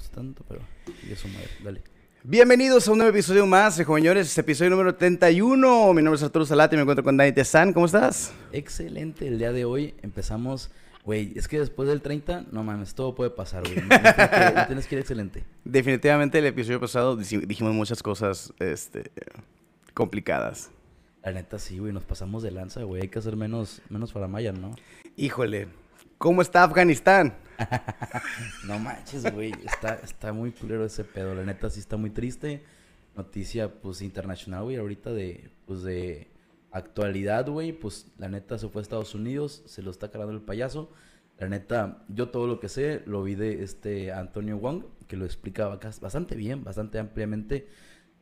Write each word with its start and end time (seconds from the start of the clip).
gusta 0.00 0.16
tanto, 0.16 0.44
pero 0.48 0.60
y 1.06 1.12
eso 1.12 1.28
madre, 1.28 1.48
dale. 1.62 1.82
Bienvenidos 2.22 2.88
a 2.88 2.92
un 2.92 2.98
nuevo 2.98 3.10
episodio 3.10 3.46
más, 3.46 3.76
de 3.76 3.84
Joveñores, 3.84 4.28
este 4.28 4.40
episodio 4.40 4.70
número 4.70 4.94
31. 4.94 5.92
Mi 5.92 6.02
nombre 6.02 6.16
es 6.16 6.22
Arturo 6.22 6.46
Salate 6.46 6.74
y 6.74 6.78
me 6.78 6.82
encuentro 6.82 7.04
con 7.04 7.18
Dani 7.18 7.32
Tezán. 7.32 7.74
¿Cómo 7.74 7.84
estás? 7.84 8.32
Excelente, 8.52 9.28
el 9.28 9.38
día 9.38 9.52
de 9.52 9.66
hoy 9.66 9.94
empezamos, 10.00 10.70
güey, 11.04 11.32
es 11.36 11.48
que 11.48 11.58
después 11.60 11.86
del 11.86 12.00
30, 12.00 12.46
no 12.50 12.64
mames, 12.64 12.94
todo 12.94 13.14
puede 13.14 13.28
pasar, 13.30 13.62
güey. 13.62 13.76
No, 14.54 14.66
tienes 14.68 14.86
que- 14.86 14.94
ir 14.94 15.00
excelente. 15.00 15.44
Definitivamente 15.64 16.38
el 16.38 16.46
episodio 16.46 16.80
pasado 16.80 17.16
dijimos 17.16 17.74
muchas 17.74 18.02
cosas 18.02 18.54
este, 18.58 19.10
complicadas. 19.92 20.70
La 21.22 21.32
neta 21.32 21.58
sí, 21.58 21.78
güey, 21.78 21.92
nos 21.92 22.04
pasamos 22.04 22.42
de 22.42 22.52
lanza, 22.52 22.82
güey, 22.84 23.02
hay 23.02 23.08
que 23.08 23.18
hacer 23.18 23.36
menos, 23.36 23.82
menos 23.90 24.14
faramaya, 24.14 24.52
¿no? 24.52 24.74
Híjole, 25.18 25.68
¿cómo 26.20 26.42
está 26.42 26.62
Afganistán? 26.62 27.34
No 28.66 28.78
manches, 28.78 29.30
güey, 29.34 29.52
está, 29.64 29.94
está 29.94 30.32
muy 30.32 30.52
culero 30.52 30.84
ese 30.84 31.02
pedo, 31.02 31.34
la 31.34 31.44
neta 31.44 31.68
sí 31.68 31.80
está 31.80 31.96
muy 31.96 32.10
triste. 32.10 32.62
Noticia, 33.16 33.80
pues, 33.80 34.00
internacional, 34.00 34.62
güey, 34.62 34.76
ahorita 34.76 35.12
de, 35.12 35.50
pues, 35.66 35.82
de 35.82 36.28
actualidad, 36.70 37.48
güey, 37.48 37.72
pues, 37.72 38.12
la 38.18 38.28
neta 38.28 38.56
se 38.58 38.68
fue 38.68 38.80
a 38.80 38.82
Estados 38.82 39.14
Unidos, 39.14 39.62
se 39.66 39.82
lo 39.82 39.90
está 39.90 40.10
cargando 40.10 40.34
el 40.34 40.42
payaso. 40.42 40.90
La 41.38 41.48
neta, 41.48 42.04
yo 42.08 42.28
todo 42.28 42.46
lo 42.46 42.60
que 42.60 42.68
sé 42.68 43.02
lo 43.06 43.22
vi 43.22 43.34
de 43.34 43.62
este 43.62 44.12
Antonio 44.12 44.58
Wong, 44.58 44.84
que 45.06 45.16
lo 45.16 45.24
explica 45.24 45.68
bastante 45.68 46.34
bien, 46.34 46.64
bastante 46.64 46.98
ampliamente 46.98 47.66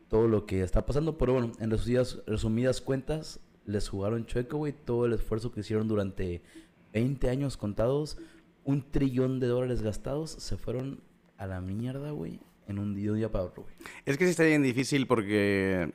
todo 0.08 0.26
lo 0.26 0.46
que 0.46 0.62
está 0.62 0.86
pasando. 0.86 1.18
Pero 1.18 1.34
bueno, 1.34 1.52
en 1.60 1.70
resumidas, 1.70 2.18
resumidas 2.26 2.80
cuentas, 2.80 3.40
les 3.66 3.88
jugaron 3.88 4.26
chueco, 4.26 4.56
güey, 4.56 4.72
todo 4.72 5.06
el 5.06 5.12
esfuerzo 5.12 5.52
que 5.52 5.60
hicieron 5.60 5.86
durante 5.86 6.42
20 6.92 7.30
años 7.30 7.56
contados, 7.56 8.18
un 8.64 8.82
trillón 8.90 9.40
de 9.40 9.46
dólares 9.46 9.82
gastados, 9.82 10.30
se 10.30 10.56
fueron 10.56 11.00
a 11.36 11.46
la 11.46 11.60
mierda, 11.60 12.10
güey, 12.10 12.40
en 12.66 12.78
un 12.78 12.94
día, 12.94 13.30
para 13.30 13.44
otro, 13.44 13.62
güey. 13.62 13.74
Es 14.04 14.18
que 14.18 14.24
sí 14.24 14.30
está 14.30 14.44
bien 14.44 14.62
difícil 14.62 15.06
porque 15.06 15.92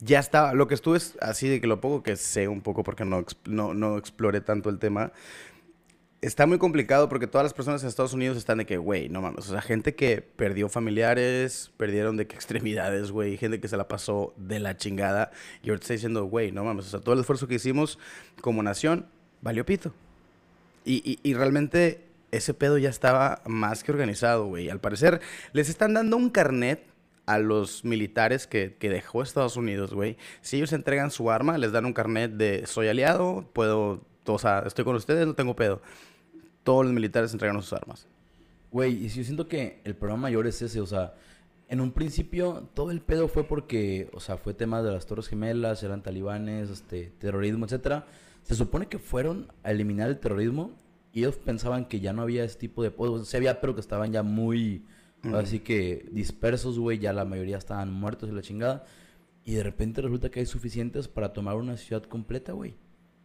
ya 0.00 0.18
estaba, 0.18 0.52
lo 0.52 0.66
que 0.66 0.74
estuve 0.74 0.98
es 0.98 1.16
así 1.20 1.48
de 1.48 1.60
que 1.60 1.66
lo 1.66 1.80
poco 1.80 2.02
que 2.02 2.16
sé 2.16 2.48
un 2.48 2.60
poco 2.60 2.82
porque 2.82 3.04
no, 3.04 3.24
no, 3.46 3.74
no 3.74 3.96
exploré 3.96 4.40
tanto 4.40 4.68
el 4.68 4.78
tema, 4.78 5.12
está 6.20 6.46
muy 6.46 6.58
complicado 6.58 7.08
porque 7.08 7.26
todas 7.26 7.44
las 7.44 7.54
personas 7.54 7.82
en 7.82 7.88
Estados 7.88 8.12
Unidos 8.12 8.36
están 8.36 8.58
de 8.58 8.66
que, 8.66 8.76
güey, 8.76 9.08
no 9.08 9.22
mames, 9.22 9.48
o 9.48 9.52
sea, 9.52 9.62
gente 9.62 9.94
que 9.94 10.20
perdió 10.20 10.68
familiares, 10.68 11.72
perdieron 11.76 12.16
de 12.16 12.26
que 12.26 12.34
extremidades, 12.34 13.10
güey, 13.10 13.36
gente 13.36 13.60
que 13.60 13.68
se 13.68 13.76
la 13.76 13.88
pasó 13.88 14.34
de 14.36 14.58
la 14.58 14.76
chingada 14.76 15.30
y 15.62 15.70
ahorita 15.70 15.84
está 15.84 15.94
diciendo, 15.94 16.24
güey, 16.24 16.52
no 16.52 16.64
mames, 16.64 16.86
o 16.86 16.90
sea, 16.90 17.00
todo 17.00 17.14
el 17.14 17.20
esfuerzo 17.20 17.46
que 17.46 17.54
hicimos 17.54 17.98
como 18.40 18.62
nación 18.62 19.06
valió 19.40 19.64
pito. 19.64 19.94
Y, 20.86 21.18
y- 21.22 21.34
realmente 21.34 22.04
ese 22.30 22.54
pedo 22.54 22.78
ya 22.78 22.88
estaba 22.88 23.42
más 23.44 23.82
que 23.82 23.90
organizado, 23.92 24.46
güey. 24.46 24.70
Al 24.70 24.80
parecer, 24.80 25.20
les 25.52 25.68
están 25.68 25.94
dando 25.94 26.16
un 26.16 26.30
carnet 26.30 26.82
a 27.26 27.38
los 27.38 27.84
militares 27.84 28.46
que, 28.46 28.76
que 28.78 28.88
dejó 28.88 29.22
Estados 29.22 29.56
Unidos, 29.56 29.92
güey. 29.92 30.16
Si 30.42 30.56
ellos 30.56 30.72
entregan 30.72 31.10
su 31.10 31.30
arma, 31.30 31.58
les 31.58 31.72
dan 31.72 31.84
un 31.86 31.92
carnet 31.92 32.32
de 32.32 32.66
soy 32.66 32.86
aliado, 32.88 33.48
puedo, 33.52 34.00
o 34.26 34.38
sea, 34.38 34.62
estoy 34.64 34.84
con 34.84 34.94
ustedes, 34.94 35.26
no 35.26 35.34
tengo 35.34 35.56
pedo. 35.56 35.82
Todos 36.62 36.84
los 36.84 36.94
militares 36.94 37.32
entregan 37.32 37.60
sus 37.60 37.72
armas. 37.72 38.06
Güey, 38.70 39.04
y 39.06 39.08
si 39.10 39.18
yo 39.18 39.24
siento 39.24 39.48
que 39.48 39.80
el 39.84 39.96
problema 39.96 40.22
mayor 40.22 40.46
es 40.46 40.62
ese, 40.62 40.80
o 40.80 40.86
sea, 40.86 41.14
en 41.68 41.80
un 41.80 41.90
principio 41.90 42.68
todo 42.74 42.92
el 42.92 43.00
pedo 43.00 43.26
fue 43.26 43.42
porque, 43.44 44.08
o 44.12 44.20
sea, 44.20 44.36
fue 44.36 44.54
tema 44.54 44.82
de 44.82 44.92
las 44.92 45.06
Torres 45.06 45.26
Gemelas, 45.26 45.82
eran 45.82 46.02
talibanes, 46.02 46.70
este, 46.70 47.12
terrorismo, 47.18 47.64
etcétera. 47.64 48.06
Se 48.46 48.54
supone 48.54 48.86
que 48.86 48.98
fueron 48.98 49.48
a 49.64 49.72
eliminar 49.72 50.08
el 50.08 50.18
terrorismo 50.18 50.70
y 51.12 51.20
ellos 51.20 51.36
pensaban 51.36 51.86
que 51.86 51.98
ya 51.98 52.12
no 52.12 52.22
había 52.22 52.44
ese 52.44 52.58
tipo 52.58 52.82
de 52.82 52.92
o 52.96 53.24
sea, 53.24 53.38
había, 53.38 53.60
pero 53.60 53.74
que 53.74 53.80
estaban 53.80 54.12
ya 54.12 54.22
muy, 54.22 54.84
así 55.34 55.60
que 55.60 56.06
dispersos, 56.12 56.78
güey, 56.78 56.98
ya 56.98 57.12
la 57.12 57.24
mayoría 57.24 57.58
estaban 57.58 57.92
muertos 57.92 58.28
y 58.28 58.32
la 58.32 58.42
chingada. 58.42 58.84
Y 59.44 59.54
de 59.54 59.62
repente 59.62 60.00
resulta 60.00 60.30
que 60.30 60.40
hay 60.40 60.46
suficientes 60.46 61.08
para 61.08 61.32
tomar 61.32 61.56
una 61.56 61.76
ciudad 61.76 62.02
completa, 62.04 62.52
güey. 62.52 62.74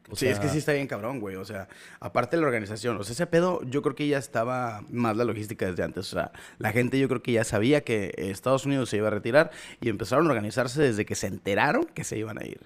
O 0.09 0.15
sí, 0.15 0.25
es 0.27 0.39
que 0.39 0.45
sea, 0.45 0.53
sí 0.53 0.57
está 0.57 0.73
bien 0.73 0.87
cabrón, 0.87 1.19
güey. 1.19 1.35
O 1.35 1.45
sea, 1.45 1.67
aparte 1.99 2.35
de 2.35 2.41
la 2.41 2.47
organización, 2.47 2.97
o 2.97 3.03
sea, 3.03 3.13
ese 3.13 3.27
pedo 3.27 3.61
yo 3.63 3.81
creo 3.81 3.93
que 3.93 4.07
ya 4.07 4.17
estaba 4.17 4.83
más 4.89 5.15
la 5.15 5.23
logística 5.23 5.67
desde 5.67 5.83
antes. 5.83 6.07
O 6.11 6.15
sea, 6.15 6.31
la 6.57 6.71
gente 6.71 6.99
yo 6.99 7.07
creo 7.07 7.21
que 7.21 7.33
ya 7.33 7.43
sabía 7.43 7.81
que 7.81 8.13
Estados 8.17 8.65
Unidos 8.65 8.89
se 8.89 8.97
iba 8.97 9.07
a 9.07 9.11
retirar 9.11 9.51
y 9.79 9.89
empezaron 9.89 10.25
a 10.25 10.29
organizarse 10.29 10.81
desde 10.81 11.05
que 11.05 11.15
se 11.15 11.27
enteraron 11.27 11.85
que 11.85 12.03
se 12.03 12.17
iban 12.17 12.39
a 12.39 12.45
ir. 12.45 12.61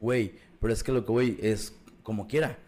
Güey, 0.00 0.34
pero 0.60 0.72
es 0.72 0.82
que 0.82 0.92
lo 0.92 1.04
que 1.04 1.12
voy 1.12 1.38
es 1.40 1.74
como 2.02 2.26
quiera. 2.26 2.58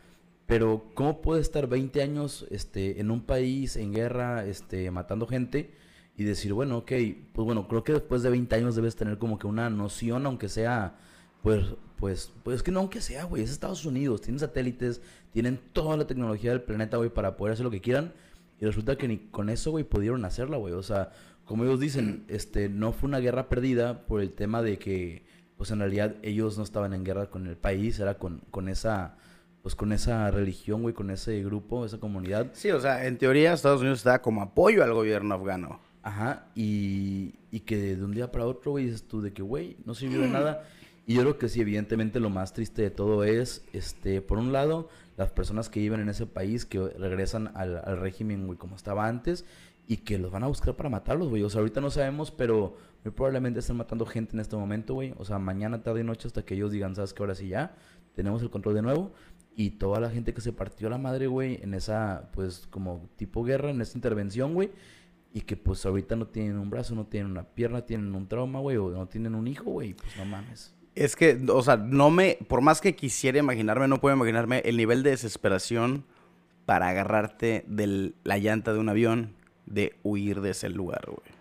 Pero 0.46 0.90
¿cómo 0.94 1.22
puede 1.22 1.40
estar 1.40 1.66
20 1.66 2.02
años 2.02 2.46
este, 2.50 3.00
en 3.00 3.10
un 3.10 3.22
país 3.22 3.76
en 3.76 3.92
guerra, 3.92 4.44
este, 4.44 4.90
matando 4.90 5.26
gente 5.26 5.72
y 6.16 6.24
decir, 6.24 6.52
bueno, 6.52 6.78
ok, 6.78 6.92
pues 7.32 7.44
bueno, 7.44 7.66
creo 7.66 7.82
que 7.82 7.92
después 7.92 8.22
de 8.22 8.30
20 8.30 8.54
años 8.54 8.76
debes 8.76 8.94
tener 8.94 9.18
como 9.18 9.38
que 9.38 9.46
una 9.46 9.70
noción, 9.70 10.26
aunque 10.26 10.48
sea, 10.48 10.96
pues, 11.42 11.64
pues, 11.98 12.32
pues 12.42 12.56
es 12.56 12.62
que 12.62 12.70
no 12.70 12.80
aunque 12.80 13.00
sea, 13.00 13.24
güey, 13.24 13.42
es 13.42 13.50
Estados 13.50 13.84
Unidos, 13.84 14.20
tienen 14.20 14.38
satélites, 14.38 15.00
tienen 15.32 15.58
toda 15.72 15.96
la 15.96 16.06
tecnología 16.06 16.50
del 16.50 16.62
planeta, 16.62 16.98
güey, 16.98 17.10
para 17.10 17.36
poder 17.36 17.54
hacer 17.54 17.64
lo 17.64 17.70
que 17.70 17.80
quieran. 17.80 18.12
Y 18.60 18.66
resulta 18.66 18.96
que 18.96 19.08
ni 19.08 19.18
con 19.18 19.48
eso, 19.48 19.72
güey, 19.72 19.84
pudieron 19.84 20.24
hacerla, 20.24 20.56
güey. 20.58 20.74
O 20.74 20.82
sea, 20.82 21.10
como 21.44 21.64
ellos 21.64 21.80
dicen, 21.80 22.24
este, 22.28 22.68
no 22.68 22.92
fue 22.92 23.08
una 23.08 23.18
guerra 23.18 23.48
perdida 23.48 24.06
por 24.06 24.20
el 24.20 24.32
tema 24.32 24.62
de 24.62 24.78
que, 24.78 25.24
pues 25.56 25.70
en 25.70 25.78
realidad 25.78 26.16
ellos 26.22 26.58
no 26.58 26.64
estaban 26.64 26.94
en 26.94 27.04
guerra 27.04 27.30
con 27.30 27.46
el 27.46 27.56
país, 27.56 27.98
era 27.98 28.18
con, 28.18 28.40
con 28.50 28.68
esa, 28.68 29.16
pues 29.62 29.74
con 29.74 29.92
esa 29.92 30.30
religión, 30.30 30.82
güey, 30.82 30.94
con 30.94 31.10
ese 31.10 31.42
grupo, 31.42 31.84
esa 31.84 31.98
comunidad. 31.98 32.50
Sí, 32.52 32.70
o 32.70 32.80
sea, 32.80 33.06
en 33.06 33.18
teoría 33.18 33.52
Estados 33.52 33.80
Unidos 33.80 33.98
está 33.98 34.20
como 34.20 34.42
apoyo 34.42 34.82
al 34.82 34.92
gobierno 34.92 35.34
afgano. 35.34 35.80
Ajá, 36.02 36.48
y, 36.54 37.34
y 37.50 37.60
que 37.60 37.96
de 37.96 38.04
un 38.04 38.12
día 38.12 38.30
para 38.30 38.44
otro, 38.44 38.72
güey, 38.72 38.84
dices 38.84 39.04
tú 39.04 39.22
de 39.22 39.32
que, 39.32 39.40
güey, 39.40 39.78
no 39.86 39.94
sirvió 39.94 40.20
de 40.20 40.28
nada. 40.28 40.64
Y 41.06 41.14
yo 41.14 41.22
creo 41.22 41.38
que 41.38 41.48
sí, 41.48 41.62
evidentemente 41.62 42.20
lo 42.20 42.28
más 42.28 42.52
triste 42.52 42.82
de 42.82 42.90
todo 42.90 43.24
es, 43.24 43.64
este, 43.72 44.20
por 44.20 44.38
un 44.38 44.52
lado, 44.52 44.88
las 45.16 45.30
personas 45.30 45.70
que 45.70 45.80
viven 45.80 46.00
en 46.00 46.10
ese 46.10 46.26
país, 46.26 46.66
que 46.66 46.78
regresan 46.78 47.52
al, 47.54 47.80
al 47.84 47.98
régimen, 47.98 48.46
güey, 48.46 48.58
como 48.58 48.76
estaba 48.76 49.06
antes, 49.06 49.46
y 49.86 49.98
que 49.98 50.18
los 50.18 50.30
van 50.30 50.44
a 50.44 50.46
buscar 50.46 50.74
para 50.76 50.88
matarlos, 50.90 51.28
güey. 51.28 51.42
O 51.42 51.48
sea, 51.50 51.60
ahorita 51.60 51.80
no 51.80 51.90
sabemos, 51.90 52.30
pero 52.30 52.76
probablemente 53.10 53.60
están 53.60 53.76
matando 53.76 54.06
gente 54.06 54.34
en 54.34 54.40
este 54.40 54.56
momento, 54.56 54.94
güey. 54.94 55.14
O 55.18 55.24
sea, 55.24 55.38
mañana, 55.38 55.82
tarde 55.82 56.00
y 56.00 56.04
noche 56.04 56.26
hasta 56.26 56.44
que 56.44 56.54
ellos 56.54 56.72
digan, 56.72 56.94
sabes 56.94 57.12
que 57.12 57.22
ahora 57.22 57.34
sí 57.34 57.48
ya, 57.48 57.74
tenemos 58.14 58.42
el 58.42 58.50
control 58.50 58.74
de 58.74 58.82
nuevo. 58.82 59.12
Y 59.56 59.70
toda 59.70 60.00
la 60.00 60.10
gente 60.10 60.34
que 60.34 60.40
se 60.40 60.52
partió 60.52 60.88
la 60.88 60.98
madre, 60.98 61.26
güey, 61.26 61.60
en 61.62 61.74
esa, 61.74 62.30
pues, 62.32 62.66
como 62.70 63.08
tipo 63.16 63.44
guerra, 63.44 63.70
en 63.70 63.80
esa 63.80 63.96
intervención, 63.96 64.54
güey. 64.54 64.70
Y 65.32 65.42
que 65.42 65.56
pues 65.56 65.84
ahorita 65.84 66.16
no 66.16 66.28
tienen 66.28 66.58
un 66.58 66.70
brazo, 66.70 66.94
no 66.94 67.06
tienen 67.06 67.30
una 67.30 67.42
pierna, 67.42 67.82
tienen 67.82 68.14
un 68.14 68.28
trauma, 68.28 68.60
güey, 68.60 68.76
o 68.76 68.90
no 68.90 69.06
tienen 69.08 69.34
un 69.34 69.48
hijo, 69.48 69.64
güey, 69.64 69.94
pues 69.94 70.16
no 70.16 70.24
mames. 70.24 70.74
Es 70.94 71.16
que, 71.16 71.44
o 71.48 71.62
sea, 71.62 71.76
no 71.76 72.10
me, 72.10 72.38
por 72.48 72.60
más 72.60 72.80
que 72.80 72.94
quisiera 72.94 73.38
imaginarme, 73.38 73.88
no 73.88 74.00
puedo 74.00 74.14
imaginarme 74.14 74.60
el 74.60 74.76
nivel 74.76 75.02
de 75.02 75.10
desesperación 75.10 76.04
para 76.66 76.88
agarrarte 76.88 77.64
de 77.66 78.14
la 78.22 78.38
llanta 78.38 78.72
de 78.72 78.78
un 78.78 78.88
avión, 78.88 79.34
de 79.66 79.98
huir 80.04 80.40
de 80.40 80.50
ese 80.50 80.68
lugar, 80.68 81.04
güey. 81.06 81.33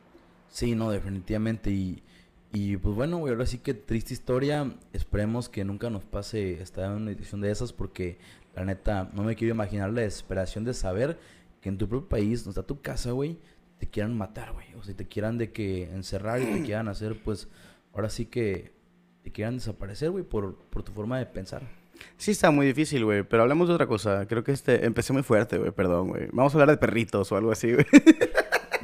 Sí, 0.54 0.76
no, 0.76 0.92
definitivamente. 0.92 1.72
Y, 1.72 2.04
y 2.52 2.78
pues 2.78 2.96
bueno, 2.96 3.18
güey, 3.18 3.34
ahora 3.34 3.48
sí 3.48 3.58
que 3.58 3.74
triste 3.74 4.14
historia. 4.14 4.72
Esperemos 4.94 5.50
que 5.50 5.66
nunca 5.66 5.90
nos 5.90 6.04
pase 6.04 6.62
estar 6.62 6.86
en 6.86 7.02
una 7.02 7.12
edición 7.12 7.42
de 7.42 7.50
esas 7.50 7.74
porque 7.74 8.20
la 8.56 8.64
neta 8.64 9.10
no 9.14 9.24
me 9.24 9.36
quiero 9.36 9.56
imaginar 9.56 9.92
la 9.92 10.02
desesperación 10.02 10.64
de 10.64 10.76
saber 10.76 11.18
que 11.60 11.70
en 11.70 11.80
tu 11.80 11.90
propio 11.90 12.08
país, 12.08 12.44
donde 12.44 12.60
está 12.60 12.68
tu 12.68 12.82
casa, 12.82 13.12
güey, 13.12 13.40
te 13.80 13.88
quieran 13.88 14.16
matar, 14.16 14.54
güey. 14.54 14.68
O 14.80 14.84
sea, 14.84 14.96
te 14.96 15.08
quieran 15.08 15.40
de 15.40 15.52
que 15.52 15.86
encerrar 15.86 16.40
y 16.40 16.46
te 16.46 16.62
quieran 16.66 16.88
hacer, 16.88 17.20
pues, 17.24 17.48
ahora 17.92 18.12
sí 18.12 18.28
que 18.28 18.74
te 19.24 19.32
quieran 19.32 19.56
desaparecer, 19.56 20.12
güey, 20.12 20.24
por, 20.24 20.56
por 20.70 20.84
tu 20.84 20.92
forma 20.92 21.18
de 21.18 21.26
pensar. 21.26 21.64
Sí 22.18 22.30
está 22.32 22.52
muy 22.52 22.68
difícil, 22.68 23.06
güey, 23.06 23.24
pero 23.24 23.42
hablemos 23.42 23.70
de 23.70 23.74
otra 23.74 23.88
cosa. 23.88 24.28
Creo 24.28 24.44
que 24.44 24.52
este, 24.52 24.86
empecé 24.86 25.14
muy 25.14 25.24
fuerte, 25.24 25.58
güey, 25.58 25.72
perdón, 25.72 26.10
güey. 26.10 26.28
Vamos 26.32 26.54
a 26.54 26.58
hablar 26.58 26.70
de 26.70 26.78
perritos 26.78 27.32
o 27.32 27.38
algo 27.38 27.52
así, 27.52 27.74
güey. 27.74 27.86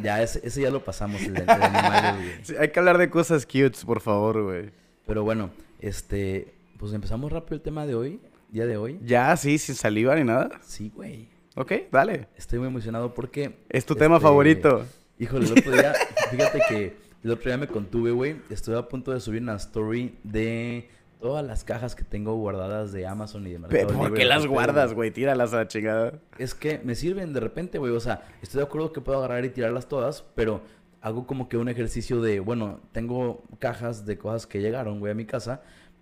Ya, 0.02 0.22
ese, 0.22 0.42
ese 0.44 0.62
ya 0.62 0.72
lo 0.72 0.84
pasamos, 0.84 1.22
el 1.22 1.34
de, 1.34 1.40
el 1.42 1.46
de 1.46 1.54
animales, 1.54 2.16
güey. 2.16 2.32
Sí, 2.44 2.56
hay 2.60 2.70
que 2.70 2.80
hablar 2.80 2.98
de 2.98 3.10
cosas 3.10 3.46
cutes, 3.46 3.86
por 3.86 4.02
favor, 4.02 4.44
güey. 4.44 4.72
Pero 5.06 5.24
bueno, 5.24 5.52
este, 5.80 6.54
pues 6.78 6.94
empezamos 6.94 7.32
rápido 7.32 7.56
el 7.56 7.62
tema 7.62 7.86
de 7.86 7.96
hoy, 7.96 8.20
día 8.50 8.66
de 8.66 8.78
hoy. 8.78 9.00
Ya, 9.04 9.36
sí, 9.38 9.58
sin 9.58 9.76
saliva 9.76 10.16
ni 10.16 10.24
nada. 10.24 10.50
Sí, 10.62 10.92
güey. 10.96 11.30
Ok, 11.56 11.74
dale. 11.92 12.28
Estoy 12.38 12.60
muy 12.60 12.68
emocionado 12.68 13.14
porque... 13.14 13.58
Es 13.70 13.86
tu 13.86 13.96
tema 13.96 14.16
este, 14.16 14.28
favorito. 14.28 14.86
Híjole, 15.18 15.48
el 15.48 15.52
otro 15.52 15.72
día, 15.72 15.94
fíjate 16.32 16.60
que 16.70 16.98
el 17.24 17.32
otro 17.32 17.50
día 17.50 17.58
me 17.58 17.68
contuve, 17.68 18.12
güey. 18.12 18.38
Estuve 18.50 18.78
a 18.78 18.88
punto 18.88 19.12
de 19.12 19.20
subir 19.20 19.42
una 19.42 19.56
story 19.56 20.16
de 20.24 20.90
todas 21.20 21.46
las 21.46 21.64
cajas 21.64 21.96
que 21.96 22.04
tengo 22.04 22.36
guardadas 22.36 22.92
de 22.92 23.06
Amazon 23.06 23.46
y 23.46 23.52
de 23.52 23.60
Mercado 23.60 23.88
¿Por 23.88 24.06
Libre, 24.06 24.20
qué 24.20 24.26
las 24.26 24.40
este, 24.40 24.50
guardas, 24.50 24.94
güey. 24.94 25.12
Tíralas 25.12 25.54
a 25.54 25.58
la 25.58 25.68
chingada. 25.68 26.14
Es 26.38 26.56
que 26.56 26.80
me 26.84 26.96
sirven 26.96 27.34
de 27.34 27.40
repente, 27.40 27.78
güey. 27.78 27.92
O 27.92 28.00
sea, 28.00 28.24
estoy 28.42 28.60
de 28.60 28.66
acuerdo 28.66 28.94
que 28.94 29.02
puedo 29.02 29.18
agarrar 29.20 29.44
y 29.46 29.50
tirarlas 29.50 29.88
todas, 29.88 30.24
pero 30.36 30.62
hago 31.02 31.28
como 31.28 31.50
que 31.50 31.58
un 31.58 31.70
ejercicio 31.70 32.22
de, 32.22 32.40
bueno, 32.40 32.80
tengo 32.92 33.44
cajas 33.60 34.06
de 34.06 34.18
cosas 34.18 34.48
que 34.48 34.62
llegaron, 34.62 35.00
güey, 35.00 35.12
a 35.12 35.16
mi 35.16 35.26
casa, 35.26 35.62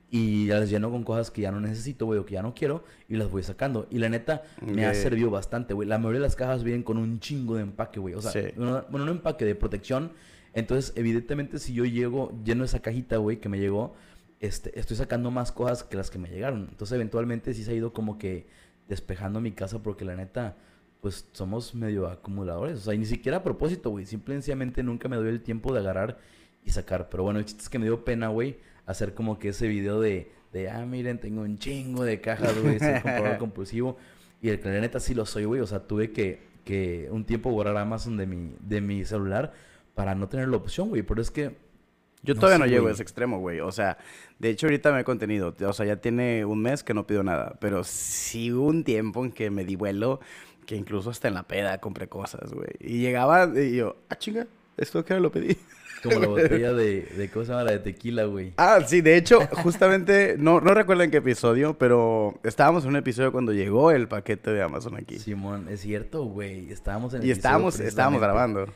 y 0.10 0.48
las 0.48 0.70
lleno 0.70 0.90
con 0.90 1.04
cosas 1.04 1.32
que 1.32 1.42
ya 1.42 1.52
no 1.52 1.60
necesito, 1.60 2.06
güey, 2.06 2.20
o 2.20 2.26
que 2.26 2.36
ya 2.36 2.42
no 2.42 2.54
quiero, 2.54 2.84
y 3.10 3.16
las 3.18 3.30
voy 3.30 3.44
sacando. 3.44 3.88
Y 3.90 3.98
la 3.98 4.10
neta, 4.10 4.44
me 4.62 4.86
ha 4.86 4.94
servido 4.94 5.30
bastante, 5.30 5.74
güey. 5.74 5.88
La 5.88 5.98
mayoría 5.98 6.22
de 6.22 6.28
las 6.28 6.36
cajas 6.36 6.64
vienen 6.64 6.84
con 6.84 6.98
un 6.98 7.20
chingo 7.20 7.56
de 7.56 7.64
empaque, 7.64 8.00
güey. 8.00 8.14
O 8.16 8.22
sea, 8.22 8.32
Sí. 8.32 8.40
bueno, 8.56 8.86
bueno, 8.90 9.06
no 9.06 9.12
empaque, 9.12 9.46
de 9.46 9.56
protección. 9.56 10.12
Entonces, 10.54 10.94
evidentemente, 10.96 11.60
si 11.60 11.74
yo 11.74 11.86
llego 11.86 12.32
lleno 12.44 12.64
esa 12.64 12.80
cajita, 12.80 13.18
güey, 13.18 13.38
que 13.38 13.50
me 13.50 13.60
llegó, 13.60 13.96
este, 14.40 14.80
estoy 14.80 14.98
sacando 14.98 15.32
más 15.32 15.52
cosas 15.52 15.84
que 15.84 15.98
las 15.98 16.12
que 16.12 16.20
me 16.20 16.30
llegaron. 16.30 16.68
Entonces, 16.70 16.96
eventualmente, 16.96 17.54
sí 17.54 17.64
se 17.64 17.72
ha 17.72 17.74
ido 17.74 17.94
como 17.94 18.18
que 18.18 18.48
despejando 18.88 19.42
mi 19.42 19.52
casa, 19.52 19.82
porque 19.82 20.06
la 20.06 20.16
neta, 20.16 20.56
pues 21.02 21.28
somos 21.32 21.74
medio 21.76 22.08
acumuladores. 22.08 22.80
O 22.80 22.82
sea, 22.82 22.94
y 22.94 22.98
ni 23.00 23.06
siquiera 23.06 23.38
a 23.38 23.44
propósito, 23.44 23.90
güey. 23.90 24.06
Simple 24.06 24.36
y 24.36 24.38
sencillamente 24.38 24.84
nunca 24.84 25.08
me 25.08 25.16
doy 25.16 25.30
el 25.30 25.42
tiempo 25.42 25.74
de 25.74 25.80
agarrar 25.80 26.20
y 26.64 26.72
sacar. 26.72 27.10
Pero 27.10 27.24
bueno, 27.24 27.40
el 27.40 27.46
chiste 27.46 27.64
es 27.64 27.70
que 27.70 27.80
me 27.80 27.86
dio 27.86 28.06
pena, 28.06 28.28
güey, 28.28 28.58
hacer 28.86 29.14
como 29.14 29.40
que 29.40 29.50
ese 29.50 29.68
video 29.68 30.00
de, 30.00 30.32
de 30.54 30.70
ah, 30.70 30.86
miren, 30.86 31.20
tengo 31.20 31.42
un 31.42 31.58
chingo 31.58 32.04
de 32.04 32.22
cajas, 32.22 32.62
güey, 32.62 32.80
soy 32.80 32.94
comprador 33.02 33.38
compulsivo. 33.38 33.98
Y 34.42 34.50
el 34.50 34.60
que 34.60 34.70
la 34.70 34.80
neta 34.80 35.00
sí 35.00 35.16
lo 35.16 35.26
soy, 35.26 35.46
güey. 35.46 35.62
O 35.62 35.68
sea, 35.68 35.88
tuve 35.88 36.12
que, 36.12 36.42
que 36.64 37.10
un 37.12 37.26
tiempo 37.26 37.50
borrar 37.50 37.76
Amazon 37.78 38.18
de 38.18 38.28
mi, 38.28 38.56
de 38.60 38.82
mi 38.82 39.04
celular 39.04 39.54
para 39.96 40.14
no 40.14 40.30
tener 40.30 40.48
la 40.48 40.58
opción, 40.58 40.90
güey. 40.90 41.02
Pero 41.02 41.22
es 41.22 41.32
que 41.32 41.58
Yo 42.24 42.34
No 42.34 42.40
todavía 42.42 42.58
sé, 42.58 42.64
no 42.64 42.70
llego 42.70 42.88
a 42.88 42.92
ese 42.92 43.04
extremo, 43.04 43.40
güey. 43.40 43.60
O 43.60 43.72
sea, 43.72 43.98
de 44.40 44.50
hecho 44.50 44.68
ahorita 44.68 44.92
me 44.92 45.02
he 45.02 45.04
contenido. 45.04 45.56
O 45.60 45.74
sea, 45.74 45.86
ya 45.86 45.98
tiene 45.98 46.46
un 46.46 46.62
mes 46.62 46.84
que 46.84 46.94
no 46.94 47.08
pido 47.08 47.24
nada. 47.24 47.56
Pero 47.60 47.84
sí 47.84 48.52
hubo 48.52 48.68
un 48.68 48.84
tiempo 48.84 49.24
en 49.24 49.32
que 49.32 49.50
me 49.50 49.64
di 49.66 49.76
vuelo, 49.76 50.20
que 50.66 50.76
incluso 50.76 51.10
hasta 51.10 51.28
en 51.28 51.36
la 51.36 51.44
peda 51.44 51.80
compré 51.80 52.08
cosas, 52.08 52.52
güey. 52.54 52.70
Y 52.80 53.00
llegaba 53.00 53.50
y 53.60 53.76
yo, 53.76 53.98
ah, 54.10 54.18
chinga, 54.18 54.48
esto 54.78 55.06
que 55.06 55.20
lo 55.20 55.32
pedí. 55.32 55.58
como 56.04 56.20
la 56.20 56.28
botella 56.28 56.74
de, 56.74 57.02
de, 57.04 57.30
¿cómo 57.30 57.46
se 57.46 57.52
llama? 57.52 57.64
La 57.64 57.72
de 57.72 57.80
tequila, 57.80 58.26
güey. 58.26 58.54
Ah, 58.58 58.80
sí, 58.86 59.02
de 59.02 59.16
hecho, 59.16 59.40
justamente, 59.64 60.36
no, 60.38 60.60
no 60.62 60.74
recuerdo 60.74 61.04
en 61.04 61.12
qué 61.12 61.18
episodio, 61.18 61.78
pero 61.78 62.40
estábamos 62.44 62.84
en 62.84 62.90
un 62.90 62.96
episodio 62.98 63.32
cuando 63.32 63.54
llegó 63.54 63.92
el 63.92 64.08
paquete 64.08 64.52
de 64.52 64.62
Amazon 64.62 64.96
aquí. 64.96 65.20
Simón, 65.20 65.68
es 65.70 65.82
cierto, 65.82 66.24
güey. 66.26 66.72
Estábamos 66.72 67.14
en 67.14 67.22
el 67.22 67.28
y 67.28 67.32
estábamos, 67.32 67.80
estábamos 67.80 68.22
grabando. 68.22 68.68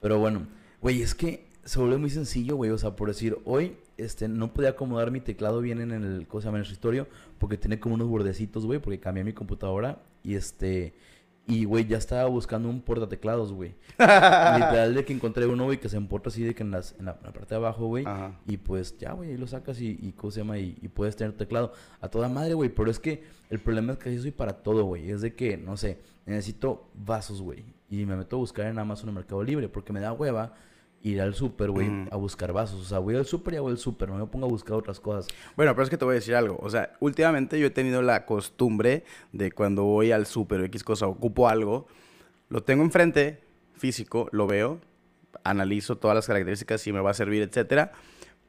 Pero 0.00 0.18
bueno, 0.18 0.46
güey, 0.80 1.02
es 1.02 1.14
que 1.14 1.47
se 1.68 1.78
volvió 1.78 1.98
muy 1.98 2.08
sencillo, 2.08 2.56
güey. 2.56 2.70
O 2.70 2.78
sea, 2.78 2.96
por 2.96 3.08
decir, 3.08 3.36
hoy 3.44 3.76
este, 3.98 4.26
no 4.26 4.54
podía 4.54 4.70
acomodar 4.70 5.10
mi 5.10 5.20
teclado 5.20 5.60
bien 5.60 5.82
en 5.82 5.90
el, 5.92 6.26
¿cómo 6.26 6.40
se 6.40 6.46
llama? 6.46 6.56
En 6.56 6.64
el 6.64 6.66
escritorio, 6.66 7.06
porque 7.38 7.58
tiene 7.58 7.78
como 7.78 7.94
unos 7.94 8.08
bordecitos, 8.08 8.64
güey, 8.64 8.78
porque 8.78 8.98
cambié 8.98 9.22
mi 9.22 9.34
computadora. 9.34 10.00
Y 10.22 10.34
este, 10.34 10.94
y 11.46 11.66
güey, 11.66 11.86
ya 11.86 11.98
estaba 11.98 12.26
buscando 12.26 12.70
un 12.70 12.80
portateclados, 12.80 13.52
güey. 13.52 13.74
Literal 13.98 14.94
de 14.94 15.04
que 15.04 15.12
encontré 15.12 15.46
uno, 15.46 15.64
güey, 15.64 15.78
que 15.78 15.90
se 15.90 15.98
emporta 15.98 16.30
así 16.30 16.42
de 16.42 16.54
que 16.54 16.62
en, 16.62 16.70
las, 16.70 16.94
en, 16.98 17.04
la, 17.04 17.18
en 17.20 17.26
la 17.26 17.32
parte 17.34 17.50
de 17.50 17.56
abajo, 17.56 17.86
güey. 17.86 18.06
Y 18.46 18.56
pues 18.56 18.96
ya, 18.96 19.12
güey, 19.12 19.32
ahí 19.32 19.36
lo 19.36 19.46
sacas 19.46 19.78
y, 19.82 19.98
y 20.00 20.12
¿cómo 20.12 20.30
se 20.30 20.40
llama? 20.40 20.58
Y, 20.58 20.78
y 20.80 20.88
puedes 20.88 21.16
tener 21.16 21.34
teclado 21.34 21.74
a 22.00 22.08
toda 22.08 22.30
madre, 22.30 22.54
güey. 22.54 22.70
Pero 22.70 22.90
es 22.90 22.98
que 22.98 23.24
el 23.50 23.58
problema 23.58 23.92
es 23.92 23.98
que 23.98 24.08
así 24.08 24.18
soy 24.20 24.30
para 24.30 24.54
todo, 24.54 24.84
güey. 24.84 25.10
Es 25.10 25.20
de 25.20 25.34
que, 25.34 25.58
no 25.58 25.76
sé, 25.76 25.98
necesito 26.24 26.88
vasos, 26.94 27.42
güey. 27.42 27.62
Y 27.90 28.06
me 28.06 28.16
meto 28.16 28.36
a 28.36 28.38
buscar 28.38 28.68
en 28.68 28.78
Amazon 28.78 29.10
en 29.10 29.16
Mercado 29.16 29.42
Libre 29.42 29.68
porque 29.68 29.92
me 29.92 30.00
da 30.00 30.14
hueva 30.14 30.54
ir 31.02 31.20
al 31.20 31.34
súper, 31.34 31.70
güey, 31.70 31.88
Mm. 31.88 32.08
a 32.10 32.16
buscar 32.16 32.52
vasos. 32.52 32.80
O 32.80 32.84
sea, 32.84 32.98
voy 32.98 33.14
al 33.16 33.24
súper 33.24 33.54
y 33.54 33.56
hago 33.58 33.70
el 33.70 33.78
súper. 33.78 34.08
No 34.08 34.16
me 34.18 34.26
pongo 34.26 34.46
a 34.46 34.48
buscar 34.48 34.76
otras 34.76 34.98
cosas. 35.00 35.28
Bueno, 35.56 35.72
pero 35.74 35.84
es 35.84 35.90
que 35.90 35.96
te 35.96 36.04
voy 36.04 36.12
a 36.12 36.14
decir 36.16 36.34
algo. 36.34 36.58
O 36.60 36.68
sea, 36.70 36.96
últimamente 37.00 37.58
yo 37.60 37.66
he 37.66 37.70
tenido 37.70 38.02
la 38.02 38.26
costumbre 38.26 39.04
de 39.32 39.52
cuando 39.52 39.84
voy 39.84 40.10
al 40.12 40.26
súper 40.26 40.60
o 40.60 40.64
X 40.64 40.82
cosa, 40.84 41.06
ocupo 41.06 41.48
algo, 41.48 41.86
lo 42.48 42.62
tengo 42.62 42.82
enfrente, 42.82 43.40
físico, 43.74 44.28
lo 44.32 44.46
veo, 44.46 44.80
analizo 45.44 45.96
todas 45.98 46.14
las 46.14 46.26
características, 46.26 46.80
si 46.80 46.92
me 46.92 47.00
va 47.00 47.10
a 47.10 47.14
servir, 47.14 47.42
etcétera. 47.42 47.92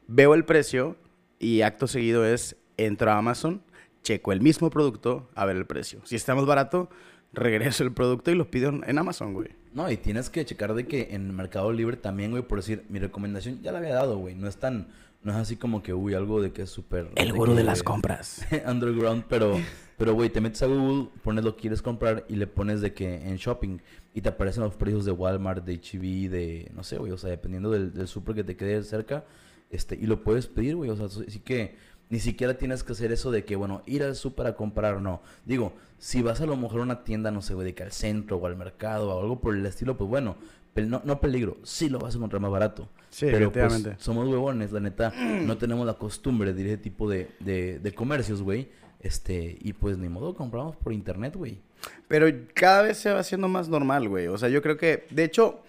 Veo 0.08 0.34
el 0.34 0.44
precio 0.44 0.96
y 1.38 1.62
acto 1.62 1.86
seguido 1.88 2.26
es 2.26 2.56
entro 2.78 3.12
a 3.12 3.18
Amazon, 3.18 3.62
checo 4.02 4.32
el 4.32 4.42
mismo 4.42 4.70
producto 4.72 5.30
a 5.36 5.46
ver 5.46 5.56
el 5.56 5.66
precio. 5.66 6.00
Si 6.06 6.16
está 6.16 6.34
más 6.34 6.46
barato, 6.46 6.90
regreso 7.32 7.84
el 7.84 7.92
producto 7.94 8.32
y 8.32 8.36
lo 8.36 8.50
pido 8.50 8.70
en 8.70 8.84
en 8.88 8.98
Amazon, 8.98 9.34
güey. 9.34 9.50
No, 9.74 9.90
y 9.92 9.98
tienes 9.98 10.30
que 10.30 10.44
checar 10.46 10.74
de 10.74 10.88
que 10.88 11.10
en 11.12 11.36
Mercado 11.36 11.72
Libre 11.72 11.98
también, 11.98 12.32
güey, 12.32 12.44
por 12.44 12.60
decir, 12.60 12.86
mi 12.90 13.00
recomendación 13.00 13.62
ya 13.62 13.72
la 13.72 13.80
había 13.80 13.94
dado, 13.94 14.18
güey. 14.18 14.36
No 14.36 14.48
es 14.48 14.58
tan, 14.58 14.88
no 15.24 15.32
es 15.32 15.38
así 15.38 15.58
como 15.58 15.84
que, 15.84 15.94
uy, 15.94 16.14
algo 16.14 16.42
de 16.42 16.52
que 16.52 16.64
es 16.64 16.70
súper... 16.70 17.10
El 17.16 17.34
gurú 17.34 17.54
de 17.54 17.64
las 17.64 17.84
compras. 17.84 18.46
underground, 18.68 19.26
pero, 19.30 19.58
pero, 19.98 20.14
güey, 20.14 20.30
te 20.30 20.42
metes 20.42 20.64
a 20.64 20.66
Google, 20.66 21.10
pones 21.24 21.44
lo 21.44 21.56
que 21.56 21.62
quieres 21.62 21.82
comprar 21.82 22.26
y 22.28 22.36
le 22.36 22.48
pones 22.48 22.82
de 22.82 22.94
que 22.94 23.28
en 23.28 23.36
shopping 23.36 23.80
y 24.14 24.22
te 24.22 24.30
aparecen 24.30 24.64
los 24.64 24.76
precios 24.76 25.06
de 25.06 25.12
Walmart, 25.12 25.64
de 25.64 25.76
H-E-B, 25.76 26.30
de, 26.30 26.72
no 26.74 26.84
sé, 26.84 26.98
güey, 26.98 27.12
o 27.12 27.18
sea, 27.18 27.30
dependiendo 27.30 27.70
del, 27.70 27.94
del 27.94 28.08
súper 28.08 28.36
que 28.36 28.44
te 28.44 28.56
quede 28.56 28.82
cerca, 28.84 29.26
este, 29.70 29.96
y 29.96 30.08
lo 30.08 30.24
puedes 30.24 30.48
pedir, 30.48 30.76
güey, 30.76 30.90
o 30.90 30.96
sea, 30.96 31.06
así 31.06 31.40
que 31.40 31.76
ni 32.10 32.20
siquiera 32.20 32.58
tienes 32.58 32.84
que 32.84 32.94
hacer 32.94 33.12
eso 33.12 33.30
de 33.30 33.46
que, 33.46 33.56
bueno, 33.56 33.84
ir 33.86 34.04
al 34.04 34.16
súper 34.16 34.48
a 34.48 34.56
comprar, 34.56 35.00
no. 35.00 35.22
Digo, 35.46 35.74
si 36.00 36.22
vas 36.22 36.42
a 36.42 36.48
lo 36.48 36.58
mejor 36.58 36.80
a 36.80 36.84
una 36.84 37.04
tienda, 37.04 37.30
no 37.30 37.42
sé, 37.42 37.54
güey, 37.54 37.68
de 37.68 37.76
que 37.76 37.84
al 37.84 37.92
centro 37.92 38.38
o 38.38 38.46
al 38.48 38.56
mercado 38.56 39.12
o 39.12 39.22
algo 39.22 39.40
por 39.40 39.56
el 39.56 39.66
estilo, 39.66 39.96
pues 39.96 40.10
bueno, 40.10 40.36
no, 40.76 41.02
no 41.04 41.20
peligro, 41.20 41.58
sí 41.64 41.90
lo 41.90 42.00
vas 42.00 42.16
a 42.16 42.18
encontrar 42.18 42.42
más 42.42 42.52
barato. 42.52 42.90
Sí, 43.10 43.28
Pero 43.30 43.52
pues, 43.52 43.88
somos 43.98 44.28
huevones, 44.28 44.72
la 44.72 44.80
neta, 44.80 45.12
no 45.12 45.58
tenemos 45.58 45.86
la 45.86 45.96
costumbre 45.96 46.54
de 46.54 46.66
ese 46.66 46.78
tipo 46.78 47.10
de, 47.10 47.30
de, 47.40 47.80
de 47.80 47.94
comercios, 47.94 48.42
güey. 48.42 48.70
Este, 49.02 49.58
y 49.62 49.74
pues 49.74 49.98
ni 49.98 50.10
modo, 50.10 50.36
compramos 50.36 50.76
por 50.76 50.94
internet, 50.94 51.36
güey. 51.36 51.62
Pero 52.08 52.28
cada 52.54 52.82
vez 52.82 52.98
se 52.98 53.12
va 53.12 53.20
haciendo 53.20 53.48
más 53.48 53.70
normal, 53.70 54.10
güey. 54.10 54.28
O 54.28 54.38
sea, 54.38 54.50
yo 54.50 54.62
creo 54.62 54.78
que, 54.78 55.08
de 55.10 55.24
hecho, 55.24 55.62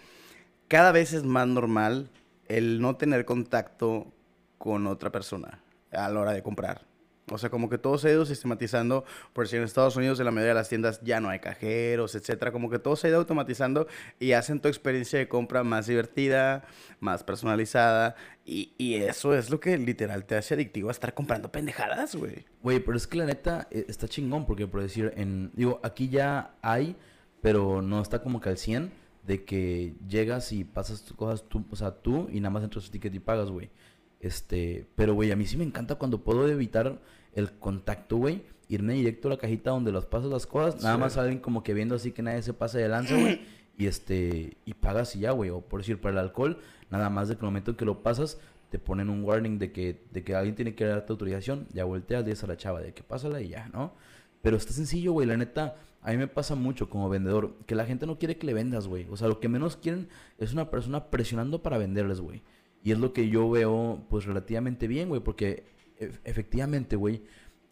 cada 0.69 0.91
vez 0.91 1.13
es 1.13 1.23
más 1.23 1.47
normal 1.47 2.11
el 2.49 2.81
no 2.81 2.97
tener 2.97 3.25
contacto 3.25 4.13
con 4.59 4.87
otra 4.87 5.11
persona 5.11 5.61
a 5.93 6.09
la 6.09 6.21
hora 6.21 6.33
de 6.33 6.43
comprar. 6.43 6.91
O 7.31 7.39
sea, 7.39 7.51
como 7.51 7.69
que 7.69 7.79
todo 7.79 7.97
se 7.99 8.09
ha 8.09 8.13
ido 8.13 8.27
sistematizando. 8.27 9.05
Por 9.33 9.49
si 9.49 9.57
en 9.57 9.63
Estados 9.63 9.97
Unidos 9.97 10.19
en 10.19 10.27
la 10.27 10.31
mayoría 10.31 10.51
de 10.51 10.55
las 10.55 10.69
tiendas 10.69 11.01
ya 11.03 11.21
no 11.21 11.29
hay 11.29 11.39
cajeros, 11.39 12.15
etcétera. 12.15 12.53
Como 12.53 12.71
que 12.71 12.79
todo 12.79 12.97
se 12.97 13.07
ha 13.07 13.11
ido 13.11 13.19
automatizando 13.19 13.87
y 14.19 14.33
hacen 14.33 14.61
tu 14.61 14.69
experiencia 14.69 15.19
de 15.19 15.29
compra 15.29 15.63
más 15.63 15.87
divertida, 15.87 16.65
más 16.99 17.23
personalizada. 17.23 18.17
Y, 18.45 18.73
y 18.79 18.97
eso 18.97 19.35
es 19.35 19.51
lo 19.51 19.61
que 19.61 19.79
literal 19.79 20.25
te 20.25 20.37
hace 20.37 20.55
adictivo 20.55 20.89
a 20.89 20.93
estar 20.93 21.15
comprando 21.15 21.53
pendejadas, 21.53 22.17
güey. 22.17 22.47
Güey, 22.63 22.81
pero 22.81 22.97
es 22.97 23.07
que 23.07 23.19
la 23.19 23.27
neta 23.27 23.69
eh, 23.71 23.87
está 23.89 24.09
chingón, 24.09 24.45
porque 24.47 24.67
por 24.67 24.83
decir, 24.83 25.13
digo, 25.55 25.81
aquí 25.83 26.09
ya 26.09 26.55
hay, 26.63 26.97
pero 27.41 27.81
no 27.81 28.03
está 28.03 28.23
como 28.23 28.41
que 28.41 28.49
al 28.49 28.59
100, 28.59 28.93
de 29.23 29.45
que 29.45 29.95
llegas 30.09 30.51
y 30.53 30.65
pasas 30.65 31.05
tus 31.05 31.17
cosas 31.17 31.45
tú, 31.49 31.65
o 31.71 31.77
sea, 31.77 31.93
tú 31.93 32.29
y 32.33 32.41
nada 32.41 32.51
más 32.51 32.65
entras 32.65 32.87
tu 32.87 32.91
ticket 32.91 33.15
y 33.15 33.21
pagas, 33.21 33.51
güey. 33.51 33.71
Este, 34.21 34.87
pero 34.97 35.15
güey, 35.15 35.33
a 35.33 35.37
mí 35.37 35.47
sí 35.47 35.57
me 35.57 35.65
encanta 35.65 35.95
cuando 35.97 36.23
puedo 36.23 36.47
evitar 36.49 37.01
el 37.35 37.53
contacto, 37.53 38.17
güey. 38.17 38.43
Irme 38.69 38.95
directo 38.95 39.29
a 39.29 39.33
la 39.33 39.37
cajita 39.39 39.71
donde 39.71 39.91
las 39.91 40.07
pasas 40.07 40.31
las 40.31 40.47
cosas, 40.47 40.83
nada 40.83 40.97
más 40.97 41.15
salen 41.15 41.41
como 41.41 41.63
que 41.63 41.75
viendo 41.75 41.97
así 41.97 42.13
que 42.13 42.23
nadie 42.23 42.43
se 42.43 42.53
pase 42.53 42.79
de 42.79 42.89
lanza, 42.89 43.17
güey. 43.17 43.41
Y 43.77 43.87
este, 43.87 44.59
y 44.67 44.75
pagas 44.75 45.17
y 45.17 45.21
ya, 45.21 45.31
güey. 45.31 45.49
O 45.51 45.63
por 45.63 45.81
decir, 45.81 45.99
para 46.01 46.13
el 46.13 46.19
alcohol, 46.19 46.59
nada 46.91 47.09
más 47.09 47.29
de 47.29 47.37
que 47.37 47.41
el 47.41 47.47
momento 47.47 47.77
que 47.79 47.87
lo 47.87 48.03
pasas, 48.03 48.39
te 48.71 48.79
ponen 48.79 49.09
un 49.09 49.25
warning 49.25 49.59
de 49.59 49.73
que, 49.73 50.05
de 50.13 50.23
que 50.23 50.35
alguien 50.35 50.55
tiene 50.55 50.75
que 50.75 50.85
darte 50.85 51.11
autorización. 51.13 51.67
Ya 51.73 51.85
volteas, 51.85 52.25
dices 52.25 52.45
a 52.45 52.47
la 52.47 52.57
chava 52.57 52.81
de 52.81 52.93
que 52.93 53.03
pásala 53.03 53.41
y 53.41 53.49
ya, 53.49 53.69
¿no? 53.73 53.95
Pero 54.43 54.57
está 54.57 54.73
sencillo, 54.73 55.13
güey. 55.13 55.27
La 55.27 55.37
neta, 55.37 55.77
a 56.03 56.11
mí 56.11 56.19
me 56.19 56.29
pasa 56.29 56.55
mucho 56.55 56.89
como 56.89 57.09
vendedor 57.09 57.55
que 57.67 57.75
la 57.75 57.87
gente 57.87 58.07
no 58.07 58.19
quiere 58.19 58.37
que 58.37 58.47
le 58.47 58.55
vendas, 58.55 58.87
güey. 58.87 59.07
O 59.11 59.17
sea, 59.17 59.29
lo 59.29 59.41
que 59.41 59.49
menos 59.49 59.77
quieren 59.77 60.09
es 60.39 60.53
una 60.53 60.71
persona 60.71 61.11
presionando 61.11 61.63
para 61.63 61.79
venderles, 61.79 62.21
güey. 62.21 62.43
Y 62.83 62.93
es 62.93 62.99
lo 62.99 63.13
que 63.13 63.29
yo 63.29 63.51
veo, 63.51 64.07
pues, 64.09 64.25
relativamente 64.25 64.87
bien, 64.89 65.09
güey. 65.09 65.21
Porque 65.21 65.65
e- 65.99 66.13
efectivamente, 66.25 66.97
güey, 66.97 67.23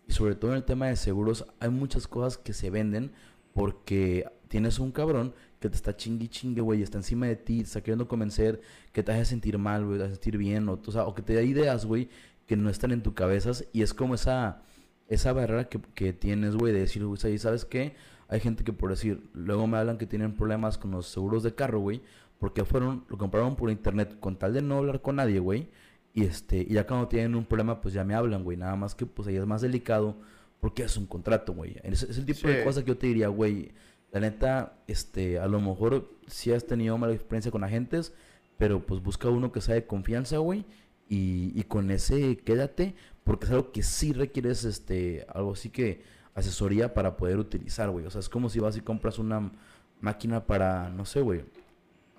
sobre 0.08 0.34
todo 0.34 0.52
en 0.52 0.58
el 0.58 0.64
tema 0.64 0.86
de 0.86 0.96
seguros, 0.96 1.46
hay 1.60 1.70
muchas 1.70 2.08
cosas 2.08 2.38
que 2.38 2.52
se 2.52 2.70
venden 2.70 3.12
porque 3.52 4.26
tienes 4.48 4.78
un 4.78 4.92
cabrón 4.92 5.34
que 5.60 5.68
te 5.68 5.76
está 5.76 5.96
chingui 5.96 6.28
chingue, 6.28 6.60
güey, 6.60 6.82
está 6.82 6.98
encima 6.98 7.26
de 7.26 7.36
ti, 7.36 7.60
está 7.60 7.80
queriendo 7.80 8.08
convencer, 8.08 8.60
que 8.92 9.02
te 9.02 9.12
hace 9.12 9.24
sentir 9.24 9.58
mal, 9.58 9.84
güey, 9.84 9.98
te 9.98 10.04
hace 10.04 10.14
sentir 10.14 10.38
bien, 10.38 10.68
o, 10.68 10.80
o 10.84 10.92
sea, 10.92 11.04
que 11.14 11.22
te 11.22 11.34
da 11.34 11.42
ideas, 11.42 11.84
güey, 11.84 12.08
que 12.46 12.56
no 12.56 12.70
están 12.70 12.92
en 12.92 13.02
tu 13.02 13.14
cabezas, 13.14 13.66
y 13.72 13.82
es 13.82 13.92
como 13.94 14.14
esa, 14.14 14.62
esa 15.08 15.32
barrera 15.32 15.68
que, 15.68 15.80
que 15.94 16.12
tienes, 16.12 16.54
güey, 16.54 16.72
de 16.72 16.80
decir, 16.80 17.04
güey, 17.04 17.38
¿sabes 17.38 17.64
qué? 17.64 17.94
Hay 18.28 18.40
gente 18.40 18.62
que 18.62 18.72
por 18.72 18.90
decir, 18.90 19.28
luego 19.32 19.66
me 19.66 19.78
hablan 19.78 19.98
que 19.98 20.06
tienen 20.06 20.34
problemas 20.36 20.78
con 20.78 20.92
los 20.92 21.08
seguros 21.08 21.42
de 21.42 21.54
carro, 21.54 21.80
güey, 21.80 22.02
porque 22.38 22.64
fueron, 22.64 23.04
lo 23.08 23.18
compraron 23.18 23.56
por 23.56 23.70
internet 23.70 24.18
con 24.20 24.36
tal 24.36 24.54
de 24.54 24.62
no 24.62 24.78
hablar 24.78 25.02
con 25.02 25.16
nadie, 25.16 25.38
güey, 25.38 25.68
y 26.14 26.24
este, 26.24 26.58
y 26.58 26.74
ya 26.74 26.86
cuando 26.86 27.08
tienen 27.08 27.34
un 27.34 27.44
problema, 27.44 27.80
pues 27.80 27.94
ya 27.94 28.04
me 28.04 28.14
hablan, 28.14 28.44
güey, 28.44 28.56
nada 28.56 28.76
más 28.76 28.94
que 28.94 29.06
pues 29.06 29.28
ahí 29.28 29.36
es 29.36 29.46
más 29.46 29.60
delicado, 29.60 30.16
porque 30.60 30.82
es 30.82 30.96
un 30.96 31.06
contrato, 31.06 31.52
güey. 31.52 31.76
Es, 31.82 32.02
es 32.02 32.18
el 32.18 32.26
tipo 32.26 32.48
de 32.48 32.64
cosas 32.64 32.82
que 32.82 32.88
yo 32.88 32.98
te 32.98 33.06
diría, 33.06 33.28
güey, 33.28 33.72
la 34.10 34.20
neta, 34.20 34.78
este, 34.86 35.38
a 35.38 35.46
lo 35.46 35.60
mejor 35.60 36.10
sí 36.26 36.52
has 36.52 36.66
tenido 36.66 36.96
mala 36.98 37.12
experiencia 37.12 37.52
con 37.52 37.62
agentes, 37.62 38.12
pero 38.56 38.84
pues 38.84 39.02
busca 39.02 39.28
uno 39.28 39.52
que 39.52 39.60
sea 39.60 39.74
de 39.74 39.86
confianza, 39.86 40.38
güey, 40.38 40.64
y, 41.08 41.52
y 41.54 41.62
con 41.64 41.90
ese 41.90 42.38
quédate, 42.38 42.94
porque 43.24 43.46
es 43.46 43.52
algo 43.52 43.72
que 43.72 43.82
sí 43.82 44.12
requieres, 44.12 44.64
este, 44.64 45.26
algo 45.32 45.52
así 45.52 45.70
que 45.70 46.02
asesoría 46.34 46.94
para 46.94 47.16
poder 47.16 47.38
utilizar, 47.38 47.90
güey. 47.90 48.06
O 48.06 48.10
sea, 48.10 48.20
es 48.20 48.28
como 48.28 48.48
si 48.48 48.58
vas 48.60 48.76
y 48.76 48.80
compras 48.80 49.18
una 49.18 49.52
máquina 50.00 50.46
para, 50.46 50.88
no 50.90 51.04
sé, 51.04 51.20
güey, 51.20 51.44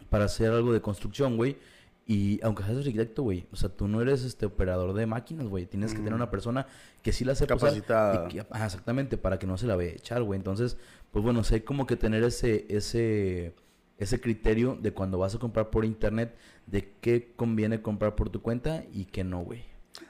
para 0.10 0.26
hacer 0.26 0.52
algo 0.52 0.74
de 0.74 0.82
construcción, 0.82 1.38
güey. 1.38 1.58
Y 2.06 2.40
aunque 2.42 2.64
seas 2.64 2.78
arquitecto, 2.78 3.22
güey, 3.22 3.46
o 3.52 3.56
sea, 3.56 3.70
tú 3.70 3.88
no 3.88 4.02
eres 4.02 4.24
este 4.24 4.48
operador 4.48 4.94
de 4.94 5.06
máquinas, 5.06 5.48
güey. 5.48 5.68
Tienes 5.68 5.92
que 5.92 6.00
tener 6.00 6.16
una 6.16 6.32
persona 6.32 6.66
que 7.04 7.12
sí 7.14 7.24
la 7.24 7.36
sepa 7.36 7.56
Capacitada. 7.56 8.28
que- 8.28 8.40
exactamente, 8.40 9.16
para 9.18 9.38
que 9.38 9.46
no 9.46 9.58
se 9.60 9.68
la 9.68 9.76
vaya 9.76 9.92
a 9.92 9.94
echar, 9.94 10.24
güey. 10.24 10.38
Entonces, 10.38 10.76
pues 11.12 11.24
bueno, 11.24 11.44
sé 11.44 11.64
como 11.64 11.86
que 11.86 11.96
tener 11.96 12.24
ese, 12.24 12.66
ese, 12.70 13.54
ese 14.00 14.20
criterio 14.20 14.76
de 14.82 14.92
cuando 14.92 15.20
vas 15.20 15.36
a 15.36 15.38
comprar 15.40 15.70
por 15.70 15.86
internet, 15.86 16.36
de 16.66 16.92
qué 17.00 17.32
conviene 17.36 17.84
comprar 17.84 18.16
por 18.16 18.30
tu 18.32 18.42
cuenta 18.42 18.84
y 18.92 19.06
qué 19.06 19.24
no, 19.24 19.42
güey. 19.42 19.64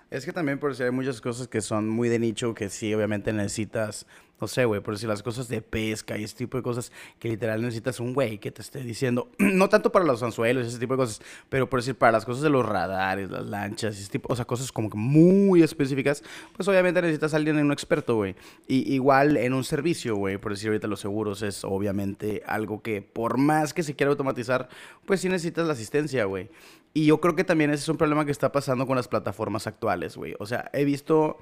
Es 0.10 0.24
que 0.25 0.32
también 0.32 0.58
por 0.58 0.74
si 0.75 0.84
hay 0.84 0.91
muchas 0.91 1.20
cosas 1.20 1.50
que 1.50 1.60
son 1.60 1.89
muy 1.89 2.08
de 2.08 2.18
nicho 2.20 2.53
que 2.53 2.70
sí, 2.70 2.94
obviamente 2.94 3.34
necesitas, 3.34 4.08
no 4.39 4.48
sé, 4.48 4.65
güey, 4.65 4.81
por 4.81 4.93
decir 4.93 5.10
las 5.10 5.24
cosas 5.24 5.48
de 5.48 5.62
pesca 5.62 6.17
y 6.17 6.24
ese 6.24 6.36
tipo 6.36 6.58
de 6.58 6.63
cosas 6.63 6.91
que 7.19 7.29
literal 7.29 7.62
necesitas 7.62 8.00
un 8.00 8.13
güey 8.13 8.38
que 8.38 8.51
te 8.51 8.62
esté 8.62 8.84
diciendo, 8.84 9.29
no 9.38 9.69
tanto 9.69 9.91
para 9.91 10.05
los 10.05 10.24
anzuelos 10.24 10.65
y 10.65 10.69
ese 10.69 10.79
tipo 10.79 10.93
de 10.93 10.98
cosas, 10.98 11.22
pero 11.50 11.69
por 11.69 11.79
decir 11.79 11.96
para 11.96 12.12
las 12.12 12.25
cosas 12.25 12.43
de 12.43 12.50
los 12.50 12.65
radares, 12.65 13.29
las 13.29 13.46
lanchas 13.46 13.98
ese 13.98 14.10
tipo, 14.10 14.31
o 14.31 14.36
sea, 14.36 14.46
cosas 14.46 14.72
como 14.72 14.89
que 14.89 14.98
muy 14.98 15.63
específicas, 15.63 16.24
pues 16.55 16.67
obviamente 16.67 17.01
necesitas 17.01 17.34
a 17.34 17.38
alguien, 17.38 17.58
un 17.58 17.72
experto, 17.72 18.15
güey. 18.15 18.36
Y 18.67 18.93
igual 18.93 19.38
en 19.38 19.53
un 19.53 19.63
servicio, 19.63 20.15
güey, 20.15 20.38
por 20.38 20.53
decir 20.53 20.69
ahorita 20.69 20.88
los 20.88 21.00
seguros 21.00 21.41
es 21.41 21.63
obviamente 21.63 22.43
algo 22.46 22.81
que 22.81 23.01
por 23.01 23.38
más 23.38 23.74
que 23.74 23.84
se 23.84 23.96
quiera 23.96 24.12
automatizar, 24.12 24.69
pues 25.05 25.22
sí 25.22 25.29
necesitas 25.29 25.67
la 25.67 25.74
asistencia, 25.74 26.25
güey. 26.25 26.50
Y 26.93 27.05
yo 27.05 27.19
creo 27.22 27.36
que 27.36 27.43
también 27.43 27.72
ese 27.72 27.84
es 27.84 27.89
un 27.89 27.98
problema 27.98 28.25
que 28.25 28.31
está 28.31 28.51
pasando 28.51 28.88
con 28.88 28.96
las 28.96 29.08
plataformas 29.08 29.67
actuales, 29.67 30.17
güey. 30.17 30.36
O 30.39 30.46
sea, 30.46 30.69
he 30.74 30.86
visto 30.86 31.38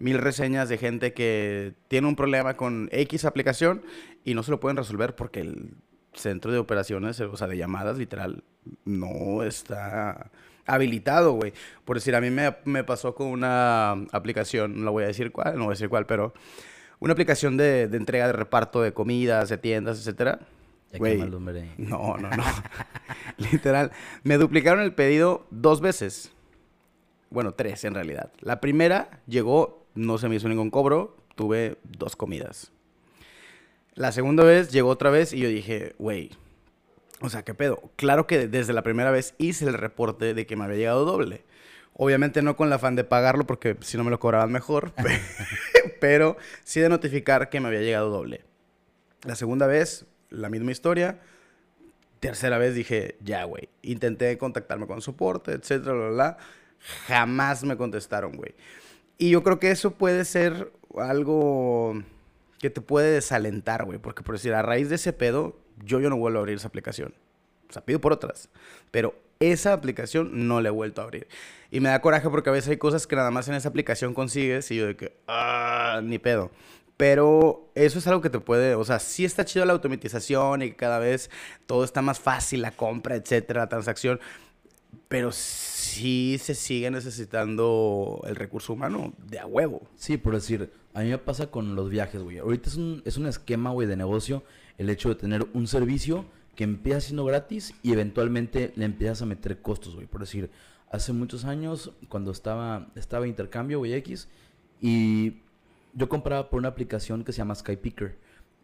mil 0.00 0.18
reseñas 0.18 0.68
de 0.68 0.78
gente 0.78 1.12
que 1.12 1.74
tiene 1.86 2.08
un 2.08 2.16
problema 2.16 2.56
con 2.56 2.88
X 2.90 3.24
aplicación 3.24 3.82
y 4.24 4.34
no 4.34 4.42
se 4.42 4.50
lo 4.50 4.58
pueden 4.58 4.76
resolver 4.76 5.14
porque 5.14 5.40
el 5.40 5.74
centro 6.12 6.50
de 6.50 6.58
operaciones, 6.58 7.20
o 7.20 7.36
sea, 7.36 7.46
de 7.46 7.56
llamadas, 7.56 7.96
literal, 7.98 8.42
no 8.84 9.44
está 9.44 10.30
habilitado, 10.66 11.32
güey. 11.32 11.52
Por 11.84 11.96
decir, 11.96 12.16
a 12.16 12.20
mí 12.20 12.30
me, 12.30 12.56
me 12.64 12.82
pasó 12.82 13.14
con 13.14 13.28
una 13.28 13.92
aplicación, 14.12 14.78
no 14.78 14.84
la 14.86 14.90
voy 14.90 15.04
a 15.04 15.08
decir 15.08 15.30
cuál, 15.30 15.56
no 15.56 15.64
voy 15.64 15.72
a 15.72 15.76
decir 15.76 15.88
cuál, 15.88 16.06
pero 16.06 16.34
una 16.98 17.12
aplicación 17.12 17.56
de, 17.56 17.88
de 17.88 17.96
entrega 17.96 18.26
de 18.26 18.32
reparto 18.32 18.82
de 18.82 18.92
comidas, 18.92 19.48
de 19.48 19.58
tiendas, 19.58 19.98
etcétera. 19.98 20.40
Ya 20.92 20.98
Güey, 20.98 21.20
hombre. 21.22 21.70
no, 21.78 22.16
no, 22.16 22.30
no. 22.30 22.44
Literal. 23.36 23.92
Me 24.24 24.38
duplicaron 24.38 24.82
el 24.82 24.92
pedido 24.92 25.46
dos 25.50 25.80
veces. 25.80 26.32
Bueno, 27.30 27.52
tres 27.52 27.84
en 27.84 27.94
realidad. 27.94 28.32
La 28.40 28.60
primera 28.60 29.20
llegó, 29.28 29.79
no 29.94 30.18
se 30.18 30.28
me 30.28 30.36
hizo 30.36 30.48
ningún 30.48 30.70
cobro, 30.70 31.16
tuve 31.34 31.76
dos 31.84 32.16
comidas. 32.16 32.72
La 33.94 34.12
segunda 34.12 34.44
vez 34.44 34.70
llegó 34.70 34.88
otra 34.88 35.10
vez 35.10 35.32
y 35.32 35.38
yo 35.40 35.48
dije, 35.48 35.94
güey, 35.98 36.30
o 37.20 37.28
sea, 37.28 37.42
¿qué 37.44 37.54
pedo? 37.54 37.82
Claro 37.96 38.26
que 38.26 38.46
desde 38.48 38.72
la 38.72 38.82
primera 38.82 39.10
vez 39.10 39.34
hice 39.38 39.66
el 39.66 39.74
reporte 39.74 40.32
de 40.32 40.46
que 40.46 40.56
me 40.56 40.64
había 40.64 40.76
llegado 40.78 41.04
doble. 41.04 41.44
Obviamente 41.94 42.40
no 42.40 42.56
con 42.56 42.68
el 42.68 42.72
afán 42.72 42.96
de 42.96 43.04
pagarlo 43.04 43.46
porque 43.46 43.76
si 43.80 43.98
no 43.98 44.04
me 44.04 44.10
lo 44.10 44.18
cobraban 44.20 44.50
mejor, 44.52 44.92
pe- 44.94 45.20
pero 46.00 46.36
sí 46.64 46.80
de 46.80 46.88
notificar 46.88 47.50
que 47.50 47.60
me 47.60 47.68
había 47.68 47.80
llegado 47.82 48.08
doble. 48.10 48.42
La 49.24 49.34
segunda 49.34 49.66
vez, 49.66 50.06
la 50.30 50.48
misma 50.48 50.70
historia. 50.72 51.18
Tercera 52.20 52.58
vez 52.58 52.74
dije, 52.74 53.16
ya, 53.22 53.44
güey. 53.44 53.68
Intenté 53.82 54.36
contactarme 54.38 54.86
con 54.86 55.02
soporte, 55.02 55.52
etcétera, 55.52 55.92
bla, 55.94 56.08
bla. 56.08 56.38
Jamás 57.06 57.64
me 57.64 57.76
contestaron, 57.76 58.32
güey. 58.36 58.54
Y 59.20 59.28
yo 59.28 59.42
creo 59.42 59.58
que 59.58 59.70
eso 59.70 59.90
puede 59.90 60.24
ser 60.24 60.72
algo 60.96 62.02
que 62.58 62.70
te 62.70 62.80
puede 62.80 63.12
desalentar, 63.12 63.84
güey. 63.84 63.98
Porque, 63.98 64.22
por 64.22 64.34
decir, 64.34 64.54
a 64.54 64.62
raíz 64.62 64.88
de 64.88 64.94
ese 64.94 65.12
pedo, 65.12 65.58
yo, 65.84 66.00
yo 66.00 66.08
no 66.08 66.16
vuelvo 66.16 66.38
a 66.38 66.40
abrir 66.40 66.56
esa 66.56 66.68
aplicación. 66.68 67.12
O 67.68 67.72
sea, 67.74 67.84
pido 67.84 68.00
por 68.00 68.14
otras. 68.14 68.48
Pero 68.90 69.14
esa 69.38 69.74
aplicación 69.74 70.48
no 70.48 70.62
la 70.62 70.68
he 70.68 70.72
vuelto 70.72 71.02
a 71.02 71.04
abrir. 71.04 71.28
Y 71.70 71.80
me 71.80 71.90
da 71.90 72.00
coraje 72.00 72.30
porque 72.30 72.48
a 72.48 72.54
veces 72.54 72.70
hay 72.70 72.78
cosas 72.78 73.06
que 73.06 73.14
nada 73.14 73.30
más 73.30 73.46
en 73.48 73.56
esa 73.56 73.68
aplicación 73.68 74.14
consigues 74.14 74.70
y 74.70 74.76
yo 74.76 74.86
de 74.86 74.96
que, 74.96 75.14
ah, 75.28 76.00
ni 76.02 76.18
pedo. 76.18 76.50
Pero 76.96 77.70
eso 77.74 77.98
es 77.98 78.06
algo 78.06 78.22
que 78.22 78.30
te 78.30 78.40
puede, 78.40 78.74
o 78.74 78.84
sea, 78.84 78.98
sí 78.98 79.26
está 79.26 79.44
chido 79.44 79.66
la 79.66 79.74
automatización 79.74 80.62
y 80.62 80.72
cada 80.72 80.98
vez 80.98 81.30
todo 81.66 81.84
está 81.84 82.00
más 82.00 82.20
fácil, 82.20 82.62
la 82.62 82.72
compra, 82.72 83.16
etcétera, 83.16 83.60
la 83.60 83.68
transacción. 83.68 84.18
Pero 85.08 85.32
sí 85.32 86.38
se 86.38 86.54
sigue 86.54 86.90
necesitando 86.90 88.22
el 88.26 88.36
recurso 88.36 88.72
humano 88.72 89.12
de 89.26 89.40
a 89.40 89.46
huevo. 89.46 89.82
Sí, 89.96 90.16
por 90.16 90.34
decir, 90.34 90.72
a 90.94 91.00
mí 91.00 91.10
me 91.10 91.18
pasa 91.18 91.50
con 91.50 91.74
los 91.74 91.90
viajes, 91.90 92.22
güey. 92.22 92.38
Ahorita 92.38 92.68
es 92.68 92.76
un, 92.76 93.02
es 93.04 93.16
un 93.16 93.26
esquema, 93.26 93.70
güey, 93.70 93.88
de 93.88 93.96
negocio 93.96 94.44
el 94.78 94.88
hecho 94.88 95.10
de 95.10 95.14
tener 95.14 95.46
un 95.52 95.66
servicio 95.66 96.24
que 96.54 96.64
empieza 96.64 97.00
siendo 97.00 97.24
gratis 97.24 97.74
y 97.82 97.92
eventualmente 97.92 98.72
le 98.76 98.86
empiezas 98.86 99.20
a 99.22 99.26
meter 99.26 99.60
costos, 99.60 99.94
güey. 99.94 100.06
Por 100.06 100.20
decir, 100.20 100.50
hace 100.90 101.12
muchos 101.12 101.44
años, 101.44 101.92
cuando 102.08 102.30
estaba, 102.30 102.88
estaba 102.94 103.28
intercambio, 103.28 103.78
güey, 103.78 103.92
X, 103.94 104.28
y 104.80 105.34
yo 105.92 106.08
compraba 106.08 106.48
por 106.48 106.58
una 106.58 106.68
aplicación 106.68 107.24
que 107.24 107.32
se 107.32 107.38
llama 107.38 107.54
Skypicker. 107.54 108.16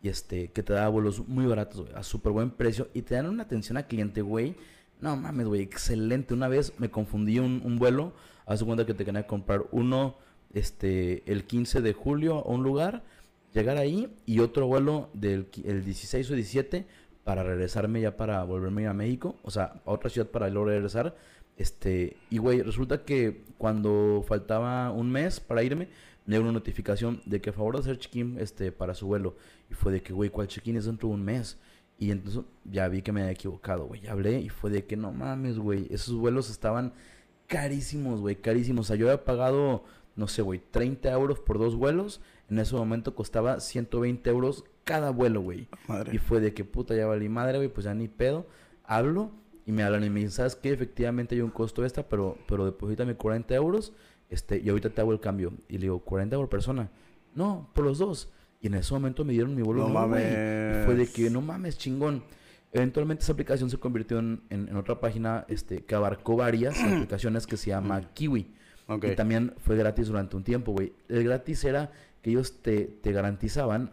Y 0.03 0.09
este, 0.09 0.49
que 0.53 0.63
te 0.63 0.73
da 0.73 0.89
vuelos 0.89 1.27
muy 1.27 1.47
baratos, 1.47 1.83
güey, 1.83 1.95
a 1.95 2.03
súper 2.03 2.33
buen 2.33 2.51
precio. 2.51 2.89
Y 2.95 3.03
te 3.03 3.15
dan 3.15 3.27
una 3.27 3.43
atención 3.43 3.77
al 3.77 3.87
cliente, 3.87 4.23
güey. 4.23 4.57
No 5.01 5.17
mames, 5.17 5.47
güey, 5.47 5.63
excelente. 5.63 6.35
Una 6.35 6.49
vez 6.49 6.73
me 6.79 6.91
confundí 6.91 7.39
un, 7.39 7.79
vuelo. 7.79 8.13
Haz 8.47 8.61
de 8.61 8.67
cuenta 8.67 8.87
que 8.87 8.95
te 8.95 9.05
quería 9.05 9.27
comprar 9.27 9.65
uno 9.73 10.17
este, 10.55 11.23
el 11.31 11.45
15 11.45 11.81
de 11.81 11.93
julio 11.93 12.39
a 12.39 12.49
un 12.49 12.63
lugar, 12.63 13.05
llegar 13.53 13.77
ahí 13.77 14.15
y 14.25 14.41
otro 14.41 14.67
vuelo 14.67 15.11
del 15.13 15.49
el 15.65 15.85
16 15.85 16.31
o 16.31 16.35
17 16.35 16.87
para 17.25 17.43
regresarme 17.43 18.01
ya 18.01 18.17
para 18.17 18.45
volverme 18.45 18.87
a 18.87 18.93
México, 18.93 19.37
o 19.43 19.51
sea, 19.51 19.83
a 19.85 19.91
otra 19.91 20.09
ciudad 20.09 20.29
para 20.29 20.49
luego 20.49 20.69
regresar. 20.69 21.17
Este, 21.57 22.17
y 22.31 22.39
güey, 22.39 22.63
resulta 22.63 23.05
que 23.05 23.43
cuando 23.59 24.25
faltaba 24.27 24.93
un 24.93 25.11
mes 25.11 25.41
para 25.41 25.63
irme, 25.63 25.89
me 26.25 26.35
llegó 26.35 26.45
una 26.45 26.53
notificación 26.53 27.23
de 27.25 27.41
que 27.41 27.51
a 27.51 27.53
favor 27.53 27.75
de 27.75 27.81
hacer 27.81 27.99
check-in 27.99 28.37
este, 28.39 28.73
para 28.73 28.95
su 28.95 29.07
vuelo. 29.07 29.37
Y 29.71 29.75
fue 29.75 29.93
de 29.93 30.03
que, 30.03 30.13
güey, 30.13 30.31
¿cuál 30.31 30.49
check-in 30.49 30.77
es 30.77 30.85
dentro 30.85 31.09
de 31.09 31.15
un 31.15 31.25
mes? 31.25 31.59
Y 31.99 32.11
entonces 32.11 32.43
ya 32.65 32.89
vi 32.89 33.03
que 33.03 33.13
me 33.13 33.23
había 33.23 33.33
equivocado, 33.33 33.87
güey. 33.87 34.07
Hablé 34.07 34.41
y 34.41 34.49
fue 34.49 34.71
de 34.71 34.85
que 34.85 34.97
no 34.97 35.13
mames, 35.13 35.59
güey. 35.59 35.87
Esos 35.91 36.15
vuelos 36.15 36.51
estaban 36.51 36.93
carísimos, 37.47 38.21
güey, 38.21 38.37
carísimos. 38.37 38.87
O 38.87 38.89
sea, 38.89 38.97
yo 38.97 39.07
había 39.07 39.25
pagado, 39.25 39.85
no 40.15 40.29
sé, 40.29 40.43
güey, 40.43 40.61
30 40.71 41.11
euros 41.11 41.41
por 41.41 41.59
dos 41.59 41.75
vuelos. 41.75 42.21
En 42.51 42.59
ese 42.59 42.75
momento 42.75 43.15
costaba 43.15 43.61
120 43.61 44.29
euros 44.29 44.65
cada 44.85 45.11
vuelo, 45.11 45.41
güey. 45.41 45.69
Madre. 45.89 46.15
Y 46.15 46.19
fue 46.19 46.41
de 46.41 46.53
que 46.53 46.65
puta, 46.65 46.95
ya 46.95 47.07
valí 47.07 47.29
madre, 47.29 47.59
güey, 47.59 47.69
pues 47.69 47.85
ya 47.85 47.95
ni 47.95 48.09
pedo. 48.09 48.47
Hablo 48.85 49.31
y 49.65 49.73
me 49.73 49.83
hablan 49.83 50.05
y 50.05 50.11
me 50.11 50.21
dicen, 50.21 50.33
¿sabes 50.33 50.55
qué? 50.55 50.73
Efectivamente 50.73 51.35
hay 51.35 51.41
un 51.41 51.51
costo 51.51 51.83
extra, 51.83 52.09
pero, 52.09 52.39
pero 52.47 52.67
deposítame 52.67 53.17
40 53.17 53.55
euros 53.55 53.93
este, 54.31 54.61
y 54.61 54.69
ahorita 54.69 54.91
te 54.91 55.01
hago 55.01 55.13
el 55.13 55.21
cambio. 55.21 55.53
Y 55.69 55.75
le 55.75 55.81
digo, 55.81 56.05
¿40 56.05 56.37
por 56.37 56.49
persona? 56.49 56.91
No, 57.35 57.69
por 57.75 57.85
los 57.85 57.99
dos. 57.99 58.31
Y 58.67 58.69
en 58.69 58.75
ese 58.75 58.93
momento 58.95 59.25
me 59.25 59.33
dieron 59.33 59.55
mi 59.55 59.63
vuelo 59.63 59.83
No 59.87 59.95
mames. 59.95 60.23
Y 60.83 60.85
fue 60.87 60.95
de 60.97 61.07
que, 61.07 61.31
no 61.31 61.41
mames, 61.41 61.79
chingón. 61.79 62.25
Eventualmente 62.73 63.23
esa 63.23 63.33
aplicación 63.33 63.71
se 63.71 63.79
convirtió 63.79 64.19
en, 64.19 64.43
en- 64.51 64.69
en 64.69 64.77
otra 64.77 64.99
página 64.99 65.45
este, 65.49 65.85
que 65.85 65.95
abarcó 65.95 66.37
varias 66.37 66.77
aplicaciones 66.83 67.47
que 67.47 67.57
se 67.57 67.69
llama 67.71 68.01
Kiwi. 68.13 68.53
Ok. 68.89 69.05
Y 69.05 69.15
también 69.15 69.55
fue 69.59 69.77
gratis 69.77 70.09
durante 70.09 70.37
un 70.37 70.43
tiempo, 70.43 70.73
güey. 70.73 70.93
El 71.09 71.23
gratis 71.23 71.63
era 71.65 71.93
que 72.23 72.31
ellos 72.31 72.61
te, 72.63 72.87
te 72.87 73.13
garantizaban 73.13 73.93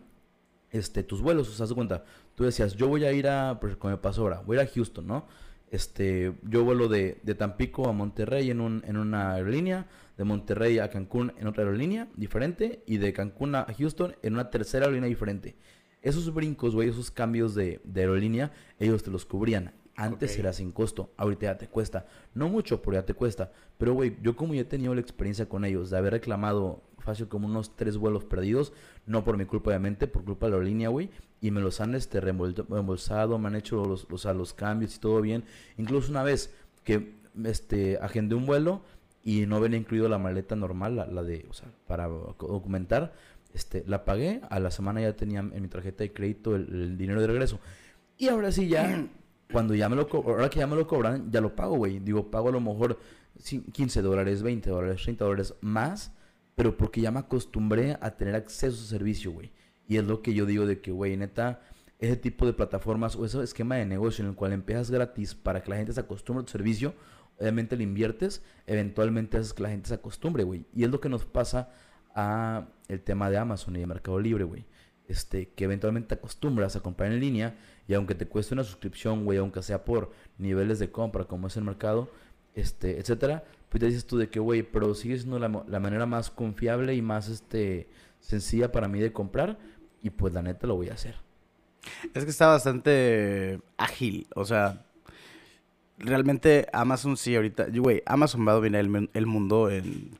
este, 0.71 1.03
tus 1.03 1.21
vuelos. 1.21 1.47
O 1.49 1.65
sea, 1.65 1.73
cuenta, 1.75 2.03
tú 2.33 2.43
decías, 2.45 2.73
yo 2.75 2.87
voy 2.87 3.05
a 3.05 3.11
ir 3.11 3.27
a, 3.27 3.59
pues 3.59 3.75
como 3.75 3.91
me 3.91 3.97
pasó 3.99 4.21
ahora, 4.23 4.41
voy 4.45 4.57
a 4.57 4.63
ir 4.63 4.67
a 4.69 4.71
Houston, 4.73 5.05
¿no? 5.05 5.27
Este, 5.73 6.35
yo 6.43 6.63
vuelo 6.63 6.87
de, 6.87 7.17
de 7.23 7.33
Tampico 7.33 7.89
a 7.89 7.93
Monterrey 7.93 8.51
en, 8.51 8.61
un, 8.61 8.83
en 8.85 8.95
una 8.95 9.33
aerolínea, 9.33 9.87
de 10.15 10.23
Monterrey 10.23 10.77
a 10.77 10.91
Cancún 10.91 11.33
en 11.39 11.47
otra 11.47 11.63
aerolínea 11.63 12.09
diferente, 12.15 12.83
y 12.85 12.97
de 12.97 13.11
Cancún 13.11 13.55
a 13.55 13.65
Houston 13.75 14.15
en 14.21 14.33
una 14.33 14.51
tercera 14.51 14.85
aerolínea 14.85 15.09
diferente. 15.09 15.55
Esos 16.03 16.31
brincos, 16.31 16.75
güey, 16.75 16.89
esos 16.89 17.09
cambios 17.09 17.55
de, 17.55 17.81
de 17.85 18.01
aerolínea, 18.01 18.51
ellos 18.77 19.01
te 19.01 19.09
los 19.09 19.25
cubrían. 19.25 19.73
Antes 19.95 20.37
era 20.37 20.53
sin 20.53 20.71
costo, 20.71 21.11
ahorita 21.17 21.47
ya 21.47 21.57
te 21.57 21.67
cuesta. 21.67 22.05
No 22.35 22.49
mucho, 22.49 22.83
pero 22.83 22.93
ya 22.93 23.05
te 23.07 23.15
cuesta. 23.15 23.51
Pero, 23.79 23.95
güey, 23.95 24.15
yo 24.21 24.35
como 24.35 24.53
ya 24.53 24.61
he 24.61 24.65
tenido 24.65 24.93
la 24.93 25.01
experiencia 25.01 25.49
con 25.49 25.65
ellos 25.65 25.89
de 25.89 25.97
haber 25.97 26.13
reclamado 26.13 26.83
fácil 26.99 27.27
como 27.27 27.47
unos 27.47 27.75
tres 27.75 27.97
vuelos 27.97 28.25
perdidos, 28.25 28.73
no 29.07 29.23
por 29.23 29.37
mi 29.37 29.45
culpa, 29.45 29.71
obviamente, 29.71 30.05
por 30.05 30.23
culpa 30.23 30.45
de 30.45 30.51
la 30.51 30.57
aerolínea, 30.57 30.89
güey, 30.89 31.09
y 31.43 31.51
me 31.51 31.59
los 31.61 31.81
han 31.81 31.93
este, 31.93 32.21
reembol- 32.21 32.65
reembolsado, 32.69 33.37
me 33.37 33.49
han 33.49 33.55
hecho 33.55 33.83
los, 33.85 34.09
los, 34.09 34.25
a 34.25 34.33
los 34.33 34.53
cambios 34.53 34.95
y 34.95 34.99
todo 34.99 35.19
bien. 35.21 35.43
Incluso 35.77 36.09
una 36.09 36.23
vez 36.23 36.53
que 36.85 37.15
este, 37.43 37.97
agendé 38.01 38.35
un 38.35 38.45
vuelo 38.45 38.81
y 39.25 39.45
no 39.45 39.59
venía 39.59 39.77
incluido 39.77 40.07
la 40.07 40.17
maleta 40.17 40.55
normal, 40.55 40.95
la, 40.95 41.05
la 41.05 41.21
de, 41.21 41.45
o 41.49 41.53
sea, 41.53 41.67
para 41.85 42.07
documentar, 42.07 43.13
este, 43.53 43.83
la 43.87 44.05
pagué, 44.05 44.39
a 44.49 44.59
la 44.59 44.71
semana 44.71 45.01
ya 45.01 45.15
tenía 45.15 45.39
en 45.41 45.61
mi 45.61 45.67
tarjeta 45.67 46.03
de 46.05 46.13
crédito 46.13 46.55
el, 46.55 46.67
el 46.73 46.97
dinero 46.97 47.19
de 47.19 47.27
regreso. 47.27 47.59
Y 48.17 48.29
ahora 48.29 48.51
sí 48.53 48.69
ya, 48.69 49.05
cuando 49.51 49.75
ya 49.75 49.89
me 49.89 49.95
lo 49.97 50.07
ahora 50.11 50.49
que 50.49 50.59
ya 50.59 50.67
me 50.67 50.75
lo 50.77 50.87
cobran, 50.87 51.29
ya 51.29 51.41
lo 51.41 51.55
pago, 51.55 51.75
güey. 51.75 51.99
Digo, 51.99 52.31
pago 52.31 52.49
a 52.49 52.51
lo 52.53 52.61
mejor 52.61 52.97
cin- 53.37 53.69
15 53.71 54.01
dólares, 54.01 54.41
20 54.43 54.69
dólares, 54.69 55.01
30 55.03 55.25
dólares 55.25 55.53
más, 55.61 56.13
pero 56.55 56.77
porque 56.77 57.01
ya 57.01 57.11
me 57.11 57.19
acostumbré 57.19 57.97
a 57.99 58.11
tener 58.11 58.35
acceso 58.35 58.81
a 58.81 58.87
servicio, 58.87 59.31
güey. 59.33 59.51
Y 59.87 59.97
es 59.97 60.03
lo 60.03 60.21
que 60.21 60.33
yo 60.33 60.45
digo 60.45 60.65
de 60.65 60.79
que, 60.79 60.91
güey, 60.91 61.17
neta, 61.17 61.61
ese 61.99 62.15
tipo 62.17 62.45
de 62.45 62.53
plataformas 62.53 63.15
o 63.15 63.25
ese 63.25 63.41
esquema 63.43 63.75
de 63.75 63.85
negocio 63.85 64.23
en 64.23 64.31
el 64.31 64.35
cual 64.35 64.53
empiezas 64.53 64.91
gratis 64.91 65.35
para 65.35 65.63
que 65.63 65.69
la 65.69 65.77
gente 65.77 65.93
se 65.93 65.99
acostumbre 65.99 66.43
a 66.43 66.45
tu 66.45 66.51
servicio, 66.51 66.93
obviamente 67.39 67.77
le 67.77 67.83
inviertes, 67.83 68.43
eventualmente 68.67 69.37
haces 69.37 69.53
que 69.53 69.63
la 69.63 69.69
gente 69.69 69.89
se 69.89 69.95
acostumbre, 69.95 70.43
güey. 70.43 70.65
Y 70.73 70.83
es 70.83 70.89
lo 70.89 70.99
que 70.99 71.09
nos 71.09 71.25
pasa 71.25 71.71
a 72.15 72.67
el 72.87 73.01
tema 73.01 73.29
de 73.29 73.37
Amazon 73.37 73.75
y 73.75 73.79
de 73.79 73.87
Mercado 73.87 74.19
Libre, 74.19 74.43
güey. 74.43 74.65
Este, 75.07 75.49
que 75.49 75.65
eventualmente 75.65 76.09
te 76.09 76.15
acostumbras 76.15 76.75
a 76.75 76.79
comprar 76.79 77.11
en 77.11 77.19
línea 77.19 77.57
y 77.87 77.93
aunque 77.93 78.15
te 78.15 78.25
cueste 78.25 78.53
una 78.53 78.63
suscripción, 78.63 79.25
güey, 79.25 79.37
aunque 79.37 79.61
sea 79.61 79.83
por 79.83 80.11
niveles 80.37 80.79
de 80.79 80.91
compra 80.91 81.25
como 81.25 81.47
es 81.47 81.57
el 81.57 81.63
mercado, 81.63 82.09
este, 82.55 82.99
etcétera, 82.99 83.43
pues 83.69 83.79
te 83.79 83.87
dices 83.87 84.05
tú 84.05 84.17
de 84.17 84.29
que, 84.29 84.39
güey, 84.39 84.63
pero 84.63 84.93
sigue 84.93 85.17
siendo 85.17 85.39
la, 85.39 85.65
la, 85.67 85.79
manera 85.79 86.05
más 86.05 86.29
confiable 86.29 86.95
y 86.95 87.01
más, 87.01 87.27
este, 87.27 87.89
sencilla 88.19 88.71
para 88.71 88.87
mí 88.87 88.99
de 88.99 89.11
comprar 89.11 89.59
y 90.03 90.11
pues 90.11 90.33
la 90.33 90.43
neta 90.43 90.67
lo 90.67 90.75
voy 90.75 90.89
a 90.89 90.93
hacer. 90.93 91.15
Es 92.13 92.23
que 92.23 92.29
está 92.29 92.47
bastante 92.47 93.59
ágil, 93.77 94.27
o 94.35 94.45
sea, 94.45 94.85
realmente 95.97 96.67
Amazon 96.71 97.17
sí 97.17 97.35
ahorita, 97.35 97.67
güey, 97.73 98.03
Amazon 98.05 98.47
va 98.47 98.51
a 98.51 98.55
dominar 98.55 98.81
el, 98.81 99.09
el 99.11 99.25
mundo 99.25 99.69
en 99.69 100.11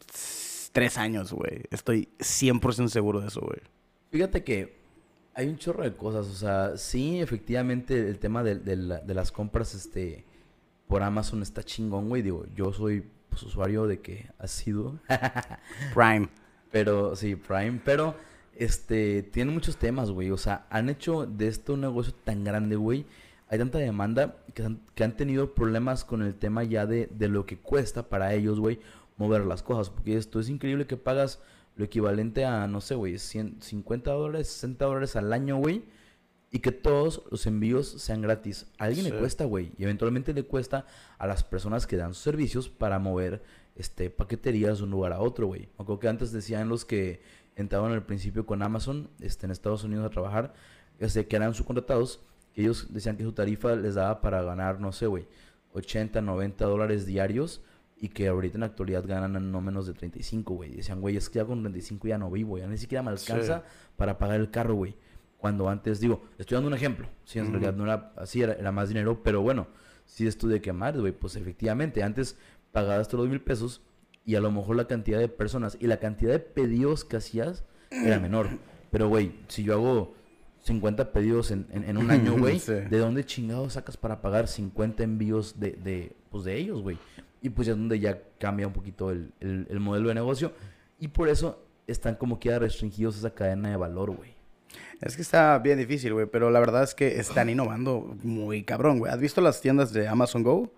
tres 0.72 0.98
años, 0.98 1.32
güey. 1.32 1.64
Estoy 1.70 2.10
100% 2.20 2.88
seguro 2.90 3.22
de 3.22 3.28
eso, 3.28 3.42
güey. 3.42 3.60
Fíjate 4.12 4.44
que 4.44 4.84
hay 5.36 5.48
un 5.48 5.58
chorro 5.58 5.84
de 5.84 5.96
cosas, 5.96 6.28
o 6.28 6.36
sea, 6.36 6.78
sí, 6.78 7.20
efectivamente 7.22 8.08
el 8.08 8.20
tema 8.20 8.44
de, 8.44 8.56
de, 8.56 9.14
las 9.14 9.32
compras 9.32 9.74
este, 9.74 10.26
por 10.88 11.02
Amazon 11.02 11.42
está 11.42 11.64
chingón, 11.64 12.10
güey. 12.10 12.22
Digo, 12.22 12.46
yo 12.56 12.72
soy 12.74 13.04
pues, 13.30 13.44
usuario 13.44 13.88
de 13.88 14.00
que 14.00 14.30
ha 14.38 14.48
sido 14.48 15.00
Prime. 15.94 16.30
Pero, 16.72 17.16
sí, 17.16 17.36
Prime, 17.36 17.80
pero 17.84 18.16
este, 18.56 19.24
tiene 19.24 19.52
muchos 19.52 19.78
temas, 19.78 20.12
güey. 20.12 20.32
O 20.32 20.38
sea, 20.38 20.66
han 20.70 20.90
hecho 20.90 21.26
de 21.26 21.48
esto 21.48 21.74
un 21.74 21.82
negocio 21.82 22.14
tan 22.24 22.44
grande, 22.44 22.76
güey. 22.76 23.06
Hay 23.50 23.60
tanta 23.60 23.78
demanda 23.78 24.38
que 24.54 24.64
han, 24.64 24.82
que 24.96 25.04
han 25.04 25.16
tenido 25.16 25.54
problemas 25.54 26.04
con 26.04 26.22
el 26.22 26.36
tema 26.36 26.64
ya 26.64 26.86
de, 26.86 27.08
de 27.08 27.28
lo 27.28 27.46
que 27.46 27.58
cuesta 27.58 28.10
para 28.10 28.34
ellos, 28.34 28.60
güey, 28.60 28.80
mover 29.18 29.46
las 29.46 29.64
cosas. 29.64 29.90
Porque 29.90 30.18
esto 30.18 30.40
es 30.40 30.50
increíble 30.50 30.88
que 30.88 30.98
pagas 30.98 31.40
lo 31.76 31.86
equivalente 31.86 32.46
a, 32.46 32.68
no 32.68 32.82
sé, 32.82 32.96
güey, 32.96 33.18
50 33.18 34.12
dólares, 34.12 34.48
60 34.48 34.86
dólares 34.86 35.16
al 35.16 35.34
año, 35.34 35.58
güey. 35.58 35.84
Y 36.52 36.60
que 36.60 36.72
todos 36.72 37.24
los 37.32 37.48
envíos 37.48 37.88
sean 37.88 38.22
gratis. 38.22 38.68
A 38.78 38.86
alguien 38.86 39.06
le 39.06 39.18
cuesta, 39.18 39.46
güey. 39.46 39.72
Y 39.76 39.84
eventualmente 39.84 40.34
le 40.34 40.44
cuesta 40.44 40.86
a 41.18 41.26
las 41.26 41.44
personas 41.44 41.88
que 41.88 41.98
dan 41.98 42.14
sus 42.14 42.22
servicios 42.22 42.70
para 42.70 43.00
mover 43.00 43.42
este, 43.76 44.12
paqueterías 44.12 44.78
de 44.78 44.84
un 44.84 44.92
lugar 44.92 45.14
a 45.14 45.20
otro, 45.20 45.48
güey. 45.48 45.70
Aunque 45.78 45.98
que 46.00 46.08
antes 46.08 46.32
decían 46.32 46.70
los 46.70 46.86
que 46.86 47.22
entraban 47.56 47.92
al 47.92 48.06
principio 48.06 48.46
con 48.46 48.62
Amazon 48.62 49.10
este, 49.20 49.46
en 49.46 49.52
Estados 49.52 49.84
Unidos 49.84 50.06
a 50.06 50.10
trabajar, 50.10 50.54
este, 51.00 51.28
que 51.28 51.36
eran 51.36 51.54
subcontratados, 51.54 52.22
que 52.54 52.62
ellos 52.62 52.88
decían 52.94 53.18
que 53.18 53.24
su 53.24 53.34
tarifa 53.34 53.76
les 53.76 53.96
daba 53.96 54.22
para 54.22 54.42
ganar, 54.44 54.80
no 54.80 54.92
sé, 54.92 55.08
güey, 55.08 55.28
80, 55.74 56.22
90 56.22 56.66
dólares 56.66 57.06
diarios 57.06 57.62
y 57.98 58.10
que 58.10 58.28
ahorita 58.28 58.58
en 58.58 58.62
la 58.62 58.66
actualidad 58.68 59.06
ganan 59.06 59.52
no 59.52 59.62
menos 59.62 59.88
de 59.88 59.94
35, 59.94 60.54
güey. 60.54 60.76
Decían, 60.76 61.02
güey, 61.02 61.16
es 61.16 61.30
que 61.30 61.40
ya 61.40 61.46
con 61.46 61.62
35 61.62 62.08
ya 62.08 62.18
no 62.18 62.30
vivo, 62.30 62.58
ya 62.58 62.68
ni 62.68 62.78
siquiera 62.78 63.02
me 63.02 63.12
alcanza 63.12 63.64
para 63.96 64.18
pagar 64.18 64.40
el 64.40 64.52
carro, 64.52 64.76
güey. 64.76 64.96
Cuando 65.38 65.70
antes, 65.70 66.00
digo, 66.00 66.24
estoy 66.38 66.56
dando 66.56 66.68
un 66.68 66.74
ejemplo. 66.74 67.08
Sí, 67.26 67.40
en 67.40 67.52
realidad 67.52 67.74
no 67.74 67.86
era 67.86 68.14
así, 68.18 68.42
era, 68.42 68.72
más 68.72 68.90
dinero, 68.90 69.22
pero 69.24 69.42
bueno, 69.42 69.68
si 70.06 70.28
es 70.28 70.38
tú 70.38 70.48
de 70.48 70.62
quemar, 70.62 71.00
güey, 71.00 71.12
pues 71.12 71.36
efectivamente, 71.36 72.04
antes 72.04 72.38
pagabas 72.72 73.08
todos 73.08 73.24
los 73.24 73.30
mil 73.30 73.42
pesos 73.42 73.82
y 74.26 74.36
a 74.36 74.40
lo 74.40 74.52
mejor 74.52 74.76
la 74.76 74.88
cantidad 74.88 75.20
de 75.20 75.28
personas 75.28 75.78
y 75.80 75.88
la 75.88 75.98
cantidad 75.98 76.32
de 76.32 76.40
pedidos 76.40 77.04
que 77.04 77.18
hacías 77.18 77.64
era 77.92 78.20
menor. 78.20 78.48
Pero, 78.90 79.10
güey, 79.10 79.34
si 79.48 79.64
yo 79.64 79.74
hago 79.74 80.14
50 80.64 81.12
pedidos 81.12 81.52
en, 81.52 81.68
en, 81.72 81.98
un 81.98 82.10
año, 82.10 82.34
güey, 82.38 82.60
¿de 82.60 82.98
dónde 82.98 83.26
chingados 83.26 83.74
sacas 83.74 83.98
para 83.98 84.22
pagar 84.22 84.48
50 84.48 85.04
envíos 85.04 85.60
de, 85.60 85.72
de, 85.72 86.16
pues 86.30 86.44
de 86.46 86.58
ellos, 86.58 86.82
güey? 86.82 86.98
Y 87.42 87.50
pues 87.50 87.68
ya 87.68 87.74
es 87.74 87.80
donde 87.80 88.00
ya 88.00 88.22
cambia 88.40 88.68
un 88.68 88.74
poquito 88.74 89.12
el, 89.12 89.34
el, 89.42 89.80
modelo 89.80 90.08
de 90.08 90.16
negocio. 90.16 90.54
Y 91.00 91.10
por 91.10 91.28
eso 91.28 91.66
están 91.88 92.16
como 92.16 92.40
queda 92.40 92.60
restringidos 92.60 93.18
esa 93.18 93.32
cadena 93.32 93.70
de 93.70 93.76
valor, 93.76 94.12
güey. 94.12 94.34
Es 95.02 95.18
que 95.18 95.22
está 95.22 95.60
bien 95.60 95.78
difícil, 95.78 96.14
güey, 96.14 96.26
pero 96.28 96.50
la 96.50 96.62
verdad 96.62 96.84
es 96.84 96.96
que 96.96 97.20
están 97.20 97.50
innovando 97.50 98.16
muy 98.24 98.64
cabrón, 98.64 99.00
güey. 99.00 99.12
¿Has 99.12 99.20
visto 99.20 99.42
las 99.42 99.60
tiendas 99.60 99.92
de 99.92 100.08
Amazon 100.08 100.44
Go? 100.44 100.74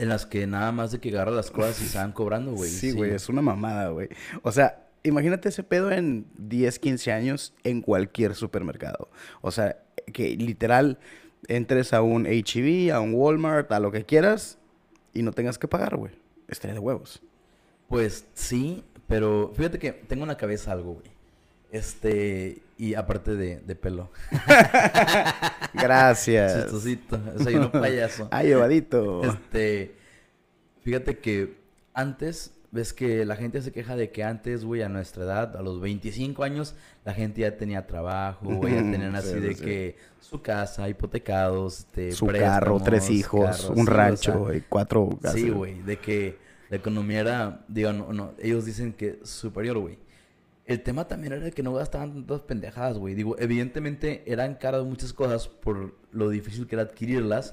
En 0.00 0.08
las 0.08 0.24
que 0.24 0.46
nada 0.46 0.72
más 0.72 0.92
de 0.92 0.98
que 0.98 1.10
agarra 1.10 1.30
las 1.30 1.50
cosas 1.50 1.80
y 1.82 1.84
se 1.84 1.98
van 1.98 2.12
cobrando, 2.12 2.52
güey. 2.52 2.70
Sí, 2.70 2.92
güey, 2.92 3.10
es 3.10 3.28
una 3.28 3.42
mamada, 3.42 3.90
güey. 3.90 4.08
O 4.40 4.50
sea, 4.50 4.86
imagínate 5.02 5.50
ese 5.50 5.62
pedo 5.62 5.90
en 5.92 6.24
10, 6.38 6.78
15 6.78 7.12
años 7.12 7.52
en 7.64 7.82
cualquier 7.82 8.34
supermercado. 8.34 9.10
O 9.42 9.50
sea, 9.50 9.76
que 10.14 10.36
literal 10.36 10.98
entres 11.48 11.92
a 11.92 12.00
un 12.00 12.26
HEB, 12.26 12.94
a 12.94 13.00
un 13.00 13.12
Walmart, 13.12 13.70
a 13.72 13.78
lo 13.78 13.92
que 13.92 14.06
quieras 14.06 14.56
y 15.12 15.22
no 15.22 15.32
tengas 15.32 15.58
que 15.58 15.68
pagar, 15.68 15.96
güey. 15.96 16.12
Estaría 16.48 16.72
de 16.72 16.80
huevos. 16.80 17.20
Pues 17.86 18.24
sí, 18.32 18.82
pero 19.06 19.52
fíjate 19.54 19.78
que 19.78 19.92
tengo 19.92 20.22
en 20.22 20.28
la 20.28 20.38
cabeza 20.38 20.72
algo, 20.72 20.94
güey. 20.94 21.10
Este, 21.72 22.62
y 22.80 22.94
aparte 22.94 23.36
de, 23.36 23.60
de 23.60 23.76
pelo. 23.76 24.10
Gracias. 25.74 26.62
Chistosito. 26.62 27.20
Soy 27.42 27.56
un 27.56 27.70
payaso. 27.70 28.28
Ah, 28.32 28.42
llevadito. 28.42 29.22
Este, 29.22 29.96
fíjate 30.80 31.18
que 31.18 31.58
antes, 31.92 32.54
ves 32.70 32.94
que 32.94 33.26
la 33.26 33.36
gente 33.36 33.60
se 33.60 33.70
queja 33.70 33.96
de 33.96 34.10
que 34.10 34.24
antes, 34.24 34.64
güey, 34.64 34.80
a 34.80 34.88
nuestra 34.88 35.24
edad, 35.24 35.56
a 35.56 35.62
los 35.62 35.78
25 35.82 36.42
años, 36.42 36.74
la 37.04 37.12
gente 37.12 37.42
ya 37.42 37.54
tenía 37.58 37.86
trabajo, 37.86 38.46
güey, 38.46 38.74
ya 38.74 38.80
tenían 38.90 39.14
así 39.14 39.38
de 39.38 39.56
que 39.56 39.96
su 40.18 40.40
casa, 40.40 40.88
hipotecados, 40.88 41.80
este, 41.80 42.12
su 42.12 42.28
carro, 42.28 42.80
tres 42.82 43.10
hijos, 43.10 43.70
un 43.76 43.86
rancho, 43.86 44.54
y 44.54 44.62
cuatro 44.62 45.18
casas. 45.20 45.38
Sí, 45.38 45.50
güey, 45.50 45.82
de 45.82 45.98
que 45.98 46.38
la 46.70 46.78
economía 46.78 47.20
era, 47.20 47.64
digo, 47.68 47.92
no, 47.92 48.10
no, 48.14 48.32
ellos 48.38 48.64
dicen 48.64 48.94
que 48.94 49.18
superior, 49.22 49.76
güey. 49.76 49.98
El 50.70 50.82
tema 50.82 51.08
también 51.08 51.32
era 51.32 51.50
que 51.50 51.64
no 51.64 51.72
gastaban 51.74 52.12
tantas 52.12 52.42
pendejadas, 52.42 52.96
güey. 52.96 53.16
Digo, 53.16 53.34
evidentemente 53.40 54.22
eran 54.24 54.54
caras 54.54 54.84
muchas 54.84 55.12
cosas 55.12 55.48
por 55.48 55.96
lo 56.12 56.28
difícil 56.28 56.68
que 56.68 56.76
era 56.76 56.84
adquirirlas, 56.84 57.50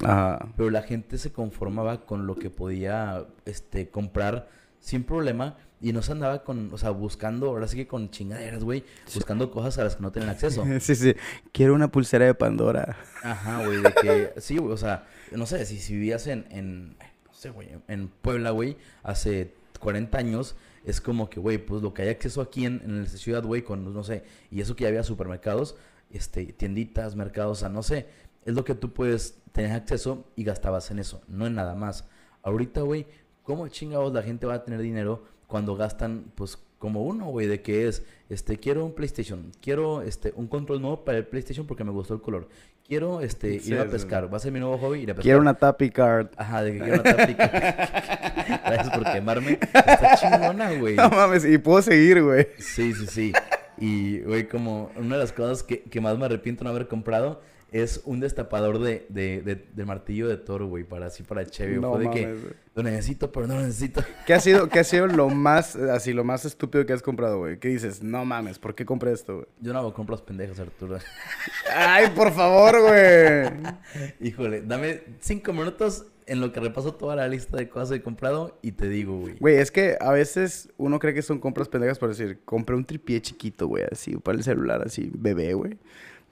pero 0.55 0.69
la 0.69 0.83
gente 0.83 1.17
se 1.17 1.31
conformaba 1.31 2.05
con 2.05 2.27
lo 2.27 2.35
que 2.35 2.51
podía 2.51 3.25
este, 3.45 3.89
comprar 3.89 4.47
sin 4.79 5.03
problema 5.03 5.57
y 5.81 5.93
no 5.93 6.03
se 6.03 6.11
andaba 6.11 6.43
con, 6.43 6.71
o 6.71 6.77
sea, 6.77 6.91
buscando, 6.91 7.47
ahora 7.47 7.67
sí 7.67 7.75
que 7.75 7.87
con 7.87 8.11
chingaderas, 8.11 8.63
güey, 8.63 8.83
buscando 9.11 9.49
cosas 9.49 9.79
a 9.79 9.85
las 9.85 9.95
que 9.95 10.03
no 10.03 10.11
tienen 10.11 10.29
acceso. 10.29 10.63
sí, 10.79 10.93
sí. 10.95 11.15
Quiero 11.51 11.73
una 11.73 11.87
pulsera 11.87 12.25
de 12.25 12.35
Pandora. 12.35 12.97
Ajá, 13.23 13.65
güey, 13.65 13.81
de 13.81 13.93
que, 13.99 14.33
sí, 14.41 14.57
güey, 14.57 14.73
o 14.73 14.77
sea, 14.77 15.07
no 15.31 15.47
sé, 15.47 15.65
si, 15.65 15.79
si 15.79 15.93
vivías 15.93 16.27
en, 16.27 16.45
en, 16.51 16.89
no 16.89 17.33
sé, 17.33 17.49
güey, 17.49 17.69
en 17.87 18.09
Puebla, 18.09 18.51
güey, 18.51 18.77
hace 19.01 19.55
40 19.77 20.17
años, 20.17 20.55
es 20.83 21.01
como 21.01 21.29
que, 21.29 21.39
güey, 21.39 21.57
pues 21.57 21.81
lo 21.81 21.93
que 21.93 22.03
hay 22.03 22.09
acceso 22.09 22.41
aquí 22.41 22.65
en, 22.65 22.81
en 22.83 23.03
la 23.03 23.09
ciudad, 23.09 23.43
güey, 23.43 23.61
con, 23.63 23.93
no 23.93 24.03
sé, 24.03 24.23
y 24.51 24.61
eso 24.61 24.75
que 24.75 24.83
ya 24.83 24.89
había 24.89 25.03
supermercados, 25.03 25.75
este, 26.11 26.45
tienditas, 26.53 27.15
mercados, 27.15 27.63
o 27.63 27.69
no 27.69 27.83
sé, 27.83 28.07
es 28.45 28.53
lo 28.53 28.63
que 28.63 28.75
tú 28.75 28.93
puedes 28.93 29.39
tener 29.51 29.71
acceso 29.71 30.25
y 30.35 30.43
gastabas 30.43 30.89
en 30.91 30.99
eso, 30.99 31.21
no 31.27 31.45
en 31.45 31.55
nada 31.55 31.75
más. 31.75 32.07
Ahorita, 32.43 32.81
güey, 32.81 33.05
¿cómo 33.43 33.67
chingados 33.67 34.13
la 34.13 34.23
gente 34.23 34.45
va 34.45 34.55
a 34.55 34.63
tener 34.63 34.81
dinero 34.81 35.25
cuando 35.47 35.75
gastan, 35.75 36.31
pues, 36.35 36.57
como 36.77 37.03
uno, 37.03 37.25
güey, 37.25 37.47
de 37.47 37.61
que 37.61 37.87
es, 37.87 38.03
este, 38.29 38.57
quiero 38.57 38.85
un 38.85 38.93
PlayStation, 38.93 39.51
quiero, 39.61 40.01
este, 40.01 40.33
un 40.35 40.47
control 40.47 40.81
nuevo 40.81 41.03
para 41.03 41.17
el 41.17 41.25
PlayStation 41.25 41.65
porque 41.65 41.83
me 41.83 41.91
gustó 41.91 42.13
el 42.13 42.21
color. 42.21 42.47
Quiero, 42.87 43.19
este, 43.19 43.55
ir 43.55 43.79
a 43.79 43.85
pescar, 43.85 44.31
va 44.31 44.37
a 44.37 44.39
ser 44.39 44.51
mi 44.53 44.59
nuevo 44.59 44.77
hobby, 44.77 44.99
ir 45.01 45.11
a 45.11 45.13
pescar. 45.13 45.23
Quiero 45.23 45.41
una 45.41 45.55
Tappy 45.55 45.89
Card. 45.89 46.29
Ajá, 46.37 46.63
de 46.63 46.73
que 46.73 46.79
quiero 46.79 47.01
una 47.01 47.15
Tappy 47.15 47.33
Card. 47.33 47.51
Gracias 48.65 48.89
por 48.97 49.11
quemarme. 49.11 49.59
Está 49.61 50.15
chingona, 50.15 50.71
güey. 50.73 50.95
No 50.95 51.09
mames, 51.09 51.43
y 51.43 51.57
puedo 51.57 51.81
seguir, 51.81 52.23
güey. 52.23 52.47
Sí, 52.59 52.93
sí, 52.93 53.07
sí. 53.07 53.33
Y, 53.77 54.19
güey, 54.19 54.47
como 54.47 54.91
una 54.95 55.15
de 55.15 55.21
las 55.21 55.33
cosas 55.33 55.63
que, 55.63 55.83
que 55.83 55.99
más 55.99 56.17
me 56.17 56.25
arrepiento 56.25 56.63
no 56.63 56.69
haber 56.69 56.87
comprado 56.87 57.41
es 57.71 58.01
un 58.05 58.19
destapador 58.19 58.79
de, 58.79 59.05
de, 59.09 59.41
de, 59.41 59.85
martillo 59.85 60.27
de 60.29 60.37
toro, 60.37 60.67
güey, 60.67 60.83
para 60.83 61.07
así 61.07 61.23
para 61.23 61.45
Chevy. 61.45 61.79
No, 61.79 61.93
Fue 61.93 62.05
de 62.05 62.09
que 62.11 62.35
lo 62.75 62.83
necesito, 62.83 63.31
pero 63.31 63.47
no 63.47 63.55
lo 63.55 63.61
necesito. 63.61 64.03
¿Qué 64.25 64.33
ha 64.33 64.39
sido, 64.39 64.69
qué 64.69 64.79
ha 64.79 64.83
sido 64.83 65.07
lo 65.07 65.29
más, 65.29 65.75
así, 65.75 66.13
lo 66.13 66.23
más 66.23 66.45
estúpido 66.45 66.85
que 66.85 66.93
has 66.93 67.01
comprado, 67.01 67.39
güey? 67.39 67.59
¿Qué 67.59 67.67
dices? 67.67 68.01
No 68.01 68.23
mames, 68.23 68.57
¿por 68.57 68.73
qué 68.73 68.85
compré 68.85 69.11
esto, 69.11 69.35
güey? 69.35 69.47
Yo 69.59 69.73
no 69.73 69.79
hago 69.79 69.93
compras 69.93 70.21
pendejas, 70.21 70.59
Arturo. 70.59 70.97
Ay, 71.75 72.07
por 72.15 72.31
favor, 72.31 72.81
güey. 72.81 73.73
Híjole, 74.21 74.61
dame 74.61 75.01
cinco 75.19 75.51
minutos 75.51 76.05
en 76.25 76.41
lo 76.41 76.51
que 76.51 76.59
repaso 76.59 76.93
toda 76.93 77.15
la 77.15 77.27
lista 77.27 77.57
de 77.57 77.67
cosas 77.69 77.89
que 77.89 77.95
he 77.95 78.01
comprado 78.01 78.57
y 78.61 78.73
te 78.73 78.87
digo, 78.87 79.17
güey. 79.19 79.37
Güey, 79.39 79.55
es 79.57 79.71
que 79.71 79.97
a 79.99 80.11
veces 80.11 80.69
uno 80.77 80.99
cree 80.99 81.13
que 81.13 81.21
son 81.21 81.39
compras 81.39 81.67
pendejas 81.67 81.99
por 81.99 82.09
decir, 82.09 82.39
compré 82.45 82.75
un 82.75 82.85
tripié 82.85 83.21
chiquito, 83.21 83.67
güey, 83.67 83.85
así, 83.91 84.15
para 84.17 84.37
el 84.37 84.43
celular, 84.43 84.83
así, 84.85 85.09
bebé, 85.13 85.53
güey. 85.53 85.77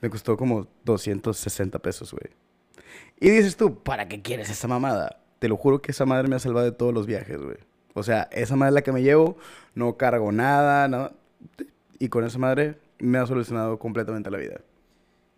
Me 0.01 0.10
costó 0.10 0.38
como 0.38 0.67
260 0.86 1.79
pesos, 1.79 2.12
güey. 2.12 2.34
Y 3.19 3.29
dices 3.29 3.55
tú, 3.58 3.81
¿para 3.81 4.08
qué 4.08 4.21
quieres 4.21 4.49
esa 4.49 4.67
mamada? 4.67 5.21
Te 5.39 5.47
lo 5.47 5.58
juro 5.58 5.81
que 5.81 5.91
esa 5.91 6.05
madre 6.05 6.27
me 6.27 6.36
ha 6.36 6.39
salvado 6.39 6.65
de 6.65 6.71
todos 6.71 6.93
los 6.93 7.05
viajes, 7.08 7.41
güey. 7.41 7.58
O 7.93 8.03
sea, 8.03 8.23
esa 8.31 8.55
madre 8.55 8.69
es 8.71 8.73
la 8.75 8.81
que 8.81 8.91
me 8.91 9.03
llevo, 9.03 9.38
no 9.73 9.95
cargo 9.97 10.31
nada, 10.31 10.88
nada. 10.88 11.13
Y 11.97 12.10
con 12.10 12.25
esa 12.25 12.38
madre 12.38 12.77
me 12.99 13.17
ha 13.17 13.25
solucionado 13.25 13.79
completamente 13.79 14.29
la 14.29 14.38
vida. 14.38 14.60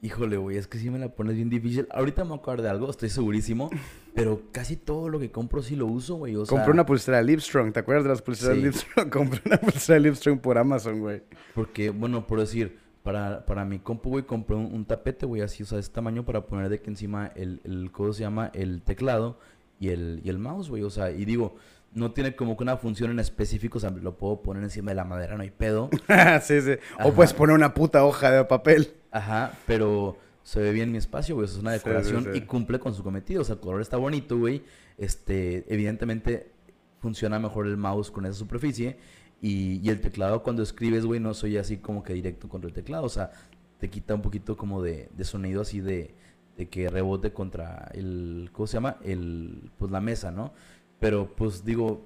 Híjole, 0.02 0.38
güey, 0.38 0.58
es 0.58 0.68
que 0.68 0.78
sí 0.78 0.90
me 0.92 1.00
la 1.00 1.10
pones 1.10 1.36
bien 1.36 1.50
difícil. 1.50 1.88
Ahorita 1.92 2.24
me 2.24 2.36
acuerdo 2.36 2.64
de 2.64 2.70
algo, 2.70 2.90
estoy 2.90 3.10
segurísimo. 3.10 3.70
pero 4.14 4.42
casi 4.52 4.76
todo 4.76 5.10
lo 5.10 5.20
que 5.20 5.32
compro 5.32 5.62
sí 5.64 5.76
lo 5.76 5.86
uso, 5.88 6.16
güey. 6.16 6.36
O 6.36 6.46
sea, 6.46 6.56
Compré 6.56 6.72
una 6.72 6.86
pulsera 6.86 7.22
Livestrong, 7.22 7.72
¿te 7.74 7.80
acuerdas 7.80 8.04
de 8.04 8.10
las 8.10 8.22
pulseras 8.22 8.56
Sí. 8.56 8.62
Livestrong? 8.62 9.10
Compré 9.12 9.42
una 9.46 9.58
pulsera 9.60 10.00
Livestrong 10.00 10.40
por 10.40 10.58
Amazon, 10.58 11.00
güey. 11.00 11.22
Porque, 11.56 11.90
bueno, 11.90 12.26
por 12.28 12.40
decir, 12.40 12.80
para, 13.08 13.46
para 13.46 13.64
mi 13.64 13.80
compu, 13.80 14.10
güey, 14.10 14.26
compré 14.26 14.58
un, 14.58 14.66
un 14.66 14.84
tapete, 14.84 15.26
güey, 15.26 15.42
así, 15.42 15.64
o 15.64 15.66
sea, 15.66 15.78
de 15.78 15.80
este 15.80 15.96
tamaño 15.96 16.26
para 16.26 16.46
poner 16.46 16.68
de 16.68 16.82
que 16.82 16.90
encima 16.90 17.32
el, 17.38 17.62
el 17.64 17.90
¿cómo 17.90 18.12
se 18.12 18.20
llama? 18.20 18.52
El 18.54 18.82
teclado 18.82 19.40
y 19.80 19.92
el, 19.92 20.20
y 20.26 20.30
el 20.30 20.40
mouse, 20.40 20.70
güey. 20.70 20.84
O 20.84 20.90
sea, 20.90 21.10
y 21.12 21.24
digo, 21.24 21.56
no 21.94 22.12
tiene 22.12 22.36
como 22.36 22.58
que 22.58 22.64
una 22.64 22.76
función 22.76 23.10
en 23.12 23.20
específico, 23.20 23.78
o 23.78 23.80
sea, 23.80 23.92
lo 23.92 24.18
puedo 24.18 24.42
poner 24.42 24.62
encima 24.62 24.92
de 24.92 24.96
la 24.96 25.06
madera, 25.06 25.38
no 25.38 25.44
hay 25.44 25.52
pedo. 25.52 25.90
sí, 26.42 26.60
sí. 26.60 26.72
O 27.02 27.14
puedes 27.14 27.32
poner 27.32 27.56
una 27.56 27.74
puta 27.74 28.04
hoja 28.04 28.30
de 28.30 28.44
papel. 28.44 28.94
Ajá, 29.12 29.54
pero 29.66 30.18
se 30.44 30.60
ve 30.60 30.74
bien 30.74 30.92
mi 30.92 30.98
espacio, 30.98 31.36
güey. 31.36 31.46
Eso 31.46 31.56
es 31.56 31.62
una 31.62 31.72
Sí, 31.72 31.80
sí, 31.80 31.86
decoración 31.86 32.24
sí. 32.26 32.40
y 32.40 32.42
cumple 32.42 32.78
con 32.78 32.94
su 32.94 33.04
cometido. 33.04 33.40
O 33.42 33.46
sea, 33.46 33.54
el 33.56 33.62
color 33.62 33.80
está 33.80 33.96
bonito, 33.96 34.38
güey. 34.38 34.64
Este, 34.98 35.64
evidentemente 35.74 36.52
funciona 37.00 37.40
mejor 37.40 37.68
el 37.68 37.78
mouse 37.78 38.12
con 38.12 38.26
esa 38.26 38.36
superficie. 38.36 38.98
Y, 39.42 39.80
y 39.84 39.90
el 39.90 40.02
teclado 40.02 40.44
cuando 40.44 40.64
escribes, 40.64 41.06
güey, 41.06 41.20
no 41.20 41.34
soy 41.34 41.58
así 41.58 41.78
como 41.78 42.04
que 42.04 42.14
directo 42.14 42.50
contra 42.50 42.68
el 42.68 42.74
teclado. 42.74 43.06
O 43.06 43.10
sea, 43.10 43.32
te 43.80 43.90
quita 43.90 44.16
un 44.16 44.22
poquito 44.22 44.58
como 44.58 44.82
de, 44.82 45.10
de 45.16 45.24
sonido 45.24 45.62
así 45.62 45.80
de, 45.80 46.16
de 46.58 46.68
que 46.68 46.90
rebote 46.90 47.32
contra 47.32 47.90
el, 47.94 48.50
¿cómo 48.52 48.68
se 48.68 48.74
llama? 48.74 48.98
El, 49.04 49.72
pues 49.78 49.92
la 49.92 50.02
mesa, 50.02 50.32
¿no? 50.32 50.54
Pero 51.00 51.28
pues 51.36 51.64
digo, 51.64 52.02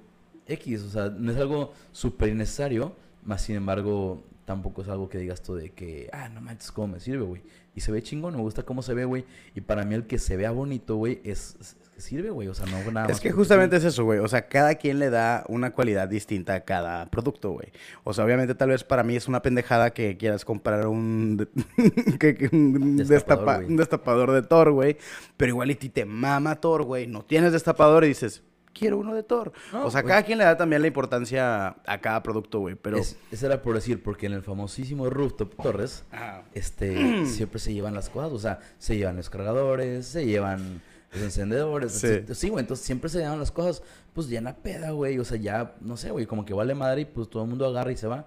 X, 0.47 0.83
o 0.83 0.89
sea, 0.89 1.09
no 1.09 1.31
es 1.31 1.37
algo 1.37 1.73
súper 1.91 2.29
innecesario, 2.29 2.93
más 3.23 3.41
sin 3.41 3.55
embargo, 3.55 4.23
tampoco 4.51 4.81
es 4.81 4.89
algo 4.89 5.07
que 5.09 5.17
digas 5.17 5.41
tú 5.41 5.55
de 5.55 5.69
que, 5.71 6.09
ah, 6.13 6.29
no 6.29 6.41
manches, 6.41 6.71
cómo 6.71 6.89
me 6.89 6.99
sirve, 6.99 7.23
güey. 7.23 7.41
Y 7.73 7.79
se 7.81 7.91
ve 7.91 8.03
chingón, 8.03 8.35
me 8.35 8.41
gusta 8.41 8.63
cómo 8.63 8.81
se 8.81 8.93
ve, 8.93 9.05
güey. 9.05 9.23
Y 9.55 9.61
para 9.61 9.83
mí 9.85 9.95
el 9.95 10.05
que 10.05 10.19
se 10.19 10.35
vea 10.35 10.51
bonito, 10.51 10.97
güey, 10.97 11.21
es, 11.23 11.55
es 11.61 11.77
que 11.95 12.01
sirve, 12.01 12.29
güey. 12.29 12.49
O 12.49 12.53
sea, 12.53 12.65
no 12.65 12.77
nada 12.91 13.07
más. 13.07 13.11
Es 13.11 13.21
que 13.21 13.31
justamente 13.31 13.77
es 13.77 13.85
eso, 13.85 14.03
güey. 14.03 14.19
O 14.19 14.27
sea, 14.27 14.47
cada 14.49 14.75
quien 14.75 14.99
le 14.99 15.09
da 15.09 15.45
una 15.47 15.71
cualidad 15.71 16.09
distinta 16.09 16.53
a 16.55 16.59
cada 16.65 17.05
producto, 17.09 17.51
güey. 17.51 17.69
O 18.03 18.13
sea, 18.13 18.25
obviamente 18.25 18.55
tal 18.55 18.69
vez 18.69 18.83
para 18.83 19.03
mí 19.03 19.15
es 19.15 19.29
una 19.29 19.41
pendejada 19.41 19.91
que 19.91 20.17
quieras 20.17 20.43
comprar 20.43 20.85
un, 20.87 21.37
de- 21.37 22.17
que- 22.19 22.35
que 22.35 22.49
un, 22.53 22.97
Destapador, 22.97 23.47
destapa- 23.47 23.65
un 23.67 23.77
destapador 23.77 24.31
de 24.31 24.41
Thor, 24.41 24.71
güey. 24.71 24.97
Pero 25.37 25.51
igual 25.51 25.71
y 25.71 25.75
ti 25.75 25.87
te 25.87 26.03
mama 26.03 26.57
Thor, 26.57 26.83
güey. 26.83 27.07
No 27.07 27.23
tienes 27.23 27.53
destapador 27.53 28.03
y 28.03 28.09
dices, 28.09 28.43
quiero 28.73 28.97
uno 28.97 29.13
de 29.13 29.23
Thor. 29.23 29.51
No, 29.73 29.85
o 29.85 29.91
sea, 29.91 30.03
cada 30.03 30.23
quien 30.23 30.37
le 30.37 30.43
da 30.45 30.57
también 30.57 30.81
la 30.81 30.87
importancia 30.87 31.75
a 31.85 31.97
cada 32.01 32.23
producto, 32.23 32.59
güey. 32.59 32.75
Pero... 32.75 32.97
Es- 32.97 33.17
eso 33.31 33.45
era 33.45 33.61
por 33.61 33.75
decir, 33.75 34.01
porque 34.03 34.25
en 34.25 34.33
el 34.33 34.41
famosísimo 34.43 35.09
Rooftop 35.09 35.55
Torres, 35.61 36.03
Ajá. 36.11 36.43
este, 36.53 37.25
siempre 37.25 37.59
se 37.59 37.73
llevan 37.73 37.93
las 37.93 38.09
cosas. 38.09 38.31
O 38.31 38.39
sea, 38.39 38.59
se 38.77 38.97
llevan 38.97 39.15
los 39.17 39.29
cargadores, 39.29 40.05
se 40.07 40.25
llevan 40.25 40.81
los 41.13 41.21
encendedores. 41.21 41.91
Sí, 42.33 42.49
güey, 42.49 42.61
entonces 42.61 42.85
siempre 42.85 43.09
se 43.09 43.19
llevan 43.19 43.39
las 43.39 43.51
cosas, 43.51 43.83
pues 44.13 44.29
ya 44.29 44.37
en 44.39 44.45
la 44.45 44.55
peda, 44.55 44.91
güey. 44.91 45.19
O 45.19 45.25
sea, 45.25 45.37
ya, 45.37 45.75
no 45.81 45.97
sé, 45.97 46.11
güey, 46.11 46.25
como 46.25 46.45
que 46.45 46.53
vale 46.53 46.73
madre 46.73 47.01
y 47.01 47.05
pues 47.05 47.29
todo 47.29 47.43
el 47.43 47.49
mundo 47.49 47.65
agarra 47.65 47.91
y 47.91 47.97
se 47.97 48.07
va. 48.07 48.25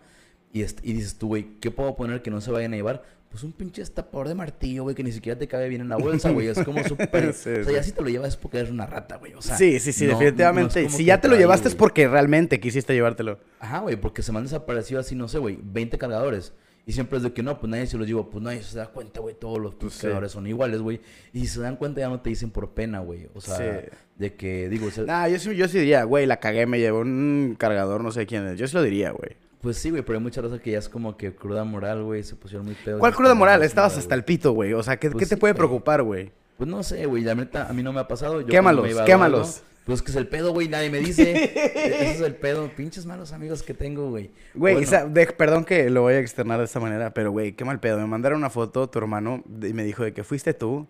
Y, 0.54 0.62
y 0.62 0.92
dices 0.94 1.16
tú, 1.18 1.26
güey, 1.28 1.46
¿qué 1.60 1.70
puedo 1.70 1.94
poner 1.96 2.22
que 2.22 2.30
no 2.30 2.40
se 2.40 2.50
vayan 2.50 2.72
a 2.72 2.76
llevar? 2.76 3.02
Pues 3.28 3.42
un 3.42 3.50
pinche 3.52 3.82
destapador 3.82 4.28
de 4.28 4.36
martillo, 4.36 4.84
güey, 4.84 4.94
que 4.94 5.02
ni 5.02 5.10
siquiera 5.10 5.36
te 5.36 5.48
cabe 5.48 5.68
bien 5.68 5.80
en 5.80 5.88
la 5.88 5.96
bolsa, 5.96 6.30
güey. 6.30 6.46
Es 6.46 6.62
como 6.62 6.82
súper... 6.88 7.34
Sí, 7.34 7.50
o 7.50 7.64
sea, 7.64 7.72
ya 7.72 7.82
si 7.82 7.90
te 7.90 8.00
lo 8.00 8.08
llevas 8.08 8.28
es 8.28 8.36
porque 8.36 8.58
eres 8.58 8.70
una 8.70 8.86
rata, 8.86 9.16
güey. 9.16 9.34
O 9.34 9.42
sea, 9.42 9.58
sí, 9.58 9.80
sí, 9.80 9.92
sí, 9.92 10.04
no- 10.06 10.12
definitivamente. 10.12 10.88
si 10.88 11.04
ya 11.04 11.20
te 11.20 11.26
lo 11.28 11.36
llevaste 11.36 11.66
es 11.68 11.74
porque 11.74 12.06
realmente 12.06 12.60
quisiste 12.60 12.94
llevártelo. 12.94 13.40
Ajá, 13.58 13.80
güey, 13.80 13.96
porque 13.96 14.22
se 14.22 14.30
me 14.30 14.38
han 14.38 14.44
desaparecido 14.44 15.00
así, 15.00 15.16
no 15.16 15.26
sé, 15.26 15.38
güey, 15.38 15.58
20 15.60 15.98
cargadores. 15.98 16.52
Y 16.86 16.92
siempre 16.92 17.16
es 17.16 17.24
de 17.24 17.32
que 17.32 17.42
no, 17.42 17.58
pues 17.58 17.68
nadie 17.70 17.86
se 17.88 17.96
los 17.98 18.06
lleva, 18.06 18.28
pues 18.30 18.44
nadie 18.44 18.62
se 18.62 18.76
da 18.78 18.86
cuenta, 18.86 19.18
güey, 19.18 19.34
todos 19.34 19.58
los 19.58 19.74
Pues 19.74 19.94
sí. 19.94 20.02
cargadores 20.02 20.30
son 20.30 20.46
iguales, 20.46 20.80
güey. 20.80 21.00
Y 21.32 21.40
si 21.40 21.46
se 21.48 21.60
dan 21.60 21.74
cuenta 21.76 22.00
ya 22.02 22.08
no 22.10 22.20
te 22.20 22.28
dicen 22.30 22.50
por 22.50 22.70
pena, 22.74 23.00
güey. 23.00 23.26
O 23.34 23.40
sea, 23.40 23.56
Sí. 23.56 23.88
de 24.16 24.34
que, 24.34 24.68
digo, 24.68 24.86
o 24.86 24.90
sea, 24.92 25.02
Nah, 25.04 25.26
yo 25.26 25.38
sí, 25.40 25.56
yo 25.56 25.66
sí 25.66 25.78
diría, 25.80 26.04
güey, 26.04 26.26
la 26.26 26.38
cagué, 26.38 26.66
me 26.66 26.78
llevó 26.78 27.00
un 27.00 27.56
cargador, 27.58 28.04
no 28.04 28.12
sé 28.12 28.26
quién 28.26 28.46
es. 28.46 28.58
Yo 28.60 28.68
sí 28.68 28.76
lo 28.76 28.82
diría, 28.82 29.10
güey. 29.10 29.30
Pues 29.64 29.78
sí, 29.78 29.88
güey, 29.90 30.02
pero 30.02 30.18
hay 30.18 30.22
muchas 30.22 30.44
cosas 30.44 30.60
que 30.60 30.72
ya 30.72 30.78
es 30.78 30.88
como 30.90 31.16
que 31.16 31.34
cruda 31.34 31.64
moral, 31.64 32.02
güey, 32.04 32.22
se 32.22 32.36
pusieron 32.36 32.66
muy 32.66 32.74
pedos. 32.76 33.00
¿Cuál 33.00 33.14
cruda 33.14 33.34
moral? 33.34 33.62
Estabas 33.62 33.96
hasta 33.96 34.14
el 34.14 34.22
pito, 34.22 34.52
güey. 34.52 34.74
O 34.74 34.82
sea, 34.82 34.98
¿qué, 34.98 35.10
Pues 35.10 35.24
qué 35.24 35.28
te 35.30 35.34
sí, 35.36 35.40
puede 35.40 35.54
preocupar, 35.54 36.02
güey? 36.02 36.30
Pues 36.58 36.68
no 36.68 36.82
sé, 36.82 37.06
güey, 37.06 37.22
la 37.24 37.34
neta, 37.34 37.66
a 37.66 37.72
mí 37.72 37.82
no 37.82 37.90
me 37.92 38.00
ha 38.00 38.06
pasado. 38.06 38.42
Yo 38.42 38.46
Quémalos, 38.46 38.84
me 38.94 39.04
quémalos. 39.06 39.56
algo, 39.56 39.68
Pues 39.86 40.02
que 40.02 40.10
es 40.10 40.16
el 40.18 40.28
pedo, 40.28 40.52
güey, 40.52 40.68
nadie 40.68 40.90
me 40.90 40.98
dice. 40.98 41.32
Ese 41.54 42.10
es 42.12 42.20
el 42.20 42.34
pedo, 42.36 42.68
pinches 42.76 43.06
malos 43.06 43.32
amigos 43.32 43.62
que 43.62 43.72
tengo, 43.74 44.10
güey. 44.10 44.30
Güey, 44.52 44.74
Bueno, 44.84 45.08
de- 45.08 45.26
perdón 45.28 45.64
que 45.64 45.88
lo 45.88 46.02
voy 46.02 46.14
a 46.14 46.18
externar 46.20 46.58
de 46.58 46.66
esta 46.66 46.78
manera, 46.78 47.14
pero, 47.14 47.30
güey, 47.32 47.52
qué 47.52 47.64
mal 47.64 47.80
pedo. 47.80 47.96
Me 47.98 48.06
mandaron 48.06 48.38
una 48.38 48.50
foto 48.50 48.88
tu 48.90 48.98
hermano 48.98 49.42
y 49.62 49.72
me 49.72 49.82
dijo 49.82 50.04
de 50.04 50.12
que 50.12 50.22
fuiste 50.24 50.52
tú 50.52 50.86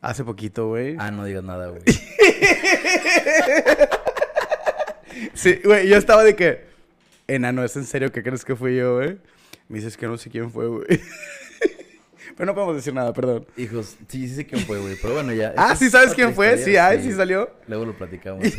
hace 0.00 0.24
poquito, 0.24 0.68
güey. 0.68 0.96
Ah, 0.98 1.10
no 1.10 1.24
digas 1.26 1.44
nada, 1.44 1.68
güey. 1.68 1.82
Sí, 5.34 5.60
güey, 5.64 5.88
yo 5.88 5.96
estaba 5.96 6.22
de 6.24 6.34
que, 6.36 6.64
enano, 7.28 7.64
¿es 7.64 7.76
en 7.76 7.84
serio 7.84 8.12
que 8.12 8.22
crees 8.22 8.44
que 8.44 8.56
fui 8.56 8.76
yo, 8.76 8.96
güey? 8.96 9.18
Me 9.68 9.78
dices 9.78 9.96
que 9.96 10.06
no 10.06 10.16
sé 10.16 10.30
quién 10.30 10.50
fue, 10.50 10.66
güey. 10.68 10.86
pero 12.36 12.46
no 12.46 12.54
podemos 12.54 12.76
decir 12.76 12.94
nada, 12.94 13.12
perdón. 13.12 13.46
Hijos, 13.56 13.96
sí, 14.08 14.28
sí 14.28 14.34
sé 14.34 14.46
quién 14.46 14.62
fue, 14.62 14.78
güey. 14.78 14.96
Pero 15.00 15.14
bueno, 15.14 15.32
ya. 15.32 15.54
Ah, 15.56 15.74
¿sí 15.74 15.86
es 15.86 15.92
sabes 15.92 16.14
quién 16.14 16.34
fue? 16.34 16.58
Sí, 16.58 16.76
ay, 16.76 17.02
sí 17.02 17.12
salió. 17.12 17.50
Luego 17.66 17.84
lo 17.86 17.96
platicamos. 17.96 18.44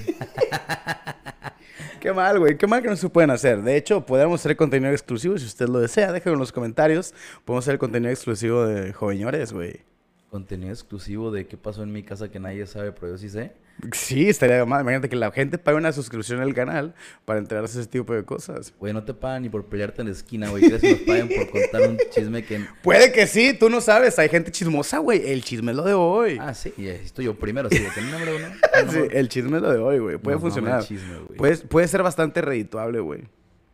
Qué 1.99 2.13
mal, 2.13 2.39
güey. 2.39 2.57
Qué 2.57 2.67
mal 2.67 2.81
que 2.81 2.89
no 2.89 2.95
se 2.95 3.09
pueden 3.09 3.31
hacer. 3.31 3.61
De 3.63 3.75
hecho, 3.75 4.05
podemos 4.05 4.39
hacer 4.39 4.55
contenido 4.55 4.91
exclusivo 4.91 5.37
si 5.37 5.45
usted 5.45 5.67
lo 5.67 5.79
desea. 5.79 6.11
Déjenlo 6.11 6.35
en 6.35 6.39
los 6.39 6.51
comentarios. 6.51 7.13
Podemos 7.43 7.67
hacer 7.67 7.79
contenido 7.79 8.11
exclusivo 8.11 8.65
de 8.65 8.93
Joveñores, 8.93 9.51
güey. 9.51 9.81
Contenido 10.29 10.71
exclusivo 10.71 11.31
de 11.31 11.47
qué 11.47 11.57
pasó 11.57 11.83
en 11.83 11.91
mi 11.91 12.03
casa 12.03 12.29
que 12.29 12.39
nadie 12.39 12.65
sabe, 12.67 12.91
pero 12.91 13.13
yo 13.13 13.17
sí 13.17 13.29
sé. 13.29 13.53
Sí, 13.91 14.27
estaría 14.27 14.65
mal. 14.65 14.81
Imagínate 14.81 15.09
que 15.09 15.15
la 15.15 15.31
gente 15.31 15.57
pague 15.57 15.77
una 15.77 15.91
suscripción 15.91 16.39
al 16.39 16.53
canal 16.53 16.95
para 17.25 17.39
enterarse 17.39 17.75
de 17.75 17.81
ese 17.81 17.89
tipo 17.89 18.13
de 18.13 18.23
cosas. 18.23 18.73
Güey, 18.79 18.93
no 18.93 19.03
te 19.03 19.13
pagan 19.13 19.43
ni 19.43 19.49
por 19.49 19.65
pelearte 19.65 20.01
en 20.01 20.07
la 20.07 20.13
esquina, 20.13 20.49
güey. 20.49 20.63
¿Crees 20.63 20.81
que 20.81 20.91
nos 20.91 21.01
paguen 21.01 21.29
por 21.29 21.49
contar 21.49 21.89
un 21.89 21.97
chisme 22.09 22.43
que... 22.43 22.65
Puede 22.83 23.11
que 23.11 23.27
sí, 23.27 23.53
tú 23.53 23.69
no 23.69 23.79
sabes. 23.81 24.17
Hay 24.19 24.29
gente 24.29 24.51
chismosa, 24.51 24.97
güey. 24.97 25.29
El 25.29 25.43
chisme 25.43 25.71
es 25.71 25.77
lo 25.77 25.83
de 25.83 25.93
hoy. 25.93 26.37
Ah, 26.41 26.53
sí, 26.53 26.73
y 26.77 26.87
estoy 26.87 27.25
yo 27.25 27.35
primero, 27.37 27.69
sí, 27.69 27.77
de 27.77 27.89
que 27.89 28.01
no, 28.01 28.11
número 28.11 28.35
uno. 28.35 28.47
Sí, 28.91 28.99
el 29.11 29.27
chisme 29.27 29.57
es 29.57 29.63
lo 29.63 29.71
de 29.71 29.79
hoy, 29.79 29.99
güey. 29.99 30.17
Puede 30.17 30.39
funcionar. 30.39 30.81
el 30.81 30.85
chisme, 30.85 31.17
güey. 31.37 31.57
Puede 31.57 31.87
ser 31.87 32.03
bastante 32.03 32.41
redituable, 32.41 32.99
güey. 32.99 33.23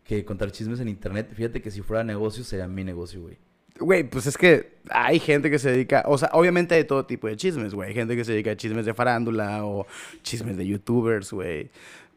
Que 0.03 0.25
contar 0.25 0.51
chismes 0.51 0.79
en 0.81 0.89
internet, 0.89 1.29
fíjate 1.33 1.61
que 1.61 1.71
si 1.71 1.81
fuera 1.81 2.03
negocio 2.03 2.43
sería 2.43 2.67
mi 2.67 2.83
negocio, 2.83 3.21
güey. 3.21 3.37
Güey, 3.79 4.03
pues 4.09 4.27
es 4.27 4.37
que 4.37 4.77
hay 4.89 5.19
gente 5.19 5.49
que 5.49 5.57
se 5.59 5.71
dedica, 5.71 6.03
o 6.07 6.17
sea, 6.17 6.29
obviamente 6.33 6.75
hay 6.75 6.83
todo 6.83 7.05
tipo 7.05 7.27
de 7.27 7.35
chismes, 7.35 7.73
güey. 7.73 7.89
Hay 7.89 7.95
gente 7.95 8.15
que 8.15 8.23
se 8.23 8.31
dedica 8.33 8.51
a 8.51 8.55
chismes 8.57 8.85
de 8.85 8.93
farándula 8.93 9.65
o 9.65 9.87
chismes 10.21 10.57
de 10.57 10.65
youtubers, 10.67 11.31
güey. 11.33 11.69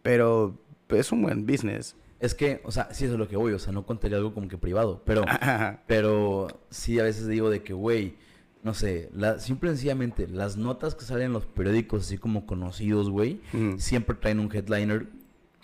Pero 0.02 0.58
es 0.90 1.10
un 1.12 1.22
buen 1.22 1.46
business. 1.46 1.96
Es 2.20 2.34
que, 2.34 2.60
o 2.64 2.70
sea, 2.70 2.88
sí 2.92 3.04
eso 3.04 3.14
es 3.14 3.18
lo 3.18 3.28
que 3.28 3.36
voy, 3.36 3.52
o 3.52 3.58
sea, 3.58 3.72
no 3.72 3.84
contaría 3.84 4.16
algo 4.18 4.32
como 4.32 4.48
que 4.48 4.56
privado, 4.58 5.02
pero... 5.04 5.24
Pero 5.86 6.48
sí 6.70 6.98
a 6.98 7.02
veces 7.02 7.26
digo 7.28 7.50
de 7.50 7.62
que, 7.62 7.72
güey, 7.74 8.14
no 8.62 8.72
sé, 8.74 9.10
la, 9.14 9.38
simple 9.38 9.68
y 9.70 9.72
sencillamente, 9.74 10.26
las 10.26 10.56
notas 10.56 10.94
que 10.94 11.04
salen 11.04 11.26
en 11.26 11.32
los 11.34 11.44
periódicos 11.46 12.02
así 12.06 12.16
como 12.18 12.46
conocidos, 12.46 13.10
güey, 13.10 13.40
Mm. 13.52 13.78
siempre 13.78 14.16
traen 14.16 14.40
un 14.40 14.50
headliner 14.54 15.06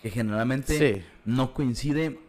que 0.01 0.09
generalmente 0.11 0.77
Sí. 0.77 1.01
no 1.25 1.53
coincide 1.53 2.19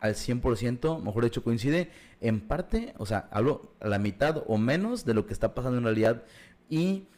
al 0.00 0.14
100%, 0.14 1.00
mejor 1.02 1.24
dicho, 1.24 1.42
coincide 1.42 1.90
en 2.24 2.40
parte, 2.40 2.94
o 2.96 3.04
sea, 3.04 3.28
hablo 3.30 3.74
a 3.80 3.88
la 3.88 3.98
mitad 3.98 4.42
o 4.46 4.56
menos 4.56 5.04
de 5.04 5.12
lo 5.12 5.26
que 5.26 5.34
está 5.34 5.54
pasando 5.54 5.76
en 5.76 5.84
realidad. 5.84 6.22
Y 6.70 7.08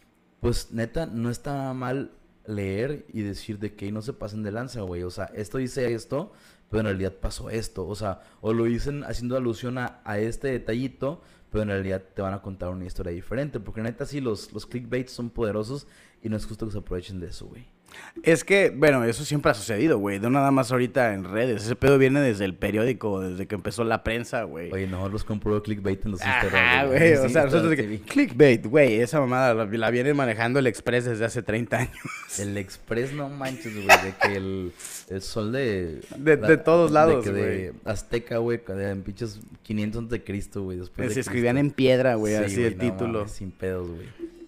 pues 0.41 0.73
neta, 0.73 1.07
no 1.07 1.31
está 1.31 1.73
mal 1.75 2.11
leer 2.45 3.07
y 3.13 3.23
decir 3.23 3.61
de 3.61 3.77
que 3.77 3.93
no 3.93 4.03
se 4.03 4.13
pasen 4.13 4.43
de 4.43 4.51
lanza, 4.51 4.81
güey. 4.81 5.05
O 5.05 5.11
sea, 5.11 5.27
esto 5.27 5.59
dice 5.59 5.95
esto, 5.95 6.33
pero 6.71 6.81
en 6.81 6.87
realidad 6.87 7.15
pasó 7.21 7.51
esto. 7.51 7.87
O 7.87 7.95
sea, 7.95 8.21
o 8.41 8.53
lo 8.53 8.65
dicen 8.65 9.05
haciendo 9.05 9.37
alusión 9.37 9.79
a, 9.79 10.03
este 10.19 10.49
detallito, 10.49 11.23
pero 11.51 11.63
en 11.63 11.69
realidad 11.69 12.03
te 12.13 12.23
van 12.23 12.35
a 12.35 12.43
contar 12.43 12.71
una 12.71 12.85
historia 12.85 13.13
diferente. 13.13 13.61
Porque 13.61 13.83
neta, 13.83 14.07
sí, 14.07 14.21
los, 14.21 14.53
los 14.53 14.67
clickbaits 14.67 15.13
son 15.13 15.31
poderosos 15.31 15.87
y 16.21 16.29
no 16.29 16.37
es 16.37 16.47
justo 16.47 16.67
que 16.67 16.73
se 16.73 16.79
aprovechen 16.79 17.21
de 17.21 17.29
eso, 17.29 17.47
güey. 17.47 17.76
Es 18.23 18.45
que, 18.45 18.71
bueno, 18.75 19.05
eso 19.05 19.25
siempre 19.25 19.51
ha 19.51 19.55
sucedido, 19.55 19.99
güey. 19.99 20.19
No 20.19 20.31
nada 20.31 20.51
más 20.51 20.73
ahorita 20.73 21.13
en 21.15 21.25
redes. 21.25 21.65
Ese 21.65 21.77
pedo 21.77 21.99
viene 21.99 22.21
desde 22.21 22.45
el 22.47 22.55
periódico, 22.55 23.21
desde 23.21 23.47
que 23.47 23.55
empezó 23.55 23.85
la 23.85 24.03
prensa, 24.03 24.43
güey. 24.45 24.73
Oye, 24.73 24.87
no, 24.87 25.09
los 25.09 25.23
compró 25.23 25.63
clickbait 25.63 26.05
en 26.07 26.13
los 26.13 26.23
Ajá, 26.23 26.45
Instagram. 26.45 26.89
güey. 26.89 27.13
O 27.15 27.29
sea, 27.29 27.45
nosotros 27.45 27.75
que, 27.77 28.01
clickbait, 28.01 28.67
güey. 28.67 29.01
Esa 29.01 29.21
mamada 29.21 29.55
la, 29.55 29.65
la 29.67 29.91
viene 29.91 30.15
manejando 30.15 30.59
el 30.59 30.67
Express 30.67 31.05
desde 31.05 31.25
hace 31.27 31.43
30 31.43 31.77
años. 31.77 31.93
El 32.39 32.57
Express, 32.57 33.13
no 33.13 33.29
manches, 33.29 33.73
güey, 33.75 33.87
de 33.87 34.15
que 34.21 34.37
el, 34.37 34.73
el 35.11 35.23
sol 35.23 35.53
de... 35.53 36.01
De- 36.17 36.37
de 36.37 36.57
todos 36.57 36.91
lados, 36.91 37.25
De 37.25 37.31
que 37.31 37.37
de 37.37 37.73
Azteca, 37.85 38.39
güey, 38.39 38.61
de 38.67 38.91
en 38.91 39.03
pinches 39.03 39.41
500 39.63 39.99
antes 39.99 40.11
de 40.19 40.25
Cristo, 40.25 40.63
güey, 40.63 40.79
después 40.79 41.09
de 41.09 41.15
Se 41.15 41.21
escribían 41.21 41.57
Cristo. 41.57 41.67
en 41.69 41.75
piedra, 41.75 42.15
güey, 42.15 42.37
Sí, 42.37 42.45
así 42.45 42.55
güey, 42.57 42.67
el 42.67 42.77
no 42.79 42.83
título. 42.85 43.19
mames, 43.21 43.33
sin 43.33 43.51
pedos, 43.51 43.89
güey. 43.89 44.07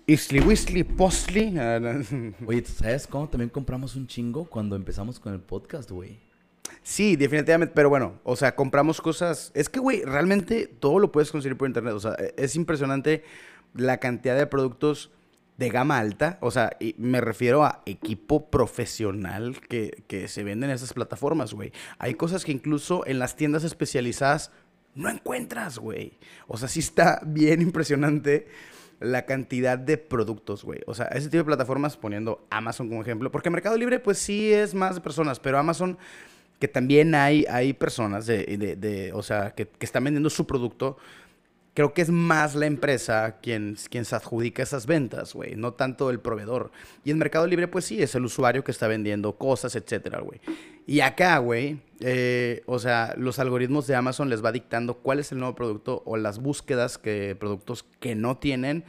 Isli. 0.08 0.40
Ah, 1.58 1.78
no. 1.80 2.34
Oye, 2.46 2.62
¿tú 2.62 2.72
¿sabes 2.72 3.06
cómo 3.06 3.28
también 3.28 3.50
compramos 3.50 3.94
un 3.94 4.06
chingo 4.06 4.46
cuando 4.46 4.74
empezamos 4.74 5.20
con 5.20 5.34
el 5.34 5.40
podcast, 5.40 5.90
güey? 5.90 6.18
Sí, 6.82 7.14
definitivamente, 7.16 7.74
pero 7.74 7.90
bueno, 7.90 8.14
o 8.24 8.34
sea, 8.34 8.54
compramos 8.54 9.02
cosas. 9.02 9.52
Es 9.54 9.68
que, 9.68 9.80
güey, 9.80 10.02
realmente 10.04 10.66
todo 10.66 10.98
lo 10.98 11.12
puedes 11.12 11.30
conseguir 11.30 11.58
por 11.58 11.68
internet. 11.68 11.92
O 11.92 12.00
sea, 12.00 12.16
e, 12.18 12.32
es 12.38 12.56
impresionante 12.56 13.22
la 13.74 13.98
cantidad 13.98 14.34
de 14.34 14.46
productos 14.46 15.10
de 15.58 15.68
gama 15.68 15.98
alta. 15.98 16.38
O 16.40 16.50
sea, 16.50 16.74
y 16.80 16.94
me 16.96 17.20
refiero 17.20 17.62
a 17.64 17.82
equipo 17.84 18.48
profesional 18.48 19.60
que, 19.60 20.04
que 20.06 20.26
se 20.26 20.42
venden 20.42 20.70
en 20.70 20.76
esas 20.76 20.94
plataformas, 20.94 21.52
güey. 21.52 21.70
Hay 21.98 22.14
cosas 22.14 22.46
que 22.46 22.52
incluso 22.52 23.06
en 23.06 23.18
las 23.18 23.36
tiendas 23.36 23.62
especializadas 23.62 24.52
no 24.94 25.10
encuentras, 25.10 25.78
güey. 25.78 26.14
O 26.46 26.56
sea, 26.56 26.68
sí 26.68 26.80
está 26.80 27.20
bien 27.26 27.60
impresionante 27.60 28.48
la 29.00 29.26
cantidad 29.26 29.78
de 29.78 29.96
productos, 29.98 30.64
güey. 30.64 30.80
O 30.86 30.94
sea, 30.94 31.06
ese 31.06 31.28
tipo 31.28 31.38
de 31.38 31.44
plataformas, 31.44 31.96
poniendo 31.96 32.44
Amazon 32.50 32.88
como 32.88 33.02
ejemplo, 33.02 33.30
porque 33.30 33.50
Mercado 33.50 33.76
Libre, 33.76 34.00
pues 34.00 34.18
sí 34.18 34.52
es 34.52 34.74
más 34.74 34.96
de 34.96 35.00
personas, 35.00 35.38
pero 35.38 35.58
Amazon, 35.58 35.98
que 36.58 36.68
también 36.68 37.14
hay, 37.14 37.44
hay 37.48 37.72
personas 37.72 38.26
de, 38.26 38.44
de, 38.76 39.12
o 39.12 39.22
sea, 39.22 39.52
que, 39.52 39.66
que, 39.68 39.86
están 39.86 40.04
vendiendo 40.04 40.30
su 40.30 40.46
producto, 40.46 40.96
creo 41.78 41.94
que 41.94 42.02
es 42.02 42.10
más 42.10 42.56
la 42.56 42.66
empresa 42.66 43.36
quien, 43.40 43.76
quien 43.88 44.04
se 44.04 44.16
adjudica 44.16 44.64
esas 44.64 44.84
ventas, 44.84 45.32
güey, 45.32 45.54
no 45.54 45.74
tanto 45.74 46.10
el 46.10 46.18
proveedor. 46.18 46.72
Y 47.04 47.12
en 47.12 47.18
Mercado 47.18 47.46
Libre, 47.46 47.68
pues 47.68 47.84
sí, 47.84 48.02
es 48.02 48.16
el 48.16 48.24
usuario 48.24 48.64
que 48.64 48.72
está 48.72 48.88
vendiendo 48.88 49.38
cosas, 49.38 49.76
etcétera, 49.76 50.18
güey. 50.18 50.40
Y 50.88 51.02
acá, 51.02 51.38
güey, 51.38 51.78
eh, 52.00 52.64
o 52.66 52.80
sea, 52.80 53.14
los 53.16 53.38
algoritmos 53.38 53.86
de 53.86 53.94
Amazon 53.94 54.28
les 54.28 54.44
va 54.44 54.50
dictando 54.50 54.94
cuál 54.94 55.20
es 55.20 55.30
el 55.30 55.38
nuevo 55.38 55.54
producto 55.54 56.02
o 56.04 56.16
las 56.16 56.40
búsquedas 56.40 56.98
que 56.98 57.36
productos 57.38 57.84
que 58.00 58.16
no 58.16 58.38
tienen 58.38 58.82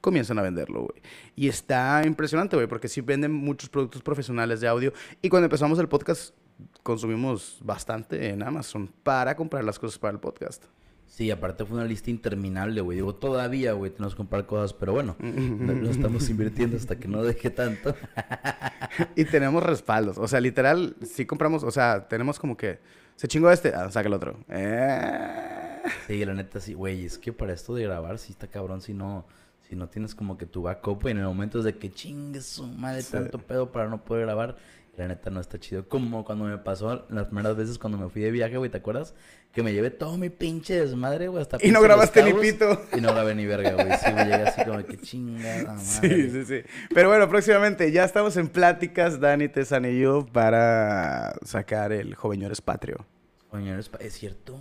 comienzan 0.00 0.36
a 0.40 0.42
venderlo, 0.42 0.80
güey. 0.80 1.00
Y 1.36 1.46
está 1.46 2.02
impresionante, 2.04 2.56
güey, 2.56 2.66
porque 2.66 2.88
sí 2.88 3.02
venden 3.02 3.30
muchos 3.30 3.68
productos 3.68 4.02
profesionales 4.02 4.60
de 4.60 4.66
audio. 4.66 4.92
Y 5.22 5.28
cuando 5.28 5.44
empezamos 5.44 5.78
el 5.78 5.88
podcast, 5.88 6.34
consumimos 6.82 7.60
bastante 7.62 8.30
en 8.30 8.42
Amazon 8.42 8.90
para 9.04 9.36
comprar 9.36 9.62
las 9.62 9.78
cosas 9.78 9.96
para 9.96 10.14
el 10.14 10.18
podcast. 10.18 10.64
Sí, 11.12 11.30
aparte 11.30 11.66
fue 11.66 11.76
una 11.76 11.84
lista 11.84 12.08
interminable, 12.08 12.80
güey. 12.80 12.96
Digo, 12.96 13.14
todavía, 13.14 13.74
güey, 13.74 13.90
tenemos 13.90 14.14
que 14.14 14.16
comprar 14.16 14.46
cosas, 14.46 14.72
pero 14.72 14.94
bueno, 14.94 15.14
no, 15.20 15.90
estamos 15.90 16.26
invirtiendo 16.30 16.74
hasta 16.74 16.98
que 16.98 17.06
no 17.06 17.22
deje 17.22 17.50
tanto. 17.50 17.94
y 19.14 19.26
tenemos 19.26 19.62
respaldos. 19.62 20.16
O 20.16 20.26
sea, 20.26 20.40
literal, 20.40 20.96
sí 21.02 21.26
compramos, 21.26 21.64
o 21.64 21.70
sea, 21.70 22.08
tenemos 22.08 22.38
como 22.38 22.56
que, 22.56 22.78
se 23.16 23.28
chingó 23.28 23.50
este, 23.50 23.74
ah, 23.74 23.90
saca 23.90 24.08
el 24.08 24.14
otro. 24.14 24.38
Eh... 24.48 25.82
Sí, 26.06 26.24
la 26.24 26.32
neta, 26.32 26.60
sí, 26.60 26.72
güey, 26.72 27.04
es 27.04 27.18
que 27.18 27.30
para 27.30 27.52
esto 27.52 27.74
de 27.74 27.82
grabar, 27.82 28.18
sí 28.18 28.32
está 28.32 28.46
cabrón, 28.46 28.80
si 28.80 28.94
no, 28.94 29.26
si 29.68 29.76
no 29.76 29.90
tienes 29.90 30.14
como 30.14 30.38
que 30.38 30.46
tu 30.46 30.62
backup, 30.62 31.08
en 31.08 31.18
el 31.18 31.24
momento 31.24 31.62
de 31.62 31.76
que 31.76 31.92
chingues 31.92 32.46
su 32.46 32.66
madre 32.66 33.02
tanto 33.02 33.38
pedo 33.38 33.70
para 33.70 33.86
no 33.90 34.02
poder 34.02 34.24
grabar, 34.24 34.56
la 34.96 35.08
neta 35.08 35.30
no 35.30 35.40
está 35.40 35.58
chido. 35.58 35.88
Como 35.88 36.24
cuando 36.24 36.44
me 36.44 36.58
pasó 36.58 37.06
las 37.08 37.26
primeras 37.26 37.56
veces 37.56 37.78
cuando 37.78 37.96
me 37.98 38.08
fui 38.10 38.22
de 38.22 38.30
viaje, 38.30 38.58
güey, 38.58 38.70
¿te 38.70 38.76
acuerdas? 38.76 39.14
Que 39.52 39.62
me 39.62 39.72
llevé 39.72 39.90
todo 39.90 40.18
mi 40.18 40.28
pinche 40.28 40.78
desmadre, 40.80 41.28
güey, 41.28 41.42
hasta... 41.42 41.58
Y 41.60 41.70
no 41.70 41.80
grabaste 41.80 42.22
ni 42.22 42.32
pito. 42.34 42.82
Y 42.96 43.00
no 43.00 43.12
grabé 43.12 43.34
ni 43.34 43.46
verga, 43.46 43.72
güey. 43.72 43.98
Sí, 43.98 44.12
me 44.12 44.24
llegué 44.24 44.42
así 44.42 44.64
como 44.64 44.84
que 44.84 44.96
chingada 45.02 45.74
madre. 45.74 45.80
Sí, 45.82 46.30
sí, 46.30 46.44
sí. 46.44 46.62
Pero 46.94 47.08
bueno, 47.08 47.28
próximamente 47.28 47.90
ya 47.90 48.04
estamos 48.04 48.36
en 48.36 48.48
pláticas, 48.48 49.18
Dani, 49.18 49.48
Tesan 49.48 49.86
y 49.86 49.98
yo, 49.98 50.26
para 50.26 51.34
sacar 51.44 51.92
el 51.92 52.14
Joveñores 52.14 52.60
Patrio. 52.60 53.06
Joveñores 53.50 53.88
Patrio, 53.88 54.08
es 54.08 54.14
cierto. 54.14 54.58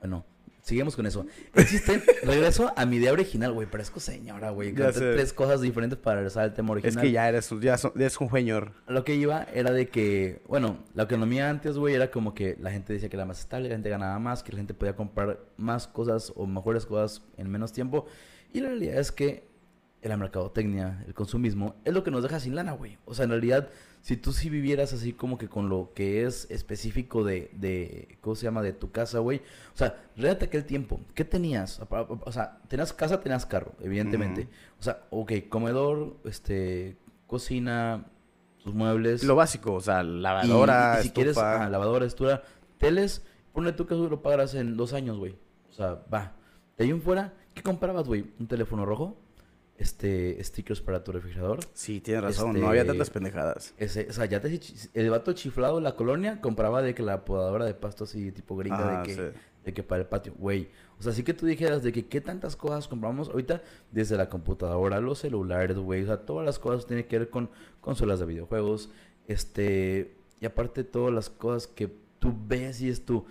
Bueno, 0.00 0.24
Seguimos 0.66 0.96
con 0.96 1.06
eso. 1.06 1.24
Existe, 1.54 2.02
regreso 2.24 2.72
a 2.74 2.86
mi 2.86 2.96
idea 2.96 3.12
original, 3.12 3.52
güey. 3.52 3.70
Parezco 3.70 4.00
señora, 4.00 4.50
güey. 4.50 4.74
Conté 4.74 4.98
tres 4.98 5.32
cosas 5.32 5.60
diferentes 5.60 5.96
para 5.96 6.16
regresar 6.16 6.42
al 6.42 6.54
tema 6.54 6.72
original. 6.72 6.96
Es 6.96 7.00
que 7.00 7.12
ya 7.12 7.28
eres, 7.28 7.48
ya, 7.60 7.76
eres 7.94 8.20
un 8.20 8.28
señor. 8.28 8.72
Lo 8.88 9.04
que 9.04 9.14
iba 9.14 9.44
era 9.54 9.70
de 9.70 9.86
que, 9.86 10.42
bueno, 10.48 10.78
la 10.94 11.04
economía 11.04 11.48
antes, 11.50 11.78
güey, 11.78 11.94
era 11.94 12.10
como 12.10 12.34
que 12.34 12.56
la 12.60 12.72
gente 12.72 12.92
decía 12.92 13.08
que 13.08 13.14
era 13.14 13.24
más 13.24 13.38
estable, 13.38 13.68
la 13.68 13.76
gente 13.76 13.90
ganaba 13.90 14.18
más, 14.18 14.42
que 14.42 14.50
la 14.50 14.58
gente 14.58 14.74
podía 14.74 14.96
comprar 14.96 15.38
más 15.56 15.86
cosas 15.86 16.32
o 16.34 16.48
mejores 16.48 16.84
cosas 16.84 17.22
en 17.36 17.48
menos 17.48 17.72
tiempo. 17.72 18.06
Y 18.52 18.58
la 18.58 18.70
realidad 18.70 18.98
es 18.98 19.12
que 19.12 19.46
la 20.02 20.16
mercadotecnia, 20.16 21.04
el 21.06 21.14
consumismo, 21.14 21.76
es 21.84 21.94
lo 21.94 22.02
que 22.02 22.10
nos 22.10 22.24
deja 22.24 22.40
sin 22.40 22.56
lana, 22.56 22.72
güey. 22.72 22.98
O 23.04 23.14
sea, 23.14 23.22
en 23.22 23.30
realidad, 23.30 23.68
si 24.06 24.16
tú 24.16 24.32
sí 24.32 24.50
vivieras 24.50 24.92
así 24.92 25.12
como 25.12 25.36
que 25.36 25.48
con 25.48 25.68
lo 25.68 25.90
que 25.92 26.24
es 26.24 26.48
específico 26.48 27.24
de, 27.24 27.50
de 27.54 28.18
¿cómo 28.20 28.36
se 28.36 28.44
llama? 28.44 28.62
De 28.62 28.72
tu 28.72 28.92
casa, 28.92 29.18
güey. 29.18 29.38
O 29.74 29.76
sea, 29.76 30.00
réate 30.16 30.44
aquel 30.44 30.64
tiempo. 30.64 31.00
¿Qué 31.12 31.24
tenías? 31.24 31.80
O 31.90 32.30
sea, 32.30 32.60
tenías 32.68 32.92
casa, 32.92 33.20
tenías 33.20 33.46
carro, 33.46 33.72
evidentemente. 33.80 34.48
O 34.78 34.82
sea, 34.84 35.02
ok, 35.10 35.32
comedor, 35.48 36.18
este, 36.24 36.96
cocina, 37.26 38.06
tus 38.62 38.74
muebles. 38.74 39.24
Lo 39.24 39.34
básico, 39.34 39.74
o 39.74 39.80
sea, 39.80 40.04
lavadora, 40.04 40.98
y, 41.00 41.02
si 41.02 41.10
quieres, 41.10 41.36
ah, 41.38 41.68
lavadora, 41.68 42.06
estufa, 42.06 42.42
teles, 42.78 43.24
ponle 43.52 43.72
tú 43.72 43.88
que 43.88 43.96
lo 43.96 44.22
pagarás 44.22 44.54
en 44.54 44.76
dos 44.76 44.92
años, 44.92 45.18
güey. 45.18 45.34
O 45.68 45.72
sea, 45.72 46.00
va. 46.14 46.36
De 46.78 46.84
ahí 46.84 46.90
en 46.90 47.02
fuera, 47.02 47.34
¿qué 47.54 47.64
comprabas, 47.64 48.06
güey? 48.06 48.24
¿Un 48.38 48.46
teléfono 48.46 48.86
rojo? 48.86 49.16
Este 49.78 50.42
stickers 50.42 50.80
para 50.80 51.04
tu 51.04 51.12
refrigerador. 51.12 51.60
Sí, 51.74 52.00
tienes 52.00 52.24
razón, 52.24 52.58
no 52.60 52.68
había 52.68 52.82
este, 52.82 52.92
tantas 52.92 53.10
pendejadas. 53.10 53.74
Ese, 53.76 54.06
o 54.08 54.12
sea, 54.12 54.24
ya 54.26 54.40
te, 54.40 54.60
el 54.94 55.10
vato 55.10 55.32
chiflado 55.32 55.76
de 55.76 55.82
la 55.82 55.96
colonia 55.96 56.40
compraba 56.40 56.82
de 56.82 56.94
que 56.94 57.02
la 57.02 57.24
podadora 57.24 57.64
de 57.64 57.74
pasto 57.74 58.04
así 58.04 58.32
tipo 58.32 58.56
gringa 58.56 59.02
de 59.02 59.06
que 59.06 59.32
de 59.66 59.74
que 59.74 59.82
para 59.82 60.02
el 60.02 60.08
patio, 60.08 60.32
güey. 60.38 60.68
O 60.98 61.02
sea, 61.02 61.12
sí 61.12 61.24
que 61.24 61.34
tú 61.34 61.44
dijeras 61.44 61.82
de 61.82 61.92
que 61.92 62.06
qué 62.06 62.20
tantas 62.20 62.54
cosas 62.54 62.86
compramos 62.86 63.28
ahorita 63.28 63.62
desde 63.90 64.16
la 64.16 64.28
computadora, 64.30 65.00
los 65.00 65.18
celulares, 65.18 65.76
güey, 65.76 66.04
o 66.04 66.06
sea, 66.06 66.18
todas 66.18 66.46
las 66.46 66.60
cosas 66.60 66.86
tienen 66.86 67.06
que 67.06 67.18
ver 67.18 67.30
con 67.30 67.50
consolas 67.80 68.20
de 68.20 68.26
videojuegos, 68.26 68.90
este, 69.26 70.14
y 70.40 70.46
aparte 70.46 70.84
todas 70.84 71.12
las 71.12 71.28
cosas 71.28 71.66
que 71.66 71.90
tú 72.20 72.32
ves 72.46 72.80
y 72.80 72.88
es 72.88 73.04
tu 73.04 73.26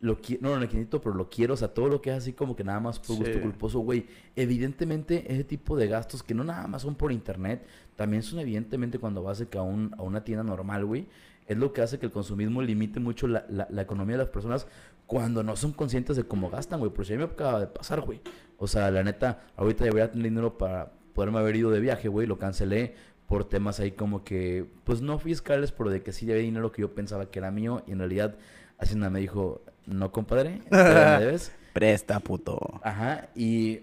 lo 0.00 0.20
quiero, 0.20 0.42
no, 0.42 0.48
no 0.50 0.54
lo 0.56 0.60
necesito, 0.62 1.00
pero 1.00 1.14
lo 1.14 1.28
quiero, 1.28 1.54
o 1.54 1.56
sea, 1.56 1.68
todo 1.68 1.88
lo 1.88 2.00
que 2.00 2.10
es 2.10 2.16
así 2.16 2.32
como 2.32 2.56
que 2.56 2.64
nada 2.64 2.80
más 2.80 2.98
por 2.98 3.16
gusto 3.16 3.40
culposo, 3.40 3.80
güey. 3.80 4.06
Evidentemente, 4.34 5.30
ese 5.32 5.44
tipo 5.44 5.76
de 5.76 5.88
gastos 5.88 6.22
que 6.22 6.34
no 6.34 6.42
nada 6.42 6.66
más 6.66 6.82
son 6.82 6.94
por 6.94 7.12
internet, 7.12 7.66
también 7.96 8.22
son 8.22 8.38
evidentemente 8.38 8.98
cuando 8.98 9.22
vas 9.22 9.42
a, 9.42 9.62
un, 9.62 9.94
a 9.98 10.02
una 10.02 10.24
tienda 10.24 10.42
normal, 10.42 10.86
güey. 10.86 11.06
Es 11.46 11.58
lo 11.58 11.72
que 11.72 11.82
hace 11.82 11.98
que 11.98 12.06
el 12.06 12.12
consumismo 12.12 12.62
limite 12.62 13.00
mucho 13.00 13.26
la, 13.26 13.44
la, 13.48 13.82
economía 13.82 14.16
de 14.16 14.22
las 14.22 14.32
personas 14.32 14.66
cuando 15.06 15.42
no 15.42 15.56
son 15.56 15.72
conscientes 15.72 16.16
de 16.16 16.24
cómo 16.24 16.48
gastan, 16.48 16.78
güey. 16.78 16.92
Por 16.92 17.04
si 17.04 17.12
a 17.12 17.16
mí 17.16 17.24
me 17.24 17.30
acaba 17.30 17.60
de 17.60 17.66
pasar, 17.66 18.00
güey. 18.00 18.20
O 18.56 18.66
sea, 18.66 18.90
la 18.90 19.02
neta, 19.02 19.42
ahorita 19.56 19.84
ya 19.84 19.90
voy 19.90 20.00
a 20.00 20.10
tener 20.10 20.28
dinero 20.28 20.56
para 20.56 20.92
poderme 21.12 21.40
haber 21.40 21.56
ido 21.56 21.70
de 21.70 21.80
viaje, 21.80 22.08
güey. 22.08 22.26
Lo 22.26 22.38
cancelé 22.38 22.94
por 23.26 23.44
temas 23.44 23.80
ahí 23.80 23.92
como 23.92 24.24
que, 24.24 24.66
pues 24.84 25.02
no 25.02 25.18
fiscales, 25.18 25.72
pero 25.72 25.90
de 25.90 26.02
que 26.02 26.12
sí 26.12 26.30
había 26.30 26.42
dinero 26.42 26.72
que 26.72 26.82
yo 26.82 26.94
pensaba 26.94 27.30
que 27.30 27.38
era 27.38 27.50
mío 27.50 27.82
y 27.86 27.92
en 27.92 27.98
realidad 27.98 28.36
Hacienda 28.80 29.10
me 29.10 29.20
dijo, 29.20 29.62
no, 29.90 30.12
compadre, 30.12 30.60
debes. 30.70 31.52
Presta, 31.72 32.20
puto. 32.20 32.80
Ajá, 32.82 33.28
y, 33.34 33.80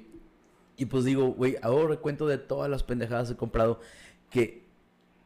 y 0.75 0.85
pues 0.85 1.05
digo, 1.05 1.27
güey, 1.33 1.57
ahora 1.61 1.89
recuento 1.89 2.27
de 2.27 2.37
todas 2.37 2.69
las 2.69 2.83
pendejadas 2.83 3.27
que 3.27 3.33
he 3.33 3.37
comprado 3.37 3.79
que 4.29 4.63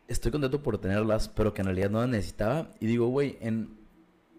estoy 0.08 0.32
contento 0.32 0.62
por 0.62 0.78
tenerlas, 0.78 1.30
pero 1.30 1.54
que 1.54 1.62
en 1.62 1.68
realidad 1.68 1.90
no 1.90 2.00
las 2.02 2.10
necesitaba. 2.10 2.70
Y 2.80 2.86
digo, 2.86 3.08
güey, 3.08 3.38
en 3.42 3.70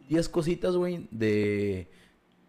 10 0.09 0.29
cositas, 0.29 0.77
güey, 0.77 1.09
de 1.11 1.89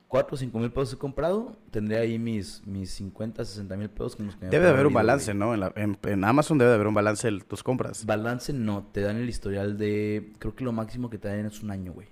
4 0.09 0.35
o 0.35 0.37
5 0.37 0.59
mil 0.59 0.71
pesos 0.71 0.93
he 0.93 0.97
comprado, 0.97 1.57
tendría 1.71 1.99
ahí 1.99 2.19
mis, 2.19 2.61
mis 2.67 2.91
50, 2.91 3.43
60 3.45 3.75
mil 3.77 3.89
pesos. 3.89 4.15
Que 4.15 4.23
debe 4.47 4.65
de 4.65 4.71
haber 4.71 4.87
un 4.87 4.93
balance, 4.93 5.33
¿no? 5.33 5.55
En, 5.55 5.97
en, 6.03 6.23
Amazon 6.23 6.57
debe 6.57 6.69
de 6.69 6.75
haber 6.75 6.87
un 6.87 6.93
balance 6.93 7.31
de 7.31 7.39
tus 7.39 7.63
compras. 7.63 8.05
Balance 8.05 8.53
no, 8.53 8.87
te 8.91 9.01
dan 9.01 9.17
el 9.17 9.27
historial 9.27 9.77
de, 9.77 10.33
creo 10.39 10.55
que 10.55 10.63
lo 10.63 10.71
máximo 10.71 11.09
que 11.09 11.17
te 11.17 11.29
dan 11.29 11.45
es 11.45 11.63
un 11.63 11.71
año, 11.71 11.93
güey. 11.93 12.07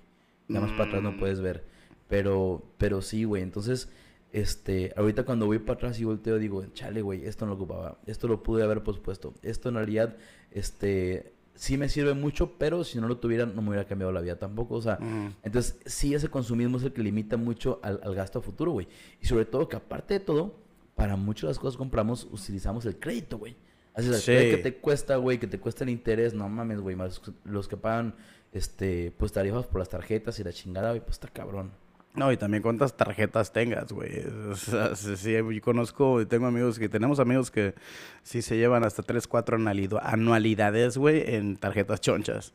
Nada 0.48 0.66
más 0.66 0.74
para 0.76 0.88
atrás 0.88 1.02
no 1.02 1.12
mm. 1.12 1.18
puedes 1.18 1.40
ver. 1.40 1.64
Pero, 2.12 2.62
pero 2.76 3.00
sí, 3.00 3.24
güey. 3.24 3.42
Entonces, 3.42 3.88
este, 4.32 4.92
ahorita 4.98 5.24
cuando 5.24 5.46
voy 5.46 5.58
para 5.60 5.76
atrás 5.78 5.98
y 5.98 6.04
volteo, 6.04 6.38
digo, 6.38 6.62
chale, 6.74 7.00
güey, 7.00 7.24
esto 7.24 7.46
no 7.46 7.52
lo 7.52 7.56
ocupaba. 7.56 7.96
Esto 8.04 8.28
lo 8.28 8.42
pude 8.42 8.62
haber 8.62 8.82
pospuesto. 8.82 9.32
Esto 9.40 9.70
en 9.70 9.76
realidad, 9.76 10.18
este, 10.50 11.32
sí 11.54 11.78
me 11.78 11.88
sirve 11.88 12.12
mucho, 12.12 12.58
pero 12.58 12.84
si 12.84 13.00
no 13.00 13.08
lo 13.08 13.16
tuviera, 13.16 13.46
no 13.46 13.62
me 13.62 13.70
hubiera 13.70 13.86
cambiado 13.86 14.12
la 14.12 14.20
vida 14.20 14.36
tampoco. 14.36 14.74
O 14.74 14.82
sea, 14.82 14.98
entonces, 15.42 15.78
sí, 15.86 16.12
ese 16.12 16.28
consumismo 16.28 16.76
es 16.76 16.82
el 16.82 16.92
que 16.92 17.02
limita 17.02 17.38
mucho 17.38 17.80
al, 17.82 18.14
gasto 18.14 18.42
futuro, 18.42 18.72
güey. 18.72 18.88
Y 19.22 19.24
sobre 19.24 19.46
todo 19.46 19.66
que 19.66 19.76
aparte 19.76 20.12
de 20.12 20.20
todo, 20.20 20.54
para 20.94 21.16
muchas 21.16 21.44
de 21.44 21.48
las 21.48 21.58
cosas 21.58 21.76
que 21.76 21.78
compramos, 21.78 22.28
utilizamos 22.30 22.84
el 22.84 22.98
crédito, 22.98 23.38
güey. 23.38 23.56
Así 23.94 24.10
es, 24.10 24.22
que 24.26 24.60
te 24.62 24.74
cuesta, 24.76 25.16
güey, 25.16 25.38
que 25.38 25.46
te 25.46 25.58
cuesta 25.58 25.84
el 25.84 25.88
interés, 25.88 26.34
no 26.34 26.46
mames, 26.50 26.78
güey, 26.78 26.94
más 26.94 27.22
los 27.44 27.68
que 27.68 27.78
pagan, 27.78 28.14
este, 28.52 29.14
pues 29.16 29.32
tarifas 29.32 29.64
por 29.64 29.78
las 29.78 29.88
tarjetas 29.88 30.38
y 30.40 30.44
la 30.44 30.52
chingada, 30.52 30.90
güey, 30.90 31.00
pues 31.00 31.12
está 31.12 31.28
cabrón. 31.28 31.70
No, 32.14 32.30
y 32.30 32.36
también 32.36 32.62
cuántas 32.62 32.96
tarjetas 32.96 33.52
tengas, 33.52 33.90
güey. 33.90 34.24
O 34.50 34.56
sea, 34.56 34.94
sí, 34.96 35.32
yo 35.32 35.62
conozco 35.62 36.20
y 36.20 36.26
tengo 36.26 36.46
amigos 36.46 36.78
que 36.78 36.88
tenemos 36.88 37.20
amigos 37.20 37.50
que 37.50 37.74
sí 38.22 38.42
se 38.42 38.56
llevan 38.56 38.84
hasta 38.84 39.02
3, 39.02 39.26
4 39.26 39.58
anualidades, 40.02 40.98
güey, 40.98 41.34
en 41.34 41.56
tarjetas 41.56 42.00
chonchas. 42.00 42.52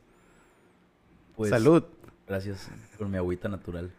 Pues, 1.36 1.50
Salud. 1.50 1.84
Gracias 2.26 2.68
por 2.96 3.08
mi 3.08 3.16
agüita 3.16 3.48
natural. 3.48 3.90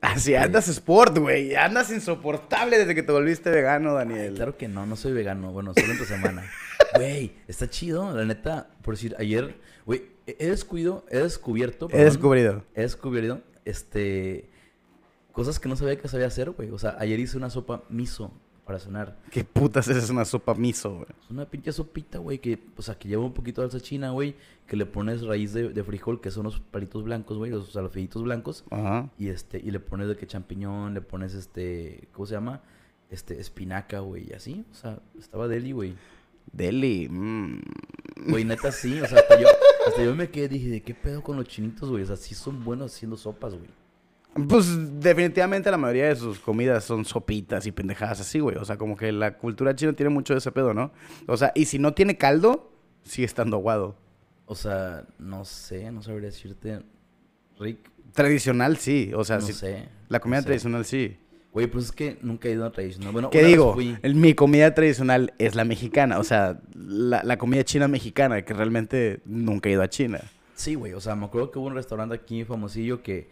Así 0.00 0.34
andas 0.34 0.66
sport, 0.66 1.16
güey. 1.18 1.54
Andas 1.54 1.92
insoportable 1.92 2.76
desde 2.76 2.94
que 2.94 3.04
te 3.04 3.12
volviste 3.12 3.50
vegano, 3.50 3.94
Daniel. 3.94 4.34
claro 4.34 4.56
que 4.56 4.66
no, 4.66 4.84
no 4.84 4.96
soy 4.96 5.12
vegano. 5.12 5.52
Bueno, 5.52 5.72
solo 5.74 5.92
en 5.92 5.98
tu 5.98 6.04
semana. 6.04 6.44
Güey, 6.94 7.32
está 7.48 7.70
chido, 7.70 8.14
la 8.14 8.26
neta, 8.26 8.68
por 8.82 8.92
decir, 8.94 9.16
ayer, 9.18 9.56
güey, 9.86 10.02
he 10.26 10.48
descuido, 10.48 11.06
he 11.08 11.16
descubierto. 11.16 11.88
He 11.90 12.04
descubrido. 12.04 12.64
He 12.74 12.82
descubierto, 12.82 13.40
este, 13.64 14.50
cosas 15.32 15.58
que 15.58 15.68
no 15.68 15.76
sabía 15.76 15.96
que 15.96 16.08
sabía 16.08 16.26
hacer, 16.26 16.50
güey. 16.50 16.70
O 16.70 16.78
sea, 16.78 16.96
ayer 16.98 17.18
hice 17.18 17.36
una 17.36 17.50
sopa 17.50 17.82
miso 17.88 18.32
para 18.64 18.78
cenar. 18.78 19.18
¿Qué 19.30 19.44
putas 19.44 19.88
es 19.88 20.08
una 20.10 20.24
sopa 20.24 20.54
miso, 20.54 20.94
güey? 20.96 21.06
Es 21.24 21.30
una 21.30 21.46
pinche 21.46 21.72
sopita, 21.72 22.18
güey, 22.18 22.38
que, 22.38 22.58
o 22.76 22.82
sea, 22.82 22.96
que 22.96 23.08
lleva 23.08 23.24
un 23.24 23.32
poquito 23.32 23.62
de 23.62 23.70
salsa 23.70 23.84
china, 23.84 24.10
güey, 24.10 24.36
que 24.66 24.76
le 24.76 24.86
pones 24.86 25.22
raíz 25.22 25.52
de, 25.52 25.70
de 25.70 25.84
frijol, 25.84 26.20
que 26.20 26.30
son 26.30 26.44
los 26.44 26.60
palitos 26.60 27.02
blancos, 27.02 27.38
güey, 27.38 27.50
los, 27.50 27.68
o 27.68 27.72
sea, 27.72 27.82
los 27.82 27.90
frijolitos 27.90 28.22
blancos. 28.22 28.64
Ajá. 28.70 29.10
Y 29.18 29.28
este, 29.28 29.58
y 29.58 29.70
le 29.70 29.80
pones 29.80 30.08
de 30.08 30.16
que 30.16 30.26
champiñón, 30.26 30.94
le 30.94 31.00
pones 31.00 31.34
este, 31.34 32.08
¿cómo 32.12 32.26
se 32.26 32.34
llama? 32.34 32.62
Este, 33.10 33.40
espinaca, 33.40 34.00
güey, 34.00 34.30
y 34.30 34.32
así. 34.32 34.64
O 34.70 34.74
sea, 34.74 35.00
estaba 35.18 35.48
deli, 35.48 35.72
güey. 35.72 35.94
Deli. 36.52 37.08
mm. 37.08 37.60
Güey, 38.28 38.44
neta 38.44 38.70
sí, 38.70 39.00
o 39.00 39.06
sea, 39.06 39.18
hasta 39.18 39.40
yo, 39.40 39.48
hasta 39.88 40.04
yo 40.04 40.14
me 40.14 40.30
quedé, 40.30 40.48
dije, 40.48 40.68
¿de 40.68 40.82
qué 40.82 40.94
pedo 40.94 41.22
con 41.22 41.36
los 41.36 41.48
chinitos, 41.48 41.90
güey? 41.90 42.04
O 42.04 42.06
sea, 42.06 42.16
sí 42.16 42.34
son 42.34 42.62
buenos 42.64 42.94
haciendo 42.94 43.16
sopas, 43.16 43.54
güey. 43.54 43.68
Pues 44.48 44.66
definitivamente 45.00 45.70
la 45.70 45.76
mayoría 45.76 46.08
de 46.08 46.16
sus 46.16 46.38
comidas 46.38 46.84
son 46.84 47.04
sopitas 47.04 47.66
y 47.66 47.72
pendejadas 47.72 48.20
así, 48.20 48.40
güey. 48.40 48.56
O 48.56 48.64
sea, 48.64 48.78
como 48.78 48.96
que 48.96 49.12
la 49.12 49.36
cultura 49.36 49.74
china 49.76 49.92
tiene 49.92 50.08
mucho 50.10 50.32
de 50.32 50.38
ese 50.38 50.50
pedo, 50.52 50.72
¿no? 50.72 50.90
O 51.26 51.36
sea, 51.36 51.52
y 51.54 51.66
si 51.66 51.78
no 51.78 51.92
tiene 51.92 52.16
caldo, 52.16 52.72
sigue 53.02 53.26
estando 53.26 53.56
aguado. 53.58 53.94
O 54.46 54.54
sea, 54.54 55.04
no 55.18 55.44
sé, 55.44 55.90
no 55.92 56.02
sabría 56.02 56.26
decirte, 56.28 56.80
Rick, 57.58 57.90
Tradicional, 58.12 58.76
sí. 58.76 59.10
O 59.14 59.24
sea, 59.24 59.36
no 59.38 59.46
sí- 59.46 59.52
sé. 59.54 59.88
la 60.08 60.20
comida 60.20 60.38
no 60.38 60.42
sé. 60.42 60.46
tradicional, 60.46 60.84
sí. 60.84 61.16
Güey, 61.52 61.66
pues 61.66 61.86
es 61.86 61.92
que 61.92 62.18
nunca 62.22 62.48
he 62.48 62.52
ido 62.52 62.64
a 62.64 62.72
tradicional. 62.72 63.12
Bueno, 63.12 63.30
¿Qué 63.30 63.42
digo? 63.44 63.74
fui- 63.74 63.96
El- 64.02 64.14
mi 64.14 64.34
comida 64.34 64.72
tradicional 64.74 65.34
es 65.38 65.54
la 65.54 65.64
mexicana. 65.64 66.18
O 66.18 66.24
sea, 66.24 66.58
la, 66.74 67.22
la 67.22 67.36
comida 67.38 67.64
china 67.64 67.88
mexicana, 67.88 68.42
que 68.42 68.54
realmente 68.54 69.20
nunca 69.26 69.68
he 69.68 69.72
ido 69.72 69.82
a 69.82 69.88
China. 69.88 70.20
Sí, 70.54 70.74
güey, 70.74 70.92
o 70.94 71.00
sea, 71.00 71.14
me 71.16 71.26
acuerdo 71.26 71.50
que 71.50 71.58
hubo 71.58 71.66
un 71.66 71.74
restaurante 71.74 72.14
aquí 72.14 72.44
famosillo 72.44 73.02
que, 73.02 73.30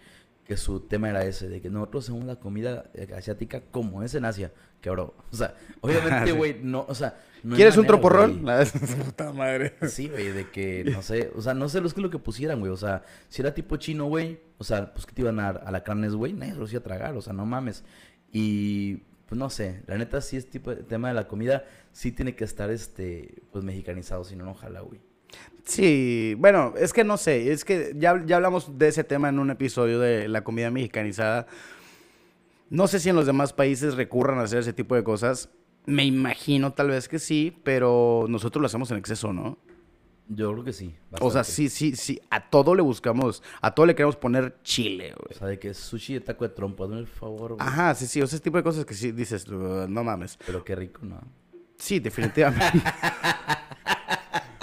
que 0.51 0.57
su 0.57 0.81
tema 0.81 1.09
era 1.09 1.25
ese, 1.25 1.49
de 1.49 1.61
que 1.61 1.71
nosotros 1.71 2.07
hacemos 2.07 2.25
la 2.25 2.35
comida 2.35 2.91
eh, 2.95 3.07
asiática 3.17 3.63
como 3.71 4.03
es 4.03 4.17
en 4.17 4.25
Asia. 4.25 4.53
Que 4.81 4.91
bro, 4.91 5.15
o 5.31 5.37
sea, 5.37 5.55
obviamente, 5.81 6.33
güey, 6.33 6.59
no, 6.61 6.85
o 6.89 6.95
sea... 6.97 7.21
no 7.45 7.55
¿Quieres 7.55 7.77
un 7.77 7.83
manera, 7.83 8.01
troporrol? 8.01 8.41
güey. 8.41 8.67
Puta 9.05 9.33
madre. 9.33 9.77
Sí, 9.87 10.09
güey, 10.09 10.33
de 10.33 10.51
que, 10.51 10.83
no 10.93 11.03
sé, 11.03 11.31
o 11.37 11.41
sea, 11.41 11.55
no 11.55 11.69
sé 11.69 11.81
lo 11.81 11.89
que 11.89 12.01
lo 12.01 12.11
que 12.11 12.19
pusieran, 12.19 12.59
güey, 12.59 12.73
o 12.73 12.77
sea, 12.77 13.05
si 13.29 13.43
era 13.43 13.55
tipo 13.55 13.77
chino, 13.77 14.07
güey, 14.07 14.41
o 14.59 14.65
sea, 14.65 14.93
pues 14.93 15.07
que 15.07 15.13
te 15.13 15.23
iban 15.23 15.39
a 15.39 15.53
dar 15.53 15.63
a 15.65 15.71
la 15.71 15.85
carne, 15.85 16.09
güey, 16.09 16.33
nadie 16.33 16.57
los 16.57 16.73
iba 16.73 16.81
a 16.81 16.83
tragar, 16.83 17.15
o 17.15 17.23
sea, 17.23 17.33
no 17.33 17.47
mames. 17.47 17.85
Y, 18.33 19.05
pues 19.27 19.39
no 19.39 19.51
sé, 19.51 19.85
la 19.87 19.99
neta 19.99 20.21
sí 20.21 20.37
es 20.37 20.51
tipo, 20.51 20.73
el 20.73 20.85
tema 20.85 21.07
de 21.07 21.15
la 21.15 21.29
comida, 21.29 21.65
sí 21.93 22.11
tiene 22.11 22.35
que 22.35 22.43
estar, 22.43 22.73
este, 22.73 23.41
pues 23.53 23.63
mexicanizado, 23.63 24.25
si 24.25 24.35
no, 24.35 24.47
no 24.47 24.51
ojalá, 24.51 24.81
güey. 24.81 25.01
Sí, 25.65 26.35
bueno, 26.39 26.75
es 26.77 26.93
que 26.93 27.05
no 27.05 27.17
sé, 27.17 27.53
es 27.53 27.65
que 27.65 27.93
ya, 27.97 28.21
ya 28.27 28.37
hablamos 28.37 28.77
de 28.79 28.89
ese 28.89 29.05
tema 29.05 29.29
en 29.29 29.39
un 29.39 29.51
episodio 29.51 30.01
de 30.01 30.27
la 30.29 30.43
comida 30.43 30.71
mexicanizada. 30.71 31.47
No 32.71 32.87
sé 32.89 32.99
si 33.01 33.09
en 33.09 33.17
los 33.17 33.27
demás 33.27 33.53
países 33.53 33.95
recurran 33.95 34.39
a 34.39 34.43
hacer 34.43 34.61
ese 34.61 34.73
tipo 34.73 34.95
de 34.95 35.05
cosas. 35.05 35.49
Me 35.87 36.05
imagino 36.05 36.73
tal 36.73 36.89
vez 36.89 37.09
que 37.09 37.19
sí, 37.19 37.57
pero 37.63 38.27
nosotros 38.29 38.61
lo 38.61 38.67
hacemos 38.67 38.91
en 38.91 38.99
exceso, 38.99 39.33
¿no? 39.33 39.59
Yo 40.29 40.53
creo 40.53 40.65
que 40.65 40.73
sí. 40.73 40.95
O 41.13 41.31
sea, 41.31 41.41
bastante. 41.41 41.51
sí, 41.51 41.69
sí, 41.69 41.97
sí, 41.97 42.21
a 42.31 42.49
todo 42.51 42.75
le 42.77 42.83
buscamos, 42.83 43.43
a 43.61 43.75
todo 43.75 43.87
le 43.87 43.95
queremos 43.97 44.15
poner 44.17 44.57
chile, 44.63 45.13
O 45.17 45.25
güey. 45.27 45.37
sea, 45.39 45.49
de 45.49 45.59
que 45.59 45.75
sushi 45.75 46.15
de 46.15 46.21
taco 46.21 46.45
de 46.47 46.51
trompo, 46.55 46.85
hazme 46.85 46.99
el 46.99 47.09
favor, 47.09 47.55
güey. 47.55 47.67
Ajá, 47.69 47.95
sí, 47.97 48.07
sí, 48.07 48.23
o 48.23 48.27
sea, 48.29 48.37
ese 48.37 48.45
tipo 48.45 48.57
de 48.57 48.63
cosas 48.63 48.85
que 48.85 48.95
sí 48.95 49.11
dices, 49.11 49.47
"Uh, 49.49 49.87
no 49.89 50.05
mames. 50.05 50.39
Pero 50.47 50.63
qué 50.65 50.77
rico, 50.77 51.01
¿no? 51.05 51.21
Sí, 51.77 51.99
definitivamente. 51.99 52.65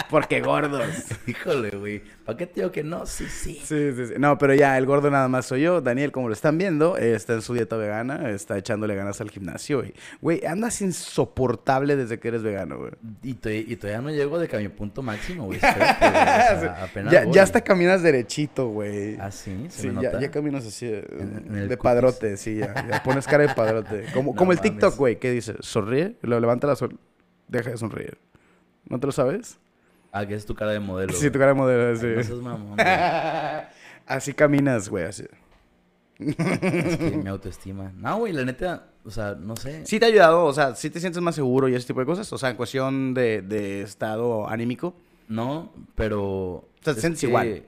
Porque 0.09 0.41
gordos. 0.41 0.85
Híjole, 1.27 1.71
güey. 1.71 2.01
¿Para 2.25 2.37
qué 2.37 2.47
te 2.47 2.61
digo 2.61 2.71
que 2.71 2.83
no? 2.83 3.05
Sí, 3.05 3.25
sí. 3.27 3.55
Sí, 3.63 3.91
sí, 3.93 4.07
sí. 4.07 4.13
No, 4.17 4.37
pero 4.37 4.53
ya, 4.53 4.77
el 4.77 4.85
gordo 4.85 5.09
nada 5.11 5.27
más 5.27 5.45
soy 5.45 5.61
yo. 5.61 5.81
Daniel, 5.81 6.11
como 6.11 6.27
lo 6.27 6.33
están 6.33 6.57
viendo, 6.57 6.97
está 6.97 7.33
en 7.33 7.41
su 7.41 7.53
dieta 7.53 7.77
vegana, 7.77 8.29
está 8.29 8.57
echándole 8.57 8.95
ganas 8.95 9.19
al 9.21 9.29
gimnasio. 9.31 9.83
Y, 9.85 9.93
güey, 10.21 10.45
andas 10.45 10.81
insoportable 10.81 11.95
desde 11.95 12.19
que 12.19 12.27
eres 12.29 12.43
vegano, 12.43 12.77
güey. 12.77 12.91
Y, 13.23 13.31
y 13.71 13.75
todavía 13.75 14.01
no 14.01 14.09
llego 14.11 14.39
de 14.39 14.47
que 14.47 14.55
a 14.55 14.59
mi 14.59 14.67
punto 14.69 15.01
máximo, 15.01 15.45
güey. 15.45 15.59
Güey, 16.93 17.09
Ya, 17.11 17.23
voy. 17.25 17.33
ya 17.33 17.43
hasta 17.43 17.61
caminas 17.61 18.01
derechito, 18.01 18.67
güey. 18.69 19.17
Ah, 19.19 19.31
sí, 19.31 19.67
se 19.69 19.81
Sí, 19.83 19.87
me 19.89 20.01
ya, 20.03 20.09
nota. 20.09 20.19
ya 20.21 20.31
caminas 20.31 20.65
así 20.65 20.85
En- 20.87 21.43
en 21.47 21.57
el 21.57 21.69
de 21.69 21.77
cutis. 21.77 21.83
padrote, 21.83 22.37
sí, 22.37 22.55
ya, 22.57 22.73
ya 22.89 23.03
pones 23.03 23.25
cara 23.27 23.47
de 23.47 23.53
padrote. 23.53 24.05
Como, 24.13 24.31
No 24.31 24.37
como 24.37 24.51
el 24.51 24.57
mames. 24.57 24.71
TikTok, 24.71 24.95
güey, 24.97 25.17
que 25.19 25.31
dice, 25.31 25.55
sonríe, 25.59 26.15
lo 26.21 26.39
levanta 26.39 26.67
la 26.67 26.75
sol, 26.75 26.97
deja 27.47 27.71
de 27.71 27.77
sonreír. 27.77 28.17
¿No 28.89 28.99
te 28.99 29.05
lo 29.07 29.11
sabes? 29.11 29.59
Ah, 30.11 30.25
que 30.25 30.35
es 30.35 30.45
tu 30.45 30.55
cara 30.55 30.71
de 30.71 30.79
modelo. 30.79 31.13
Sí, 31.13 31.19
güey. 31.19 31.31
tu 31.31 31.39
cara 31.39 31.53
de 31.53 31.57
modelo, 31.57 31.89
Ay, 31.89 31.97
sí. 31.97 32.07
No 32.15 32.23
seas 32.23 32.39
mamón, 32.39 32.75
güey. 32.75 32.87
así 34.07 34.33
caminas, 34.33 34.89
güey, 34.89 35.05
así. 35.05 35.25
Es 36.19 36.35
que 36.97 37.17
mi 37.23 37.29
autoestima. 37.29 37.91
No, 37.95 38.17
güey, 38.17 38.33
la 38.33 38.43
neta, 38.43 38.87
o 39.03 39.11
sea, 39.11 39.35
no 39.35 39.55
sé. 39.55 39.85
¿Sí 39.85 39.99
te 39.99 40.05
ha 40.05 40.09
ayudado? 40.09 40.45
O 40.45 40.53
sea, 40.53 40.75
¿sí 40.75 40.89
te 40.89 40.99
sientes 40.99 41.21
más 41.21 41.35
seguro 41.35 41.67
y 41.67 41.75
ese 41.75 41.87
tipo 41.87 41.99
de 41.99 42.05
cosas? 42.05 42.31
O 42.33 42.37
sea, 42.37 42.49
en 42.49 42.55
cuestión 42.55 43.13
de, 43.13 43.41
de 43.41 43.81
estado 43.81 44.49
anímico. 44.49 44.95
No, 45.27 45.73
pero. 45.95 46.67
sea, 46.81 46.93
te 46.93 46.99
es 46.99 47.01
sientes 47.01 47.21
que, 47.21 47.27
igual. 47.27 47.63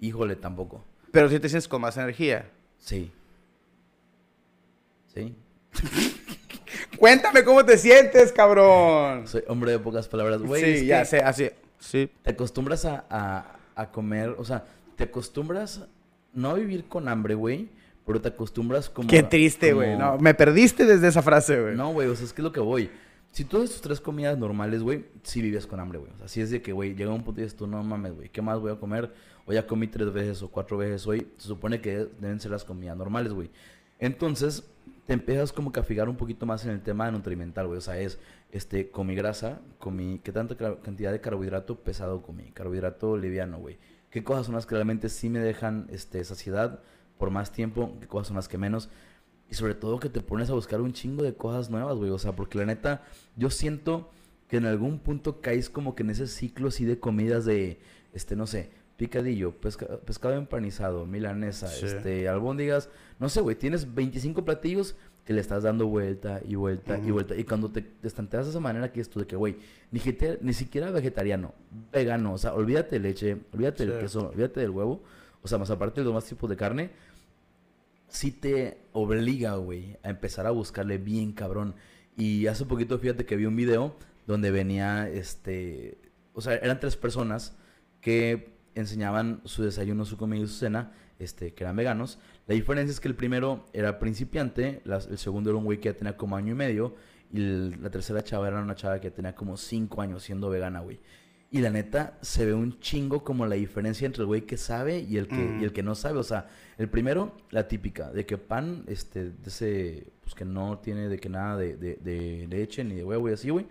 Híjole, 0.00 0.36
tampoco. 0.36 0.84
Pero 1.12 1.28
sí 1.28 1.38
te 1.38 1.48
sientes 1.48 1.68
con 1.68 1.80
más 1.80 1.96
energía. 1.96 2.50
Sí. 2.78 3.12
Sí. 5.14 5.34
Cuéntame 6.98 7.44
cómo 7.44 7.64
te 7.64 7.78
sientes, 7.78 8.32
cabrón. 8.32 9.26
Soy 9.28 9.42
hombre 9.48 9.72
de 9.72 9.78
pocas 9.78 10.08
palabras, 10.08 10.40
güey. 10.42 10.62
sí, 10.62 10.70
es 10.70 10.86
ya 10.86 11.04
sé, 11.04 11.18
así. 11.20 11.48
Sí. 11.78 12.10
Te 12.22 12.30
acostumbras 12.30 12.84
a, 12.84 13.04
a, 13.08 13.56
a 13.74 13.90
comer, 13.90 14.30
o 14.38 14.44
sea, 14.44 14.64
te 14.96 15.04
acostumbras 15.04 15.82
no 16.34 16.50
a 16.50 16.54
vivir 16.54 16.86
con 16.86 17.08
hambre, 17.08 17.34
güey, 17.34 17.68
pero 18.06 18.20
te 18.20 18.28
acostumbras 18.28 18.88
como. 18.90 19.08
Qué 19.08 19.22
triste, 19.22 19.70
como- 19.70 19.82
güey. 19.84 19.96
No, 19.96 20.18
me 20.18 20.34
perdiste 20.34 20.84
desde 20.86 21.08
esa 21.08 21.22
frase, 21.22 21.60
güey. 21.60 21.76
No, 21.76 21.92
güey, 21.92 22.08
o 22.08 22.16
sea, 22.16 22.26
es 22.26 22.32
que 22.32 22.40
es 22.42 22.44
lo 22.44 22.52
que 22.52 22.60
voy. 22.60 22.90
Si 23.30 23.44
tú 23.44 23.58
haces 23.58 23.72
tus 23.72 23.80
tres 23.82 24.00
comidas 24.00 24.36
normales, 24.38 24.82
güey, 24.82 25.04
sí 25.22 25.42
vives 25.42 25.66
con 25.66 25.78
hambre, 25.78 25.98
güey. 25.98 26.10
O 26.14 26.18
sea, 26.18 26.28
si 26.28 26.40
es 26.40 26.50
de 26.50 26.62
que, 26.62 26.72
güey, 26.72 26.94
llega 26.94 27.12
un 27.12 27.22
punto 27.22 27.40
y 27.40 27.44
dices 27.44 27.56
tú, 27.56 27.66
no 27.66 27.82
mames, 27.82 28.14
güey, 28.14 28.30
¿qué 28.30 28.40
más 28.42 28.58
voy 28.58 28.72
a 28.72 28.76
comer? 28.76 29.12
O 29.46 29.52
ya 29.52 29.66
comí 29.66 29.86
tres 29.86 30.12
veces 30.12 30.42
o 30.42 30.48
cuatro 30.48 30.78
veces 30.78 31.06
hoy. 31.06 31.28
Se 31.36 31.46
supone 31.46 31.80
que 31.80 32.08
deben 32.20 32.40
ser 32.40 32.50
las 32.50 32.64
comidas 32.64 32.96
normales, 32.96 33.32
güey. 33.32 33.50
Entonces, 34.00 34.64
te 35.08 35.14
empiezas 35.14 35.54
como 35.54 35.72
que 35.72 35.80
a 35.80 35.82
fijar 35.82 36.06
un 36.10 36.16
poquito 36.18 36.44
más 36.44 36.66
en 36.66 36.70
el 36.70 36.82
tema 36.82 37.10
nutrimental, 37.10 37.66
güey. 37.66 37.78
O 37.78 37.80
sea, 37.80 37.98
es, 37.98 38.18
este, 38.52 38.90
comí 38.90 39.14
grasa, 39.14 39.58
comí, 39.78 40.20
¿qué 40.22 40.32
tanta 40.32 40.54
ca- 40.54 40.82
cantidad 40.82 41.10
de 41.12 41.22
carbohidrato 41.22 41.76
pesado 41.82 42.20
comí? 42.20 42.50
Carbohidrato 42.52 43.16
liviano, 43.16 43.58
güey. 43.58 43.78
¿Qué 44.10 44.22
cosas 44.22 44.44
son 44.44 44.54
las 44.54 44.66
que 44.66 44.74
realmente 44.74 45.08
sí 45.08 45.30
me 45.30 45.38
dejan, 45.38 45.86
este, 45.90 46.22
saciedad 46.24 46.80
por 47.16 47.30
más 47.30 47.52
tiempo? 47.52 47.96
¿Qué 48.00 48.06
cosas 48.06 48.26
son 48.28 48.36
las 48.36 48.48
que 48.48 48.58
menos? 48.58 48.90
Y 49.50 49.54
sobre 49.54 49.74
todo 49.74 49.98
que 49.98 50.10
te 50.10 50.20
pones 50.20 50.50
a 50.50 50.52
buscar 50.52 50.82
un 50.82 50.92
chingo 50.92 51.22
de 51.22 51.32
cosas 51.34 51.70
nuevas, 51.70 51.96
güey. 51.96 52.10
O 52.10 52.18
sea, 52.18 52.36
porque 52.36 52.58
la 52.58 52.66
neta, 52.66 53.02
yo 53.34 53.48
siento 53.48 54.10
que 54.46 54.58
en 54.58 54.66
algún 54.66 54.98
punto 54.98 55.40
caes 55.40 55.70
como 55.70 55.94
que 55.94 56.02
en 56.02 56.10
ese 56.10 56.26
ciclo 56.26 56.68
así 56.68 56.84
de 56.84 57.00
comidas 57.00 57.46
de, 57.46 57.80
este, 58.12 58.36
no 58.36 58.46
sé, 58.46 58.72
picadillo, 58.98 59.52
pesca- 59.52 59.98
pescado 60.04 60.34
empanizado, 60.34 61.06
milanesa, 61.06 61.68
Sí. 61.68 61.86
este, 61.86 62.28
albóndigas. 62.28 62.90
No 63.18 63.30
sé, 63.30 63.40
güey, 63.40 63.56
tienes 63.56 63.94
25 63.94 64.44
platillos 64.44 64.96
que 65.24 65.32
le 65.32 65.40
estás 65.40 65.62
dando 65.62 65.86
vuelta 65.86 66.40
y 66.46 66.56
vuelta 66.56 66.98
y 66.98 67.10
vuelta. 67.10 67.34
Y 67.36 67.44
cuando 67.44 67.70
te 67.70 67.82
te 67.82 68.08
estanteas 68.08 68.46
de 68.46 68.50
esa 68.50 68.60
manera 68.60 68.92
que 68.92 69.00
es 69.00 69.08
tú 69.08 69.20
de 69.20 69.26
que, 69.26 69.36
güey, 69.36 69.56
ni, 69.92 70.00
ni 70.42 70.52
siquiera 70.52 70.90
vegetariano, 70.90 71.54
vegano, 71.92 72.32
o 72.34 72.38
sea, 72.38 72.54
olvídate 72.54 72.98
de 72.98 73.00
leche, 73.08 73.36
olvídate 73.52 73.86
del 73.86 73.94
Sí. 73.96 74.00
queso, 74.00 74.28
olvídate 74.30 74.60
del 74.60 74.70
huevo. 74.70 75.02
O 75.42 75.48
sea, 75.48 75.58
más 75.58 75.70
aparte 75.70 76.00
de 76.00 76.04
los 76.04 76.12
demás 76.12 76.24
tipos 76.24 76.50
de 76.50 76.56
carne, 76.56 76.90
sí 78.08 78.32
te 78.32 78.78
obliga, 78.92 79.54
güey, 79.56 79.96
a 80.02 80.10
empezar 80.10 80.46
a 80.46 80.50
buscarle 80.50 80.98
bien 80.98 81.32
cabrón. 81.32 81.74
Y 82.16 82.46
hace 82.48 82.64
poquito, 82.64 82.98
fíjate 82.98 83.24
que 83.26 83.36
vi 83.36 83.44
un 83.46 83.54
video 83.54 83.94
donde 84.26 84.50
venía, 84.50 85.08
este, 85.08 85.98
o 86.34 86.40
sea, 86.40 86.54
eran 86.56 86.80
tres 86.80 86.96
personas 86.96 87.54
que 88.00 88.57
enseñaban 88.80 89.40
su 89.44 89.62
desayuno, 89.62 90.04
su 90.04 90.16
comida 90.16 90.42
y 90.42 90.46
su 90.46 90.54
cena, 90.54 90.92
este, 91.18 91.52
que 91.54 91.64
eran 91.64 91.76
veganos. 91.76 92.18
La 92.46 92.54
diferencia 92.54 92.92
es 92.92 93.00
que 93.00 93.08
el 93.08 93.14
primero 93.16 93.66
era 93.72 93.98
principiante, 93.98 94.80
las- 94.84 95.06
el 95.08 95.18
segundo 95.18 95.50
era 95.50 95.58
un 95.58 95.64
güey 95.64 95.78
que 95.80 95.90
ya 95.90 95.96
tenía 95.96 96.16
como 96.16 96.36
año 96.36 96.52
y 96.52 96.56
medio, 96.56 96.94
y 97.32 97.38
el- 97.38 97.82
la 97.82 97.90
tercera 97.90 98.22
chava 98.22 98.48
era 98.48 98.60
una 98.62 98.74
chava 98.74 99.00
que 99.00 99.10
tenía 99.10 99.34
como 99.34 99.56
cinco 99.56 100.00
años 100.02 100.22
siendo 100.22 100.48
vegana, 100.48 100.80
güey. 100.80 101.00
Y 101.50 101.60
la 101.60 101.70
neta, 101.70 102.18
se 102.20 102.44
ve 102.44 102.52
un 102.52 102.78
chingo 102.78 103.24
como 103.24 103.46
la 103.46 103.54
diferencia 103.54 104.04
entre 104.04 104.20
el 104.20 104.26
güey 104.26 104.42
que 104.42 104.58
sabe 104.58 105.00
y 105.00 105.16
el 105.16 105.28
que, 105.28 105.34
Mm. 105.34 105.60
y 105.62 105.64
el 105.64 105.72
que 105.72 105.82
no 105.82 105.94
sabe. 105.94 106.18
O 106.18 106.22
sea, 106.22 106.46
el 106.76 106.90
primero, 106.90 107.36
la 107.50 107.66
típica, 107.68 108.10
de 108.12 108.26
que 108.26 108.36
pan, 108.36 108.84
este, 108.86 109.30
de 109.30 109.48
ese, 109.48 110.12
pues 110.22 110.34
que 110.34 110.44
no 110.44 110.78
tiene 110.78 111.08
de 111.08 111.18
que 111.18 111.30
nada 111.30 111.56
de, 111.56 111.76
de, 111.78 111.96
de 111.96 112.46
leche 112.48 112.84
ni 112.84 112.96
de 112.96 113.04
huevo 113.04 113.30
y 113.30 113.32
así, 113.32 113.48
güey, 113.48 113.66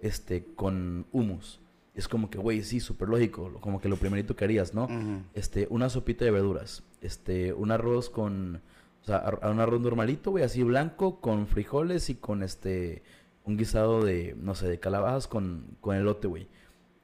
este, 0.00 0.44
con 0.56 1.06
humus. 1.12 1.60
Es 1.94 2.06
como 2.08 2.30
que, 2.30 2.38
güey, 2.38 2.62
sí, 2.62 2.78
súper 2.80 3.08
lógico, 3.08 3.52
como 3.60 3.80
que 3.80 3.88
lo 3.88 3.96
primerito 3.96 4.36
que 4.36 4.44
harías, 4.44 4.74
¿no? 4.74 4.84
Ujú. 4.84 5.22
Este, 5.34 5.66
una 5.70 5.88
sopita 5.90 6.24
de 6.24 6.30
verduras, 6.30 6.82
este, 7.02 7.52
un 7.52 7.72
arroz 7.72 8.10
con, 8.10 8.62
o 9.02 9.04
sea, 9.04 9.16
ar- 9.18 9.40
un 9.50 9.58
arroz 9.60 9.80
normalito, 9.80 10.30
güey, 10.30 10.44
así 10.44 10.62
blanco, 10.62 11.20
con 11.20 11.46
frijoles 11.48 12.08
y 12.08 12.14
con, 12.14 12.42
este, 12.44 13.02
un 13.44 13.56
guisado 13.56 14.04
de, 14.04 14.36
no 14.40 14.54
sé, 14.54 14.68
de 14.68 14.78
calabazas 14.78 15.26
con, 15.26 15.64
con 15.80 15.96
elote, 15.96 16.28
güey. 16.28 16.46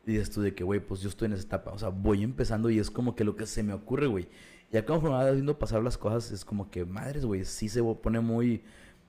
Y 0.07 0.13
dices 0.13 0.31
tú 0.31 0.41
de 0.41 0.55
que, 0.55 0.63
güey, 0.63 0.79
pues 0.79 1.01
yo 1.01 1.09
estoy 1.09 1.27
en 1.27 1.33
esa 1.33 1.43
etapa. 1.43 1.73
O 1.73 1.79
sea, 1.79 1.89
voy 1.89 2.23
empezando 2.23 2.71
y 2.71 2.79
es 2.79 2.91
como 2.93 3.17
que 3.17 3.25
lo 3.25 3.35
que 3.35 3.45
se 3.47 3.65
me 3.65 3.73
ocurre, 3.73 4.07
güey. 4.07 4.29
Ya 4.71 4.85
como 4.87 5.01
me 5.01 5.09
va 5.09 5.29
viendo 5.33 5.59
pasar 5.59 5.83
las 5.83 5.99
cosas, 5.99 6.31
es 6.31 6.45
como 6.45 6.71
que, 6.71 6.85
madres, 6.85 7.25
güey, 7.25 7.45
sí 7.45 7.69
se 7.69 7.83
pone 7.83 8.21
muy, 8.21 8.63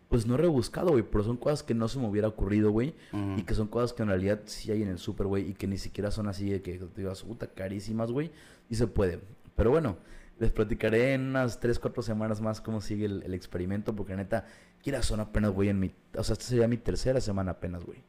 pues 0.09 0.25
no 0.25 0.37
rebuscado, 0.37 0.91
güey, 0.91 1.03
pero 1.03 1.23
son 1.23 1.37
cosas 1.37 1.63
que 1.63 1.73
no 1.73 1.87
se 1.87 1.99
me 1.99 2.07
hubiera 2.07 2.27
ocurrido, 2.27 2.71
güey. 2.71 2.95
Y 3.35 3.43
que 3.43 3.53
son 3.53 3.67
cosas 3.67 3.93
que 3.93 4.03
en 4.03 4.09
realidad 4.09 4.41
sí 4.45 4.71
hay 4.71 4.81
en 4.81 4.87
el 4.89 4.99
súper, 4.99 5.27
güey, 5.27 5.49
y 5.49 5.53
que 5.53 5.67
ni 5.67 5.77
siquiera 5.77 6.11
son 6.11 6.27
así 6.27 6.49
de 6.49 6.61
que 6.61 6.77
te 6.77 7.01
digas, 7.01 7.23
puta, 7.23 7.47
carísimas, 7.47 8.11
güey. 8.11 8.31
Y 8.69 8.75
se 8.75 8.87
puede. 8.87 9.19
Pero 9.55 9.71
bueno, 9.71 9.97
les 10.39 10.51
platicaré 10.51 11.13
en 11.13 11.29
unas 11.29 11.59
3, 11.59 11.79
4 11.79 12.01
semanas 12.03 12.41
más 12.41 12.61
cómo 12.61 12.79
sigue 12.79 13.05
el, 13.05 13.23
el 13.23 13.33
experimento, 13.33 13.95
porque 13.95 14.15
neta, 14.15 14.45
quieras 14.81 15.05
son 15.05 15.19
apenas, 15.19 15.51
güey, 15.51 15.69
en 15.69 15.79
mi... 15.79 15.91
O 16.15 16.23
sea, 16.23 16.33
esta 16.33 16.45
sería 16.45 16.67
mi 16.67 16.77
tercera 16.77 17.19
semana 17.19 17.51
apenas, 17.51 17.83
güey. 17.83 18.03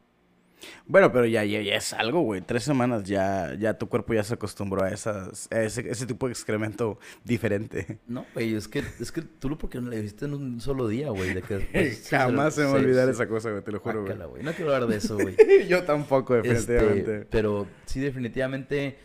Bueno, 0.87 1.13
pero 1.13 1.27
ya, 1.27 1.45
ya, 1.45 1.61
ya 1.61 1.77
es 1.77 1.93
algo, 1.93 2.21
güey. 2.21 2.41
Tres 2.41 2.65
semanas 2.65 3.05
ya, 3.05 3.55
ya 3.59 3.75
tu 3.75 3.89
cuerpo 3.89 4.15
ya 4.15 4.23
se 4.23 4.35
acostumbró 4.35 4.85
a, 4.85 4.91
esas, 4.91 5.49
a 5.51 5.63
ese, 5.63 5.89
ese 5.91 6.07
tipo 6.07 6.27
de 6.27 6.33
excremento 6.33 6.99
diferente. 7.25 7.99
No, 8.07 8.27
güey, 8.35 8.55
es 8.55 8.69
que, 8.69 8.83
es 9.01 9.13
que 9.13 9.23
tú 9.23 9.49
lo 9.49 9.59
porque 9.59 9.81
no 9.81 9.91
le 9.91 9.99
hiciste 9.99 10.25
en 10.25 10.35
un 10.35 10.61
solo 10.61 10.89
día, 10.89 11.11
güey. 11.11 11.35
De 11.35 11.43
que 11.43 11.55
después 11.73 12.09
Jamás 12.11 12.55
se 12.55 12.63
me 12.63 12.69
va 12.69 12.73
a 12.73 12.77
olvidar 12.77 13.09
esa 13.09 13.29
cosa, 13.29 13.51
güey, 13.51 13.63
te 13.63 13.73
lo 13.73 13.81
juro, 13.81 14.05
güey. 14.05 14.43
No 14.43 14.53
quiero 14.53 14.75
hablar 14.75 14.89
de 14.89 14.97
eso, 14.97 15.17
güey. 15.17 15.37
Yo 15.69 15.85
tampoco, 15.85 16.35
definitivamente. 16.35 17.15
Este, 17.17 17.27
pero 17.27 17.67
sí, 17.87 18.01
definitivamente 18.01 18.99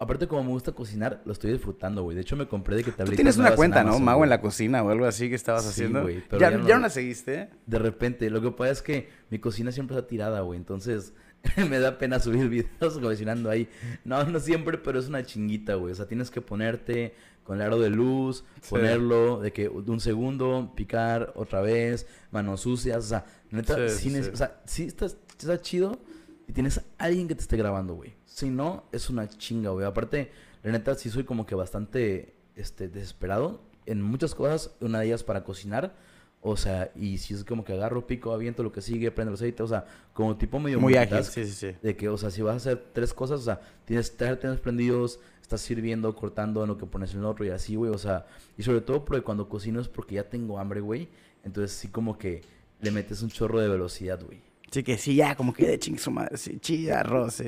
aparte, 0.00 0.26
como 0.26 0.42
me 0.44 0.50
gusta 0.50 0.72
cocinar, 0.72 1.22
lo 1.24 1.32
estoy 1.32 1.52
disfrutando, 1.52 2.02
güey. 2.02 2.14
De 2.14 2.22
hecho, 2.22 2.36
me 2.36 2.48
compré 2.48 2.76
de 2.76 2.84
que 2.84 2.90
tablitas. 2.90 3.10
Tú 3.10 3.16
tienes 3.16 3.36
una 3.36 3.54
cuenta, 3.54 3.84
¿no? 3.84 3.98
Mago 4.00 4.24
en 4.24 4.30
la 4.30 4.40
cocina 4.40 4.82
o 4.82 4.90
algo 4.90 5.06
así 5.06 5.28
que 5.28 5.34
estabas 5.34 5.66
haciendo. 5.66 6.02
Güey, 6.02 6.22
¿Ya, 6.32 6.50
ya, 6.50 6.58
no, 6.76 6.78
la 6.80 6.90
seguiste? 6.90 7.50
De 7.66 7.78
repente, 7.78 8.28
lo 8.30 8.40
que 8.40 8.50
pasa 8.50 8.72
es 8.72 8.82
que 8.82 9.08
mi 9.30 9.38
cocina 9.38 9.70
siempre 9.70 9.96
está 9.96 10.06
tirada, 10.06 10.40
güey. 10.40 10.58
Entonces, 10.58 11.14
me 11.68 11.78
da 11.78 11.98
pena 11.98 12.18
subir 12.18 12.48
videos 12.50 12.98
cocinando 12.98 13.50
ahí. 13.50 13.68
No, 14.04 14.24
no 14.24 14.40
siempre, 14.40 14.78
pero 14.78 14.98
es 14.98 15.08
una 15.08 15.24
chinguita, 15.24 15.74
güey. 15.74 15.92
O 15.92 15.94
sea, 15.94 16.06
tienes 16.06 16.30
que 16.30 16.40
ponerte 16.40 17.14
con 17.44 17.56
el 17.56 17.62
aro 17.62 17.78
de 17.78 17.90
luz, 17.90 18.44
ponerlo 18.68 19.40
de 19.40 19.52
que 19.52 19.68
un 19.68 20.00
segundo, 20.00 20.72
picar 20.76 21.32
otra 21.36 21.60
vez, 21.60 22.06
manos 22.30 22.62
sucias. 22.62 22.98
O 22.98 23.08
sea, 23.08 23.26
neta, 23.50 23.88
sí, 23.88 24.16
o 24.16 24.36
sea, 24.36 24.60
sí 24.64 24.84
está, 24.84 25.06
está 25.06 25.60
chido 25.60 26.00
y 26.46 26.52
tienes 26.52 26.78
a 26.78 26.84
alguien 26.98 27.28
que 27.28 27.34
te 27.34 27.42
esté 27.42 27.56
grabando, 27.56 27.94
güey. 27.94 28.14
Si 28.32 28.48
no, 28.48 28.84
es 28.92 29.10
una 29.10 29.28
chinga, 29.28 29.70
güey. 29.70 29.84
Aparte, 29.84 30.30
la 30.62 30.72
neta, 30.72 30.94
sí 30.94 31.10
soy 31.10 31.24
como 31.24 31.44
que 31.44 31.54
bastante 31.54 32.32
este, 32.56 32.88
desesperado 32.88 33.60
en 33.84 34.00
muchas 34.00 34.34
cosas. 34.34 34.74
Una 34.80 35.00
de 35.00 35.06
ellas 35.06 35.22
para 35.22 35.44
cocinar. 35.44 35.94
O 36.40 36.56
sea, 36.56 36.90
y 36.96 37.18
si 37.18 37.34
es 37.34 37.44
como 37.44 37.62
que 37.62 37.74
agarro, 37.74 38.06
pico, 38.06 38.32
aviento 38.32 38.62
lo 38.62 38.72
que 38.72 38.80
sigue, 38.80 39.10
prendo 39.10 39.30
el 39.30 39.34
aceite, 39.34 39.62
o 39.62 39.68
sea, 39.68 39.84
como 40.12 40.36
tipo 40.36 40.58
medio 40.58 40.80
muy 40.80 40.96
ágil, 40.96 41.22
sí, 41.22 41.44
sí, 41.44 41.52
sí. 41.52 41.76
De 41.80 41.94
que, 41.94 42.08
o 42.08 42.18
sea, 42.18 42.32
si 42.32 42.42
vas 42.42 42.54
a 42.54 42.56
hacer 42.56 42.84
tres 42.92 43.14
cosas, 43.14 43.40
o 43.40 43.44
sea, 43.44 43.60
tienes 43.84 44.16
tres 44.16 44.58
prendidos, 44.58 45.20
estás 45.40 45.60
sirviendo, 45.60 46.16
cortando 46.16 46.62
en 46.62 46.68
lo 46.68 46.78
que 46.78 46.86
pones 46.86 47.12
en 47.12 47.20
el 47.20 47.26
otro 47.26 47.44
y 47.44 47.50
así, 47.50 47.76
güey, 47.76 47.92
o 47.92 47.98
sea, 47.98 48.26
y 48.58 48.64
sobre 48.64 48.80
todo 48.80 49.04
porque 49.04 49.22
cuando 49.22 49.48
cocino 49.48 49.80
es 49.80 49.86
porque 49.86 50.16
ya 50.16 50.28
tengo 50.28 50.58
hambre, 50.58 50.80
güey, 50.80 51.08
entonces 51.44 51.70
sí 51.70 51.86
como 51.86 52.18
que 52.18 52.42
le 52.80 52.90
metes 52.90 53.22
un 53.22 53.28
chorro 53.28 53.60
de 53.60 53.68
velocidad, 53.68 54.20
güey. 54.20 54.40
Sí, 54.72 54.82
que 54.82 54.96
sí, 54.96 55.14
ya, 55.14 55.34
como 55.34 55.52
que 55.52 55.66
de 55.66 55.78
ching 55.78 55.98
su 55.98 56.10
madre, 56.10 56.38
sí, 56.38 56.58
chilla, 56.58 57.00
arroz, 57.00 57.42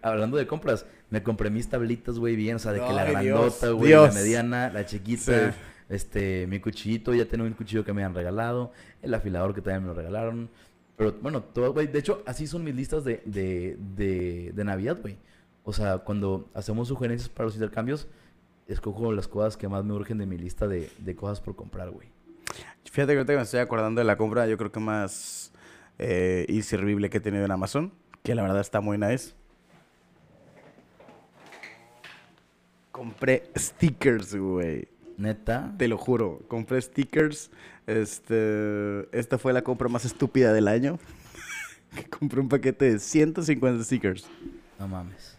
hablando 0.00 0.36
de 0.36 0.46
compras, 0.46 0.86
me 1.10 1.24
compré 1.24 1.50
mis 1.50 1.68
tablitas, 1.68 2.20
güey, 2.20 2.36
bien, 2.36 2.54
o 2.54 2.58
sea, 2.60 2.70
de 2.72 2.78
que 2.80 2.92
la 2.92 3.04
grandota, 3.04 3.70
güey, 3.70 3.90
la 3.90 4.12
mediana, 4.12 4.70
la 4.70 4.86
chiquita, 4.86 5.52
este, 5.88 6.46
mi 6.46 6.60
cuchillito, 6.60 7.12
ya 7.14 7.24
tengo 7.24 7.44
un 7.44 7.52
cuchillo 7.52 7.84
que 7.84 7.92
me 7.92 8.04
han 8.04 8.14
regalado, 8.14 8.70
el 9.02 9.12
afilador 9.12 9.56
que 9.56 9.60
también 9.60 9.82
me 9.82 9.88
lo 9.88 9.94
regalaron, 9.94 10.48
pero 10.96 11.16
bueno, 11.20 11.42
todo, 11.42 11.72
güey, 11.72 11.88
de 11.88 11.98
hecho, 11.98 12.22
así 12.26 12.46
son 12.46 12.62
mis 12.62 12.76
listas 12.76 13.02
de, 13.02 13.20
de, 13.24 13.76
de, 13.96 14.52
de 14.54 14.64
Navidad, 14.64 14.98
güey. 15.02 15.16
O 15.64 15.72
sea, 15.72 15.98
cuando 15.98 16.48
hacemos 16.54 16.86
sugerencias 16.86 17.28
para 17.28 17.46
los 17.46 17.54
intercambios, 17.54 18.06
escojo 18.68 19.12
las 19.12 19.26
cosas 19.26 19.56
que 19.56 19.66
más 19.66 19.84
me 19.84 19.94
urgen 19.94 20.18
de 20.18 20.26
mi 20.26 20.38
lista 20.38 20.68
de, 20.68 20.90
de 20.98 21.16
cosas 21.16 21.40
por 21.40 21.56
comprar, 21.56 21.90
güey. 21.90 22.08
Fíjate 22.84 23.12
que 23.12 23.18
ahorita 23.18 23.34
me 23.34 23.42
estoy 23.42 23.60
acordando 23.60 24.00
de 24.00 24.04
la 24.04 24.16
compra, 24.16 24.46
yo 24.46 24.56
creo 24.56 24.70
que 24.70 24.80
más 24.80 25.52
eh, 25.98 26.46
inservible 26.48 27.10
que 27.10 27.18
he 27.18 27.20
tenido 27.20 27.44
en 27.44 27.50
Amazon, 27.50 27.92
que 28.22 28.34
la 28.34 28.42
verdad 28.42 28.60
está 28.60 28.80
muy 28.80 28.98
nice. 28.98 29.32
Compré 32.92 33.50
stickers, 33.56 34.34
güey. 34.34 34.88
Neta. 35.16 35.74
Te 35.76 35.88
lo 35.88 35.98
juro. 35.98 36.40
Compré 36.48 36.80
stickers. 36.80 37.50
Este, 37.86 39.08
esta 39.16 39.38
fue 39.38 39.52
la 39.52 39.62
compra 39.62 39.88
más 39.88 40.04
estúpida 40.04 40.52
del 40.52 40.68
año. 40.68 40.98
compré 42.18 42.40
un 42.40 42.48
paquete 42.48 42.92
de 42.92 42.98
150 42.98 43.84
stickers. 43.84 44.28
No 44.78 44.88
mames. 44.88 45.36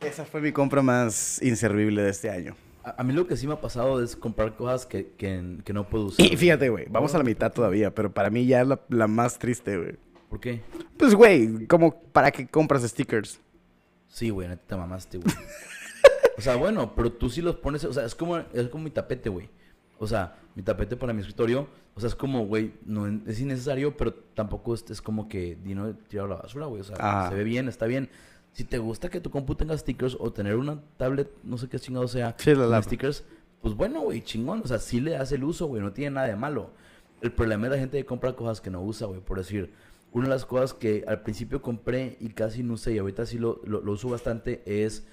Esa 0.00 0.24
fue 0.24 0.40
mi 0.40 0.52
compra 0.52 0.82
más 0.82 1.40
inservible 1.42 2.02
de 2.02 2.10
este 2.10 2.30
año. 2.30 2.54
A, 2.84 3.02
mí 3.02 3.14
lo 3.14 3.26
que 3.26 3.36
sí 3.36 3.46
me 3.46 3.54
ha 3.54 3.60
pasado 3.60 4.02
es 4.02 4.14
comprar 4.14 4.56
cosas 4.56 4.84
que, 4.84 5.12
que, 5.16 5.72
no 5.72 5.88
puedo 5.88 6.06
usar. 6.06 6.26
Y 6.26 6.36
fíjate, 6.36 6.68
güey, 6.68 6.86
vamos 6.90 7.14
a 7.14 7.18
la 7.18 7.24
mitad 7.24 7.50
todavía, 7.50 7.94
pero 7.94 8.12
para 8.12 8.28
mí 8.28 8.44
ya 8.46 8.60
es 8.60 8.68
la, 8.88 9.06
más 9.06 9.38
triste, 9.38 9.78
güey. 9.78 9.96
¿Por 10.28 10.38
qué? 10.40 10.60
Pues, 10.98 11.14
güey, 11.14 11.66
como 11.66 11.98
para 12.12 12.30
qué 12.30 12.46
compras 12.46 12.82
stickers. 12.82 13.40
Sí, 14.08 14.28
güey, 14.28 14.48
neta 14.48 14.62
te 14.66 14.76
mamaste, 14.76 15.18
güey. 15.18 15.34
o 16.36 16.40
sea, 16.42 16.56
bueno, 16.56 16.94
pero 16.94 17.10
tú 17.10 17.30
sí 17.30 17.40
los 17.40 17.56
pones, 17.56 17.84
o 17.84 17.92
sea, 17.92 18.04
es 18.04 18.14
como, 18.14 18.36
es 18.38 18.68
como 18.68 18.84
mi 18.84 18.90
tapete, 18.90 19.30
güey. 19.30 19.48
O 19.98 20.06
sea, 20.06 20.36
mi 20.54 20.62
tapete 20.62 20.96
para 20.96 21.14
mi 21.14 21.20
escritorio, 21.20 21.68
o 21.94 22.00
sea, 22.00 22.08
es 22.08 22.14
como, 22.14 22.46
güey, 22.46 22.74
no 22.84 23.06
es 23.06 23.40
innecesario, 23.40 23.96
pero 23.96 24.12
tampoco 24.12 24.74
es, 24.74 24.84
es 24.90 25.00
como 25.00 25.28
que 25.28 25.56
dinero 25.56 25.94
tirado 26.08 26.26
a 26.26 26.36
la 26.36 26.42
basura, 26.42 26.66
güey. 26.66 26.82
O 26.82 26.84
sea, 26.84 27.28
se 27.30 27.34
ve 27.34 27.44
bien, 27.44 27.68
está 27.68 27.86
bien 27.86 28.10
si 28.54 28.62
te 28.62 28.78
gusta 28.78 29.10
que 29.10 29.20
tu 29.20 29.30
compu 29.30 29.56
tenga 29.56 29.76
stickers 29.76 30.16
o 30.18 30.32
tener 30.32 30.54
una 30.54 30.80
tablet, 30.96 31.28
no 31.42 31.58
sé 31.58 31.68
qué 31.68 31.78
chingado 31.78 32.06
sea, 32.06 32.36
con 32.36 32.82
stickers, 32.82 33.24
pues 33.60 33.74
bueno, 33.74 34.00
güey, 34.00 34.22
chingón. 34.22 34.62
O 34.64 34.68
sea, 34.68 34.78
sí 34.78 35.00
le 35.00 35.16
hace 35.16 35.34
el 35.34 35.44
uso, 35.44 35.66
güey, 35.66 35.82
no 35.82 35.92
tiene 35.92 36.12
nada 36.12 36.28
de 36.28 36.36
malo. 36.36 36.70
El 37.20 37.32
problema 37.32 37.66
es 37.66 37.72
la 37.72 37.78
gente 37.78 37.98
que 37.98 38.04
compra 38.04 38.34
cosas 38.34 38.60
que 38.60 38.70
no 38.70 38.80
usa, 38.80 39.08
güey. 39.08 39.20
Por 39.20 39.38
decir, 39.38 39.72
una 40.12 40.26
de 40.26 40.30
las 40.30 40.46
cosas 40.46 40.72
que 40.72 41.04
al 41.08 41.22
principio 41.22 41.62
compré 41.62 42.16
y 42.20 42.28
casi 42.28 42.62
no 42.62 42.74
usé 42.74 42.94
y 42.94 42.98
ahorita 42.98 43.26
sí 43.26 43.38
lo, 43.38 43.60
lo, 43.64 43.90
uso 43.90 44.10
bastante 44.10 44.62
es 44.66 45.04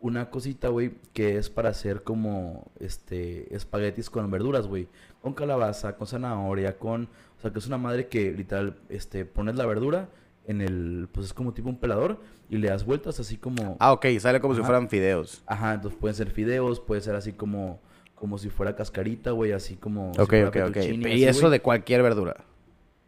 una 0.00 0.30
cosita, 0.30 0.68
güey, 0.68 0.94
que 1.12 1.36
es 1.36 1.50
para 1.50 1.68
hacer 1.68 2.02
como 2.02 2.70
este 2.80 3.54
espaguetis 3.54 4.08
con 4.08 4.30
verduras, 4.30 4.66
güey. 4.66 4.88
Con 5.20 5.34
calabaza, 5.34 5.96
con 5.96 6.06
zanahoria, 6.06 6.78
con... 6.78 7.10
O 7.36 7.40
sea, 7.42 7.52
que 7.52 7.58
es 7.58 7.66
una 7.66 7.76
madre 7.76 8.08
que 8.08 8.32
literal, 8.32 8.78
este, 8.88 9.26
pones 9.26 9.56
la 9.56 9.66
verdura 9.66 10.08
en 10.46 10.60
el... 10.60 11.08
Pues 11.12 11.26
es 11.26 11.32
como 11.32 11.52
tipo 11.52 11.68
un 11.68 11.78
pelador 11.78 12.20
y 12.48 12.56
le 12.56 12.68
das 12.68 12.84
vueltas 12.84 13.20
así 13.20 13.36
como... 13.36 13.76
Ah, 13.80 13.92
ok, 13.92 14.06
sale 14.18 14.40
como 14.40 14.54
si 14.54 14.62
fueran 14.62 14.88
fideos. 14.88 15.42
Ajá, 15.46 15.74
entonces 15.74 15.98
pueden 16.00 16.14
ser 16.14 16.30
fideos, 16.30 16.80
puede 16.80 17.00
ser 17.00 17.14
así 17.14 17.32
como, 17.32 17.80
como 18.14 18.38
si 18.38 18.48
fuera 18.48 18.74
cascarita, 18.74 19.32
güey, 19.32 19.52
así 19.52 19.76
como... 19.76 20.12
Ok, 20.12 20.34
ok, 20.46 20.56
ok. 20.68 20.76
¿Y 21.06 21.24
eso 21.24 21.50
de 21.50 21.60
cualquier 21.60 22.02
verdura? 22.02 22.44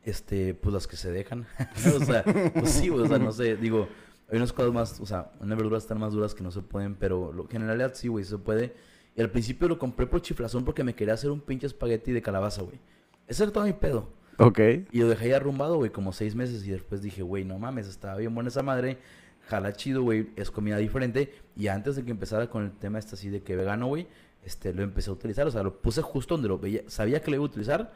Este, 0.05 0.55
pues 0.55 0.73
las 0.73 0.87
que 0.87 0.97
se 0.97 1.11
dejan. 1.11 1.47
o 2.01 2.05
sea, 2.05 2.23
pues 2.23 2.71
sí, 2.71 2.91
o 2.91 3.07
sea, 3.07 3.19
no 3.19 3.33
sé, 3.33 3.57
digo, 3.57 3.89
hay 4.31 4.37
unas 4.37 4.53
cosas 4.53 4.73
más, 4.73 5.01
o 5.01 5.07
sea, 5.07 5.33
unas 5.41 5.57
verduras 5.57 5.83
están 5.83 5.99
más 5.99 6.13
duras 6.13 6.35
que 6.35 6.43
no 6.43 6.51
se 6.51 6.61
pueden, 6.61 6.95
pero 6.95 7.33
lo, 7.33 7.49
en 7.51 7.67
realidad 7.67 7.93
sí, 7.95 8.09
güey, 8.09 8.25
se 8.25 8.39
puede. 8.39 8.75
Y 9.17 9.21
al 9.21 9.31
principio 9.31 9.69
lo 9.69 9.79
compré 9.79 10.07
por 10.07 10.23
chiflazón 10.23 10.65
porque 10.65 10.85
me 10.85 10.95
quería 10.95 11.15
hacer 11.15 11.31
un 11.31 11.41
pinche 11.41 11.67
espagueti 11.67 12.13
de 12.13 12.23
calabaza, 12.23 12.63
güey. 12.63 12.79
Ese 13.27 13.43
era 13.43 13.53
todo 13.53 13.65
mi 13.65 13.73
pedo. 13.73 14.09
Ok. 14.39 14.61
Y 14.93 15.01
lo 15.01 15.09
dejé 15.09 15.27
ahí 15.27 15.33
arrumbado, 15.33 15.77
güey, 15.77 15.91
como 15.91 16.13
seis 16.13 16.35
meses. 16.35 16.67
Y 16.67 16.71
después 16.71 17.03
dije, 17.03 17.23
güey, 17.23 17.45
no 17.45 17.59
mames, 17.59 17.89
estaba 17.89 18.17
bien 18.17 18.35
buena 18.35 18.49
esa 18.49 18.63
madre 18.63 18.99
jala 19.49 19.73
chido, 19.73 20.03
güey, 20.03 20.29
es 20.37 20.51
comida 20.51 20.77
diferente. 20.77 21.33
Y 21.57 21.69
antes 21.69 21.97
de 21.97 22.05
que 22.05 22.11
empezara 22.11 22.49
con 22.49 22.65
el 22.65 22.73
tema 22.73 22.99
este 22.99 23.15
así 23.15 23.31
de 23.31 23.43
que 23.43 23.57
vegano, 23.57 23.87
güey, 23.87 24.07
este, 24.45 24.73
lo 24.73 24.83
empecé 24.83 25.11
a 25.11 25.15
utilizar. 25.15 25.47
O 25.47 25.51
sea, 25.51 25.63
lo 25.63 25.81
puse 25.81 26.03
justo 26.03 26.35
donde 26.35 26.49
lo 26.49 26.59
veía, 26.59 26.83
sabía 26.87 27.21
que 27.21 27.31
lo 27.31 27.37
iba 27.37 27.45
a 27.45 27.49
utilizar. 27.49 27.93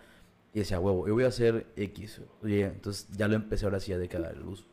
Y 0.55 0.61
decía, 0.61 0.81
huevo, 0.81 1.07
yo 1.07 1.15
voy 1.15 1.25
a 1.25 1.29
hacer 1.29 1.67
X. 1.77 2.21
Oye, 2.43 2.65
entonces 2.65 3.09
ya 3.17 3.29
lo 3.29 3.35
empecé 3.35 3.65
ahora 3.65 3.81
sí 3.81 3.93
a 3.93 3.99
de 3.99 4.09
cada 4.09 4.31
el 4.31 4.43
uso. 4.43 4.65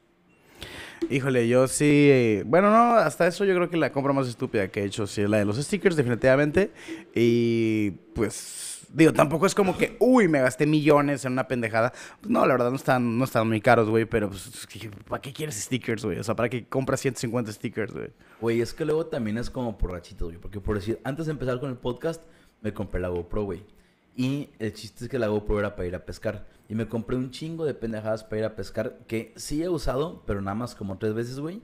Híjole, 1.10 1.48
yo 1.48 1.68
sí. 1.68 2.42
Bueno, 2.46 2.70
no, 2.70 2.96
hasta 2.96 3.28
eso 3.28 3.46
yo 3.46 3.56
creo 3.56 3.70
que 3.70 3.78
la 3.78 3.92
compra 3.92 4.12
más 4.12 4.28
estúpida 4.28 4.68
que 4.68 4.82
he 4.82 4.86
hecho 4.86 5.08
sí 5.08 5.22
es 5.22 5.30
la 5.30 5.38
de 5.38 5.46
los 5.46 5.56
stickers, 5.58 5.96
definitivamente. 5.96 6.72
Y 7.16 7.92
pues 8.14 8.69
Digo, 8.92 9.14
tampoco 9.14 9.46
es 9.46 9.54
como 9.54 9.78
que, 9.78 9.96
uy, 10.00 10.28
me 10.28 10.42
gasté 10.42 10.66
millones 10.66 11.24
en 11.24 11.34
una 11.34 11.48
pendejada. 11.48 11.94
Pues 12.22 12.32
no, 12.32 12.46
la 12.46 12.54
verdad 12.54 12.72
no 12.72 12.76
están, 12.76 13.20
no 13.20 13.24
están 13.26 13.48
muy 13.48 13.62
caros, 13.62 13.88
güey, 13.88 14.06
pero 14.06 14.30
pues, 14.30 14.68
¿para 15.08 15.22
qué 15.22 15.32
quieres 15.32 15.56
stickers, 15.56 16.04
güey? 16.04 16.18
O 16.18 16.24
sea, 16.24 16.36
¿para 16.36 16.50
qué 16.50 16.66
compras 16.66 17.00
150 17.02 17.52
stickers, 17.52 17.94
güey? 17.94 18.10
Güey, 18.42 18.62
es 18.62 18.74
que 18.74 18.86
luego 18.86 19.06
también 19.06 19.38
es 19.38 19.50
como 19.52 19.78
por 19.78 19.92
rachitos, 19.92 20.30
güey. 20.30 20.40
Porque 20.40 20.60
por 20.60 20.76
decir, 20.76 21.00
antes 21.04 21.28
de 21.28 21.34
empezar 21.34 21.60
con 21.60 21.70
el 21.70 21.78
podcast, 21.78 22.24
me 22.62 22.74
compré 22.74 23.00
la 23.00 23.10
GoPro, 23.10 23.44
güey. 23.44 23.64
Y 24.16 24.50
el 24.58 24.74
chiste 24.74 25.06
es 25.06 25.10
que 25.10 25.20
la 25.20 25.28
GoPro 25.28 25.60
era 25.60 25.76
para 25.76 25.88
ir 25.88 25.96
a 25.96 26.04
pescar. 26.04 26.48
Y 26.68 26.74
me 26.74 26.88
compré 26.88 27.16
un 27.16 27.30
chingo 27.30 27.66
de 27.66 27.76
pendejadas 27.76 28.24
para 28.24 28.40
ir 28.40 28.46
a 28.46 28.56
pescar 28.56 28.98
que 29.08 29.34
sí 29.36 29.62
he 29.62 29.70
usado, 29.70 30.24
pero 30.26 30.42
nada 30.42 30.56
más 30.56 30.74
como 30.74 30.98
tres 30.98 31.14
veces, 31.14 31.40
güey. 31.40 31.62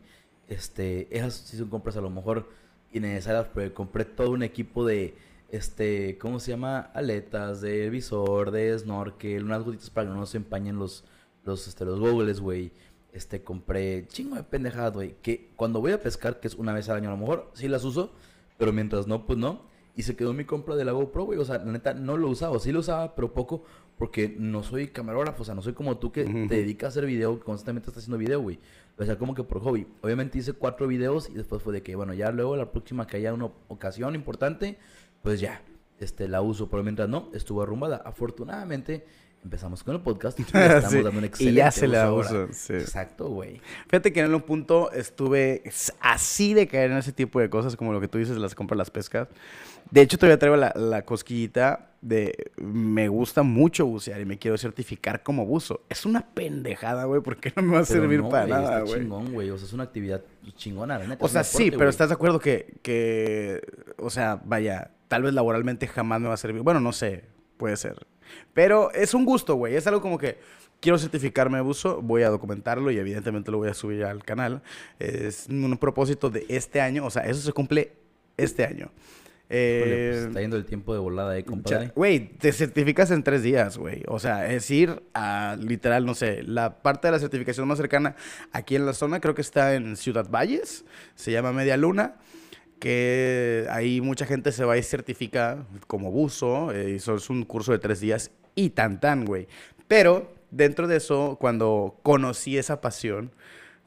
Este, 0.47 1.07
esas 1.15 1.34
sí 1.34 1.57
son 1.57 1.69
compras 1.69 1.97
a 1.97 2.01
lo 2.01 2.11
mejor 2.11 2.49
innecesarias, 2.93 3.47
pero 3.53 3.73
compré 3.73 4.05
todo 4.05 4.30
un 4.30 4.43
equipo 4.43 4.86
de 4.86 5.15
este, 5.49 6.17
¿cómo 6.17 6.39
se 6.39 6.51
llama? 6.51 6.79
Aletas, 6.93 7.61
de 7.61 7.89
visor, 7.89 8.51
de 8.51 8.77
snorkel, 8.77 9.43
unas 9.43 9.63
gotitas 9.63 9.89
para 9.89 10.09
que 10.09 10.15
no 10.15 10.25
se 10.25 10.37
empañen 10.37 10.77
los, 10.77 11.03
los, 11.43 11.67
este, 11.67 11.85
los 11.85 11.99
goggles, 11.99 12.39
güey. 12.39 12.71
Este, 13.13 13.41
compré 13.41 14.05
chingo 14.07 14.35
de 14.35 14.43
pendejadas, 14.43 14.93
güey. 14.93 15.15
Que 15.21 15.51
cuando 15.55 15.79
voy 15.79 15.93
a 15.93 16.01
pescar, 16.01 16.39
que 16.39 16.47
es 16.47 16.55
una 16.55 16.73
vez 16.73 16.89
al 16.89 16.97
año 16.97 17.09
a 17.09 17.13
lo 17.13 17.17
mejor, 17.17 17.49
sí 17.53 17.67
las 17.67 17.83
uso. 17.83 18.11
Pero 18.57 18.73
mientras 18.73 19.07
no, 19.07 19.25
pues 19.25 19.37
no. 19.39 19.61
Y 19.95 20.03
se 20.03 20.15
quedó 20.15 20.33
mi 20.33 20.43
compra 20.43 20.75
de 20.75 20.83
la 20.83 20.91
GoPro, 20.91 21.23
güey. 21.23 21.39
O 21.39 21.45
sea, 21.45 21.59
la 21.59 21.71
neta, 21.71 21.93
no 21.93 22.17
lo 22.17 22.29
usaba. 22.29 22.59
Sí 22.59 22.71
lo 22.71 22.79
usaba, 22.79 23.15
pero 23.15 23.33
poco. 23.33 23.63
Porque 23.97 24.35
no 24.37 24.63
soy 24.63 24.89
camarógrafo. 24.89 25.43
O 25.43 25.45
sea, 25.45 25.55
no 25.55 25.61
soy 25.61 25.73
como 25.73 25.97
tú 25.97 26.11
que 26.11 26.25
te 26.25 26.55
dedicas 26.55 26.87
a 26.87 26.89
hacer 26.89 27.05
video. 27.05 27.39
Constantemente 27.39 27.89
estás 27.89 28.03
haciendo 28.03 28.17
video, 28.17 28.41
güey. 28.41 28.59
O 28.97 29.05
sea, 29.05 29.17
como 29.17 29.33
que 29.35 29.43
por 29.43 29.61
hobby. 29.61 29.87
Obviamente 30.01 30.37
hice 30.37 30.51
cuatro 30.53 30.87
videos. 30.87 31.29
Y 31.29 31.33
después 31.33 31.61
fue 31.61 31.71
de 31.71 31.81
que, 31.81 31.95
bueno, 31.95 32.13
ya 32.13 32.31
luego 32.31 32.57
la 32.57 32.71
próxima 32.71 33.07
que 33.07 33.17
haya 33.17 33.33
una 33.33 33.49
ocasión 33.69 34.15
importante, 34.15 34.77
pues 35.26 35.39
ya. 35.39 35.59
Este, 35.99 36.28
la 36.28 36.41
uso. 36.41 36.69
Pero 36.69 36.84
mientras 36.84 37.09
no, 37.09 37.32
estuvo 37.34 37.63
arrumbada. 37.63 37.97
Afortunadamente 38.05 39.05
empezamos 39.43 39.84
con 39.84 39.95
el 39.95 40.01
podcast 40.01 40.39
y 40.39 40.41
estamos 40.45 40.91
dando 40.91 41.09
un 41.19 41.23
excelente 41.23 41.43
Y 41.43 41.53
ya 41.53 41.71
se 41.71 41.88
la 41.88 42.13
uso. 42.13 42.47
Sí. 42.51 42.73
Exacto, 42.73 43.30
güey. 43.30 43.59
Fíjate 43.88 44.13
que 44.13 44.19
en 44.19 44.34
un 44.34 44.41
punto 44.41 44.91
estuve 44.91 45.63
así 45.99 46.53
de 46.53 46.67
caer 46.67 46.91
en 46.91 46.97
ese 46.97 47.11
tipo 47.11 47.39
de 47.39 47.49
cosas, 47.49 47.76
como 47.76 47.91
lo 47.91 47.99
que 47.99 48.07
tú 48.07 48.17
dices, 48.17 48.38
las 48.38 48.53
compras, 48.53 48.78
las 48.78 48.91
pescas. 48.91 49.28
De 49.91 50.01
hecho, 50.01 50.17
todavía 50.17 50.39
traigo 50.39 50.57
la, 50.57 50.73
la 50.76 51.03
cosquillita 51.03 51.91
de 52.01 52.51
me 52.57 53.07
gusta 53.07 53.41
mucho 53.41 53.86
bucear 53.88 54.21
y 54.21 54.26
me 54.26 54.38
quiero 54.38 54.57
certificar 54.57 55.23
como 55.23 55.45
buzo. 55.45 55.82
Es 55.89 56.05
una 56.05 56.21
pendejada, 56.34 57.05
güey, 57.05 57.21
porque 57.21 57.51
no 57.55 57.63
me 57.63 57.73
va 57.73 57.80
a 57.80 57.86
servir 57.86 58.21
para 58.23 58.47
nada, 58.47 58.82
güey. 58.82 59.01
chingón, 59.01 59.32
güey. 59.32 59.49
O 59.49 59.57
sea, 59.57 59.67
es 59.67 59.73
una 59.73 59.84
actividad 59.84 60.23
chingona, 60.55 60.97
la 60.99 61.07
neta. 61.07 61.26
O 61.26 61.28
sea, 61.28 61.43
sí, 61.43 61.71
pero 61.71 61.89
estás 61.89 62.09
de 62.09 62.15
acuerdo 62.15 62.39
que, 62.39 62.78
que, 62.82 63.61
o 63.97 64.09
sea, 64.09 64.41
vaya, 64.43 64.91
tal 65.08 65.24
vez 65.24 65.34
laboralmente 65.34 65.88
jamás 65.88 66.22
me 66.22 66.28
va 66.28 66.34
a 66.34 66.38
servir. 66.38 66.62
Bueno, 66.62 66.80
no 66.80 66.91
sé, 66.91 67.26
puede 67.58 67.78
ser. 67.78 68.06
Pero 68.53 68.91
es 68.91 69.14
un 69.14 69.26
gusto, 69.26 69.56
güey. 69.56 69.76
Es 69.76 69.88
algo 69.88 70.01
como 70.01 70.18
que 70.18 70.38
quiero 70.80 70.97
certificarme 70.97 71.58
de 71.58 71.64
buzo, 71.64 72.01
voy 72.01 72.24
a 72.24 72.30
documentarlo 72.30 72.91
y 72.91 72.97
evidentemente 72.97 73.51
lo 73.51 73.58
voy 73.58 73.70
a 73.70 73.74
subir 73.74 74.03
al 74.03 74.24
canal. 74.24 74.62
Es 74.99 75.47
un 75.49 75.78
propósito 75.78 76.30
de 76.30 76.45
este 76.49 76.82
año, 76.82 77.06
o 77.06 77.10
sea, 77.10 77.24
eso 77.24 77.41
se 77.41 77.53
cumple 77.53 77.93
este 78.38 78.66
año. 78.66 78.91
Pues, 79.47 79.60
eh, 79.60 80.26
está 80.28 80.41
yendo 80.41 80.58
el 80.58 80.66
tiempo 80.66 80.93
de 80.93 80.99
volada, 80.99 81.38
¿eh, 81.38 81.43
compadre? 81.43 81.91
Güey, 81.95 82.30
te 82.38 82.51
certificas 82.51 83.12
en 83.12 83.22
tres 83.22 83.43
días, 83.43 83.78
güey. 83.78 84.01
O 84.08 84.18
sea, 84.18 84.51
es 84.51 84.70
ir 84.72 85.03
a, 85.14 85.56
literal, 85.60 86.06
no 86.06 86.16
sé, 86.16 86.41
la 86.41 86.82
parte 86.82 87.08
de 87.08 87.12
la 87.12 87.20
certificación 87.20 87.68
más 87.68 87.78
cercana 87.78 88.16
aquí 88.51 88.76
en 88.76 88.88
la 88.88 88.93
zona, 88.93 89.20
creo 89.20 89.36
que 89.36 89.41
está 89.41 89.76
en 89.76 89.97
Ciudad 89.97 90.28
Valles, 90.30 90.84
se 91.14 91.32
llama 91.32 91.53
Media 91.53 91.78
Luna 91.78 92.16
que 92.80 93.67
ahí 93.69 94.01
mucha 94.01 94.26
gente 94.26 94.51
se 94.51 94.65
va 94.65 94.78
y 94.78 94.84
certifica 94.84 95.65
como 95.88 96.11
buzo, 96.11 96.71
eh, 96.71 96.91
y 96.91 96.95
eso 96.95 97.15
es 97.15 97.30
un 97.30 97.43
curso 97.43 97.71
de 97.71 97.80
tres 97.80 97.99
días 97.99 98.32
y 98.55 98.71
tan 98.71 98.99
tan, 98.99 99.26
güey. 99.26 99.47
Pero 99.88 100.34
dentro 100.51 100.88
de 100.88 100.97
eso, 100.97 101.38
cuando 101.39 101.99
conocí 102.03 102.57
esa 102.57 102.82
pasión, 102.82 103.32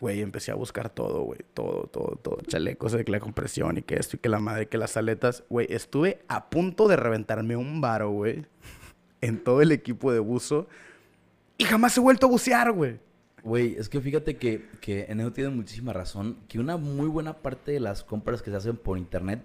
güey, 0.00 0.20
empecé 0.20 0.52
a 0.52 0.54
buscar 0.54 0.90
todo, 0.90 1.22
güey, 1.22 1.40
todo, 1.54 1.88
todo, 1.92 2.18
todo, 2.22 2.38
chalecos 2.46 2.92
de 2.92 3.04
la 3.04 3.20
compresión 3.20 3.78
y 3.78 3.82
que 3.82 3.96
esto 3.96 4.16
y 4.16 4.20
que 4.20 4.28
la 4.28 4.38
madre, 4.38 4.68
que 4.68 4.78
las 4.78 4.96
aletas, 4.96 5.44
güey, 5.48 5.66
estuve 5.70 6.20
a 6.28 6.50
punto 6.50 6.88
de 6.88 6.96
reventarme 6.96 7.56
un 7.56 7.80
varo, 7.80 8.10
güey, 8.10 8.46
en 9.20 9.42
todo 9.42 9.62
el 9.62 9.72
equipo 9.72 10.12
de 10.12 10.20
buzo 10.20 10.68
y 11.56 11.64
jamás 11.64 11.96
he 11.96 12.00
vuelto 12.00 12.26
a 12.26 12.30
bucear, 12.30 12.70
güey. 12.72 13.00
Güey, 13.48 13.76
es 13.78 13.88
que 13.88 13.98
fíjate 14.00 14.36
que, 14.36 14.68
que 14.82 15.06
en 15.08 15.20
eso 15.20 15.32
tiene 15.32 15.48
muchísima 15.48 15.94
razón, 15.94 16.36
que 16.48 16.58
una 16.58 16.76
muy 16.76 17.08
buena 17.08 17.38
parte 17.38 17.72
de 17.72 17.80
las 17.80 18.04
compras 18.04 18.42
que 18.42 18.50
se 18.50 18.56
hacen 18.56 18.76
por 18.76 18.98
internet 18.98 19.42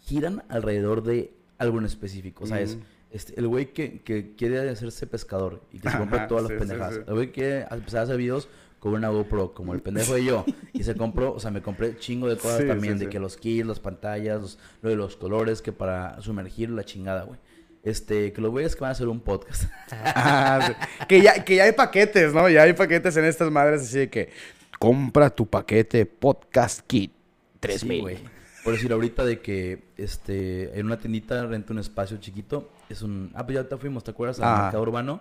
giran 0.00 0.44
alrededor 0.50 1.02
de 1.02 1.32
algo 1.56 1.78
en 1.78 1.86
específico, 1.86 2.46
¿sabes? 2.46 2.76
Mm. 2.76 2.80
Este, 3.10 3.40
el 3.40 3.48
güey 3.48 3.72
que, 3.72 4.02
que, 4.02 4.34
quiere 4.36 4.68
hacerse 4.68 5.06
pescador 5.06 5.62
y 5.72 5.78
que 5.78 5.88
se 5.88 5.96
compra 5.96 6.28
todas 6.28 6.50
las 6.50 6.58
pendejas. 6.58 7.00
El 7.06 7.14
güey 7.14 7.32
que 7.32 7.66
empezar 7.70 8.00
a 8.00 8.02
hacer 8.02 8.18
videos 8.18 8.50
con 8.80 8.92
una 8.92 9.08
GoPro, 9.08 9.54
como 9.54 9.72
el 9.72 9.80
pendejo 9.80 10.12
de 10.12 10.24
yo. 10.24 10.44
Y 10.74 10.82
se 10.82 10.94
compró, 10.94 11.32
o 11.32 11.40
sea, 11.40 11.50
me 11.50 11.62
compré 11.62 11.96
chingo 11.96 12.28
de 12.28 12.36
cosas 12.36 12.66
también, 12.66 12.98
de 12.98 13.08
que 13.08 13.18
los 13.18 13.38
kits, 13.38 13.66
las 13.66 13.80
pantallas, 13.80 14.58
lo 14.82 14.90
de 14.90 14.96
los 14.96 15.16
colores, 15.16 15.62
que 15.62 15.72
para 15.72 16.20
sumergir 16.20 16.68
la 16.68 16.84
chingada, 16.84 17.24
güey. 17.24 17.40
Este, 17.82 18.32
que 18.32 18.40
los 18.40 18.50
güeyes 18.50 18.74
que 18.74 18.80
van 18.80 18.88
a 18.88 18.92
hacer 18.92 19.08
un 19.08 19.20
podcast. 19.20 19.64
Ah, 19.90 20.74
que, 21.08 21.22
ya, 21.22 21.44
que 21.44 21.56
ya 21.56 21.64
hay 21.64 21.72
paquetes, 21.72 22.34
¿no? 22.34 22.48
Ya 22.48 22.62
hay 22.62 22.72
paquetes 22.72 23.16
en 23.16 23.24
estas 23.24 23.50
madres 23.50 23.82
así 23.82 23.98
de 23.98 24.10
que 24.10 24.30
compra 24.78 25.30
tu 25.30 25.46
paquete 25.46 26.06
podcast 26.06 26.80
kit 26.86 27.12
3000. 27.60 28.00
güey. 28.00 28.18
Por 28.64 28.74
decir 28.74 28.92
ahorita 28.92 29.24
de 29.24 29.40
que 29.40 29.84
este 29.96 30.78
en 30.78 30.86
una 30.86 30.98
tiendita 30.98 31.46
renta 31.46 31.72
un 31.72 31.78
espacio 31.78 32.18
chiquito, 32.18 32.70
es 32.88 33.02
un 33.02 33.30
ah 33.34 33.44
pues 33.46 33.56
ya 33.56 33.68
te 33.68 33.76
fuimos, 33.76 34.04
¿te 34.04 34.10
acuerdas? 34.10 34.40
Al 34.40 34.64
mercado 34.64 34.82
urbano 34.82 35.20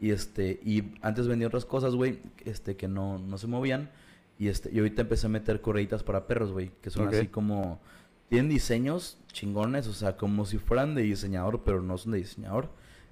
y 0.00 0.10
este 0.10 0.60
y 0.64 0.94
antes 1.00 1.26
vendía 1.26 1.46
otras 1.48 1.64
cosas, 1.64 1.94
güey, 1.94 2.20
este 2.44 2.76
que 2.76 2.88
no 2.88 3.18
no 3.18 3.38
se 3.38 3.46
movían 3.46 3.90
y 4.38 4.48
este 4.48 4.70
y 4.72 4.78
ahorita 4.78 5.02
empecé 5.02 5.26
a 5.26 5.30
meter 5.30 5.60
correitas 5.60 6.02
para 6.02 6.26
perros, 6.26 6.52
güey, 6.52 6.70
que 6.82 6.90
son 6.90 7.08
así 7.08 7.28
como 7.28 7.80
tienen 8.32 8.48
diseños 8.48 9.18
chingones, 9.30 9.86
o 9.88 9.92
sea, 9.92 10.16
como 10.16 10.46
si 10.46 10.56
fueran 10.56 10.94
de 10.94 11.02
diseñador, 11.02 11.64
pero 11.64 11.82
no 11.82 11.98
son 11.98 12.12
de 12.12 12.18
diseñador. 12.18 12.70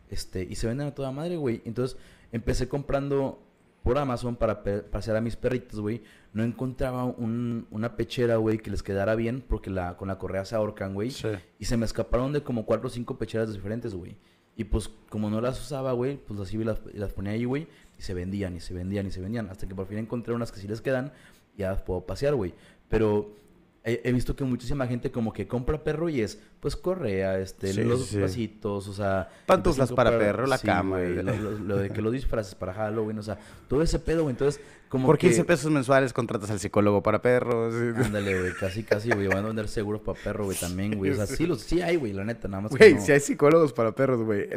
Este, 0.08 0.44
y 0.48 0.54
se 0.54 0.66
venden 0.66 0.86
a 0.86 0.94
toda 0.94 1.12
madre, 1.12 1.36
güey. 1.36 1.60
Entonces, 1.66 1.98
empecé 2.32 2.70
comprando 2.70 3.38
por 3.82 3.98
Amazon 3.98 4.34
para 4.34 4.64
pasear 4.90 5.18
a 5.18 5.20
mis 5.20 5.36
perritos, 5.36 5.78
güey. 5.78 6.02
No 6.32 6.42
encontraba 6.42 7.04
un, 7.04 7.66
una 7.70 7.96
pechera, 7.96 8.36
güey, 8.36 8.56
que 8.56 8.70
les 8.70 8.82
quedara 8.82 9.14
bien 9.14 9.44
porque 9.46 9.68
la, 9.68 9.98
con 9.98 10.08
la 10.08 10.18
correa 10.18 10.46
se 10.46 10.54
ahorcan, 10.54 10.94
güey. 10.94 11.12
Y 11.58 11.66
se 11.66 11.76
me 11.76 11.84
escaparon 11.84 12.32
de 12.32 12.42
como 12.42 12.64
cuatro 12.64 12.86
o 12.86 12.90
cinco 12.90 13.18
pecheras 13.18 13.52
diferentes, 13.52 13.94
güey. 13.94 14.16
Y 14.56 14.64
pues, 14.64 14.88
como 15.10 15.28
no 15.28 15.42
las 15.42 15.60
usaba, 15.60 15.92
güey, 15.92 16.16
pues 16.16 16.40
así 16.40 16.56
las, 16.64 16.80
las 16.94 17.12
ponía 17.12 17.32
ahí, 17.32 17.44
güey. 17.44 17.68
Y 17.98 18.02
se 18.02 18.14
vendían, 18.14 18.56
y 18.56 18.60
se 18.60 18.72
vendían, 18.72 19.06
y 19.06 19.10
se 19.10 19.20
vendían. 19.20 19.50
Hasta 19.50 19.68
que 19.68 19.74
por 19.74 19.86
fin 19.86 19.98
encontré 19.98 20.32
unas 20.32 20.50
que 20.50 20.60
sí 20.60 20.66
les 20.66 20.80
quedan. 20.80 21.12
Y 21.54 21.60
ya 21.60 21.72
las 21.72 21.82
puedo 21.82 22.06
pasear, 22.06 22.34
güey. 22.36 22.54
Pero 22.88 23.38
he, 23.84 24.12
visto 24.12 24.36
que 24.36 24.44
muchísima 24.44 24.86
gente 24.86 25.10
como 25.10 25.32
que 25.32 25.46
compra 25.46 25.82
perro 25.82 26.08
y 26.08 26.20
es, 26.20 26.38
pues, 26.60 26.76
correa, 26.76 27.38
este, 27.38 27.72
los 27.84 28.14
vasitos, 28.14 28.88
o 28.88 28.92
sea... 28.92 29.28
Pantuflas 29.46 29.92
para 29.92 30.18
perro, 30.18 30.46
la 30.46 30.58
cama. 30.58 31.00
lo, 31.00 31.78
de 31.78 31.90
que 31.90 32.02
los 32.02 32.12
disfraces 32.12 32.54
para 32.54 32.74
Halloween, 32.74 33.18
o 33.18 33.22
sea, 33.22 33.38
todo 33.68 33.82
ese 33.82 33.98
pedo, 33.98 34.22
güey. 34.22 34.34
Entonces, 34.34 34.60
como 34.90 35.06
Por 35.06 35.18
15 35.18 35.44
pesos 35.44 35.70
mensuales 35.70 36.12
contratas 36.12 36.50
al 36.50 36.58
psicólogo 36.58 37.02
para 37.02 37.22
perros. 37.22 37.74
Ándale, 37.74 38.40
güey, 38.40 38.52
casi, 38.54 38.82
casi, 38.82 39.10
güey. 39.10 39.28
Van 39.28 39.44
a 39.44 39.46
vender 39.46 39.68
seguros 39.68 40.02
para 40.02 40.18
perro, 40.20 40.44
güey, 40.44 40.58
también, 40.58 40.98
güey. 40.98 41.12
O 41.12 41.14
sea, 41.14 41.26
sí, 41.26 41.46
los, 41.46 41.62
sí 41.62 41.80
hay, 41.80 41.96
güey, 41.96 42.12
la 42.12 42.24
neta, 42.24 42.48
nada 42.48 42.62
más 42.62 42.72
Güey, 42.72 42.98
sí 43.00 43.12
hay 43.12 43.20
psicólogos 43.20 43.72
para 43.72 43.94
perros, 43.94 44.22
güey. 44.22 44.48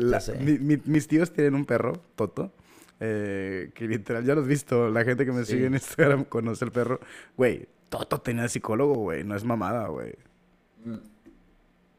mis 0.86 1.08
tíos 1.08 1.32
tienen 1.32 1.56
un 1.56 1.66
perro, 1.66 1.94
Toto. 2.16 2.52
Eh, 3.00 3.72
que 3.74 3.88
literal, 3.88 4.24
ya 4.24 4.34
lo 4.34 4.42
has 4.42 4.48
visto. 4.48 4.90
La 4.90 5.04
gente 5.04 5.26
que 5.26 5.32
me 5.32 5.46
sigue 5.46 5.66
en 5.66 5.74
Instagram 5.74 6.24
conoce 6.26 6.66
el 6.66 6.72
perro. 6.72 7.00
Güey, 7.38 7.68
Toto 7.94 8.20
tenía 8.22 8.50
psicólogo, 8.50 8.96
güey. 8.96 9.24
No 9.24 9.36
es 9.36 9.44
mamada, 9.44 9.88
güey. 9.88 10.16
Mm. 10.84 10.96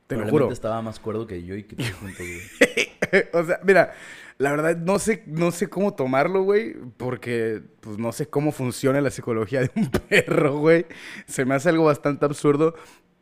Te 0.09 0.17
lo 0.17 0.29
juro. 0.29 0.51
estaba 0.51 0.83
más 0.83 0.99
cuerdo 0.99 1.25
que 1.25 1.45
yo 1.45 1.55
y 1.55 1.63
que 1.63 1.77
tú 1.77 1.85
juntos, 2.01 2.19
güey. 2.19 3.25
o 3.33 3.45
sea, 3.45 3.61
mira, 3.63 3.93
la 4.39 4.51
verdad 4.51 4.77
no 4.77 4.99
sé, 4.99 5.23
no 5.27 5.53
sé 5.53 5.71
cómo 5.71 5.95
tomarlo, 5.95 6.43
güey, 6.43 6.75
porque 6.97 7.63
pues 7.79 7.97
no 7.97 8.11
sé 8.11 8.27
cómo 8.27 8.51
funciona 8.51 9.01
la 9.01 9.11
psicología 9.11 9.61
de 9.61 9.71
un 9.77 9.89
perro, 10.09 10.59
güey. 10.59 10.87
Se 11.29 11.45
me 11.45 11.55
hace 11.55 11.69
algo 11.69 11.85
bastante 11.85 12.25
absurdo, 12.25 12.75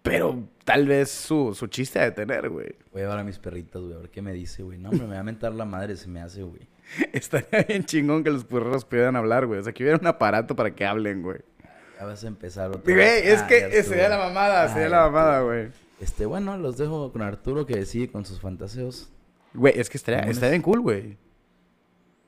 pero 0.02 0.48
tal 0.64 0.86
vez 0.86 1.10
su, 1.10 1.54
su 1.54 1.66
chiste 1.66 2.00
ha 2.00 2.04
de 2.04 2.12
tener, 2.12 2.48
güey. 2.48 2.74
Voy 2.90 3.02
a 3.02 3.04
llevar 3.04 3.18
a 3.18 3.24
mis 3.24 3.38
perritos, 3.38 3.82
güey, 3.82 3.96
a 3.96 3.98
ver 3.98 4.08
qué 4.08 4.22
me 4.22 4.32
dice, 4.32 4.62
güey. 4.62 4.78
No, 4.78 4.88
hombre, 4.88 5.06
me 5.06 5.14
va 5.16 5.20
a 5.20 5.24
mentar 5.24 5.52
la 5.52 5.66
madre, 5.66 5.94
se 5.98 6.08
me 6.08 6.22
hace, 6.22 6.42
güey. 6.42 6.66
Estaría 7.12 7.64
bien 7.68 7.84
chingón 7.84 8.24
que 8.24 8.30
los 8.30 8.46
perros 8.46 8.86
pudieran 8.86 9.14
hablar, 9.16 9.46
güey. 9.46 9.60
O 9.60 9.62
sea, 9.62 9.74
que 9.74 9.82
hubiera 9.84 9.98
un 9.98 10.06
aparato 10.06 10.56
para 10.56 10.74
que 10.74 10.86
hablen, 10.86 11.22
güey. 11.22 11.40
Ya 12.02 12.06
vas 12.06 12.24
a 12.24 12.26
empezar 12.26 12.68
otra 12.70 12.92
Güey, 12.92 13.28
es 13.28 13.42
ah, 13.42 13.46
que 13.46 13.82
sería 13.84 14.08
la 14.08 14.18
mamada, 14.18 14.68
sería 14.72 14.88
la 14.88 15.02
mamada, 15.02 15.42
güey. 15.42 15.68
Este, 16.00 16.26
bueno, 16.26 16.56
los 16.56 16.76
dejo 16.76 17.12
con 17.12 17.22
Arturo 17.22 17.64
que 17.64 17.86
sigue 17.86 18.10
con 18.10 18.24
sus 18.24 18.40
fantaseos. 18.40 19.08
Güey, 19.54 19.78
es 19.78 19.88
que 19.88 19.98
estaría, 19.98 20.22
estaría 20.22 20.50
bien 20.50 20.62
cool, 20.62 20.80
güey. 20.80 21.16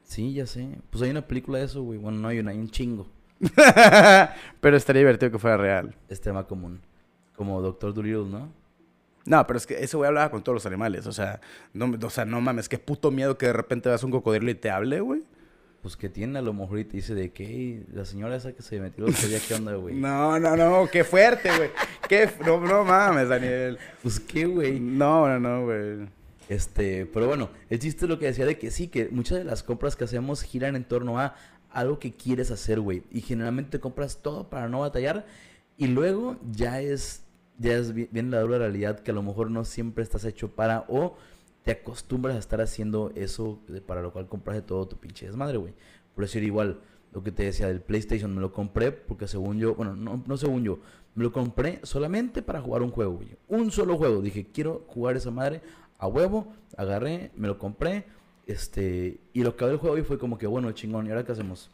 Sí, 0.05 0.33
ya 0.33 0.47
sé. 0.47 0.79
Pues 0.91 1.03
hay 1.03 1.11
una 1.11 1.27
película 1.27 1.59
de 1.59 1.65
eso, 1.65 1.83
güey. 1.83 1.99
Bueno, 1.99 2.19
no 2.19 2.29
hay 2.29 2.39
una, 2.39 2.53
hay 2.53 2.59
un 2.59 2.71
chingo. 2.71 3.09
pero 4.61 4.77
estaría 4.77 5.01
divertido 5.01 5.33
que 5.33 5.41
fuera 5.41 5.57
real. 5.57 5.97
Es 6.09 6.21
tema 6.21 6.47
común. 6.47 6.81
Como 7.35 7.61
Doctor 7.61 7.93
Dolittle, 7.93 8.27
¿no? 8.27 8.53
No, 9.25 9.45
pero 9.45 9.57
es 9.57 9.67
que 9.67 9.83
ese 9.83 9.97
güey 9.97 10.07
hablaba 10.07 10.31
con 10.31 10.45
todos 10.45 10.55
los 10.55 10.67
animales. 10.67 11.09
O 11.09 11.13
sea, 11.13 11.41
no, 11.73 11.93
o 12.01 12.11
sea, 12.11 12.25
no 12.25 12.41
mames, 12.41 12.69
qué 12.69 12.79
puto 12.79 13.11
miedo 13.11 13.37
que 13.39 13.47
de 13.47 13.55
repente 13.55 13.89
veas 13.89 14.05
un 14.05 14.13
cocodrilo 14.13 14.53
y 14.53 14.55
te 14.55 14.71
hable, 14.71 15.01
güey. 15.01 15.25
Pues 15.85 15.99
que 15.99 16.09
tiene 16.09 16.39
a 16.39 16.43
lo 16.43 16.55
mejor 16.55 16.79
y 16.79 16.85
te 16.87 16.97
dice 16.97 17.15
de 17.15 17.31
que 17.31 17.83
la 17.93 18.07
señora 18.07 18.37
esa 18.37 18.55
que 18.55 18.63
se 18.63 18.81
metió 18.81 19.07
sabía 19.13 19.39
qué 19.47 19.53
onda, 19.53 19.75
güey. 19.75 19.95
no, 20.01 20.41
no, 20.41 20.57
no, 20.57 20.89
qué 20.91 21.05
fuerte, 21.05 21.55
güey. 21.55 21.69
Qué, 22.09 22.27
no, 22.43 22.59
no 22.59 22.85
mames, 22.85 23.29
Daniel. 23.29 23.77
Pues 24.03 24.19
qué, 24.19 24.47
güey. 24.47 24.81
No, 24.81 25.29
no, 25.29 25.39
no, 25.39 25.65
güey. 25.67 26.09
Este, 26.49 27.05
pero 27.05 27.27
bueno, 27.27 27.51
el 27.69 27.81
chiste 27.81 28.07
es 28.07 28.09
lo 28.09 28.19
que 28.19 28.25
decía 28.25 28.47
de 28.47 28.59
que 28.59 28.71
sí, 28.71 28.89
que 28.89 29.11
muchas 29.11 29.37
de 29.37 29.45
las 29.45 29.63
compras 29.63 29.95
que 29.95 30.05
hacemos 30.05 30.41
giran 30.41 30.75
en 30.75 30.85
torno 30.85 31.21
a 31.21 31.35
algo 31.71 31.99
que 31.99 32.15
quieres 32.15 32.51
hacer, 32.51 32.81
güey. 32.81 33.03
Y 33.11 33.21
generalmente 33.21 33.79
compras 33.79 34.23
todo 34.23 34.49
para 34.49 34.71
no 34.71 34.81
batallar. 34.81 35.27
Y 35.77 35.89
luego 35.89 36.39
ya 36.51 36.81
es 36.81 37.25
ya 37.59 37.75
es 37.75 37.93
bien 37.93 38.31
la 38.31 38.41
dura 38.41 38.57
realidad 38.57 39.01
que 39.01 39.11
a 39.11 39.15
lo 39.15 39.23
mejor 39.23 39.51
no 39.51 39.67
siempre 39.67 40.03
estás 40.03 40.25
hecho 40.25 40.49
para 40.55 40.87
o 40.89 41.15
te 41.65 41.73
acostumbras 41.73 42.37
a 42.37 42.39
estar 42.39 42.61
haciendo 42.61 43.11
eso 43.15 43.59
para 43.87 44.03
lo 44.03 44.13
cual 44.13 44.29
compraste 44.29 44.63
todo 44.63 44.87
tu 44.87 44.97
pinche 44.97 45.27
desmadre, 45.27 45.57
güey. 45.57 45.75
Por 46.15 46.25
decir 46.25 46.43
igual, 46.45 46.81
lo 47.13 47.23
que 47.23 47.33
te 47.33 47.45
decía 47.45 47.69
del 47.69 47.81
PlayStation, 47.81 48.35
me 48.35 48.41
lo 48.41 48.53
compré 48.53 48.93
porque 48.93 49.27
según 49.27 49.59
yo, 49.59 49.75
bueno, 49.75 49.97
no, 49.97 50.23
no 50.27 50.37
según 50.37 50.63
yo, 50.63 50.79
me 51.15 51.25
lo 51.25 51.33
compré 51.33 51.81
solamente 51.85 52.43
para 52.43 52.61
jugar 52.61 52.83
un 52.83 52.91
juego, 52.91 53.15
güey. 53.15 53.37
Un 53.49 53.71
solo 53.71 53.97
juego. 53.97 54.21
Dije, 54.21 54.47
quiero 54.53 54.85
jugar 54.89 55.17
esa 55.17 55.31
madre 55.31 55.63
a 55.99 56.07
huevo. 56.07 56.53
Agarré, 56.77 57.31
me 57.37 57.47
lo 57.47 57.59
compré. 57.59 58.05
Este, 58.47 59.21
y 59.33 59.43
lo 59.43 59.57
que 59.57 59.65
el 59.65 59.77
juego 59.77 59.97
y 59.97 60.03
fue 60.03 60.19
como 60.19 60.37
que, 60.37 60.47
bueno, 60.47 60.71
chingón, 60.73 61.07
¿y 61.07 61.11
ahora 61.11 61.25
qué 61.25 61.33
hacemos? 61.33 61.71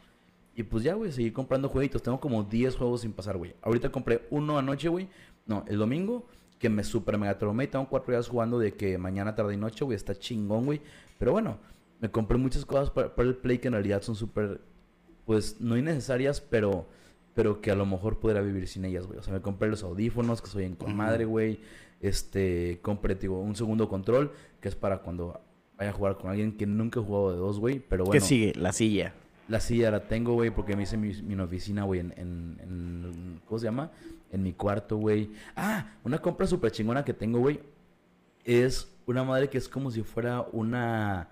Y 0.55 0.63
pues 0.63 0.83
ya, 0.83 0.93
güey, 0.93 1.11
seguí 1.11 1.31
comprando 1.31 1.69
jueguitos. 1.69 2.03
Tengo 2.03 2.19
como 2.19 2.43
10 2.43 2.75
juegos 2.75 3.01
sin 3.01 3.13
pasar, 3.13 3.37
güey. 3.37 3.55
Ahorita 3.61 3.91
compré 3.91 4.27
uno 4.29 4.57
anoche, 4.57 4.89
güey. 4.89 5.09
No, 5.47 5.65
el 5.67 5.77
domingo, 5.77 6.27
que 6.61 6.69
me 6.69 6.83
super 6.83 7.17
mega 7.17 7.37
tromé. 7.39 7.65
Tengo 7.67 7.89
cuatro 7.89 8.13
días 8.13 8.29
jugando 8.29 8.59
de 8.59 8.73
que 8.73 8.97
mañana, 8.97 9.33
tarde 9.35 9.55
y 9.55 9.57
noche, 9.57 9.83
güey. 9.83 9.95
Está 9.95 10.13
chingón, 10.15 10.65
güey. 10.65 10.79
Pero 11.17 11.31
bueno, 11.31 11.57
me 11.99 12.09
compré 12.11 12.37
muchas 12.37 12.65
cosas 12.65 12.89
para, 12.91 13.13
para 13.15 13.27
el 13.27 13.35
Play 13.35 13.57
que 13.57 13.67
en 13.67 13.73
realidad 13.73 14.01
son 14.03 14.15
súper, 14.15 14.61
pues, 15.25 15.59
no 15.59 15.75
innecesarias, 15.75 16.39
pero, 16.39 16.87
pero 17.33 17.61
que 17.61 17.71
a 17.71 17.75
lo 17.75 17.85
mejor 17.85 18.19
podría 18.19 18.41
vivir 18.41 18.67
sin 18.67 18.85
ellas, 18.85 19.07
güey. 19.07 19.17
O 19.19 19.23
sea, 19.23 19.33
me 19.33 19.41
compré 19.41 19.69
los 19.69 19.83
audífonos, 19.83 20.41
que 20.41 20.47
soy 20.47 20.65
en 20.65 20.75
con 20.75 20.95
madre, 20.95 21.25
güey. 21.25 21.59
Este, 21.99 22.79
compré, 22.81 23.15
digo, 23.15 23.41
un 23.41 23.55
segundo 23.55 23.89
control, 23.89 24.31
que 24.59 24.69
es 24.69 24.75
para 24.75 24.99
cuando 24.99 25.41
vaya 25.77 25.89
a 25.89 25.93
jugar 25.93 26.17
con 26.17 26.29
alguien 26.29 26.55
que 26.57 26.65
nunca 26.67 26.99
he 26.99 27.03
jugado 27.03 27.31
de 27.31 27.37
dos, 27.37 27.59
güey. 27.59 27.79
Pero 27.79 28.05
bueno. 28.05 28.13
¿Qué 28.21 28.25
sigue? 28.25 28.53
La 28.55 28.71
silla. 28.71 29.13
La 29.47 29.59
silla 29.59 29.91
la 29.91 30.07
tengo, 30.07 30.33
güey, 30.33 30.51
porque 30.51 30.75
me 30.75 30.83
hice 30.83 30.95
mi, 30.95 31.11
mi 31.23 31.35
oficina, 31.41 31.83
güey, 31.83 31.99
en, 31.99 32.13
en, 32.17 32.57
en- 32.61 33.41
¿Cómo 33.45 33.59
se 33.59 33.65
llama? 33.65 33.91
En 34.31 34.43
mi 34.43 34.53
cuarto, 34.53 34.97
güey. 34.97 35.31
Ah, 35.55 35.91
una 36.03 36.19
compra 36.19 36.47
súper 36.47 36.71
chingona 36.71 37.03
que 37.03 37.13
tengo, 37.13 37.39
güey. 37.39 37.59
Es 38.45 38.87
una 39.05 39.23
madre 39.23 39.49
que 39.49 39.57
es 39.57 39.67
como 39.69 39.91
si 39.91 40.03
fuera 40.03 40.41
una. 40.51 41.29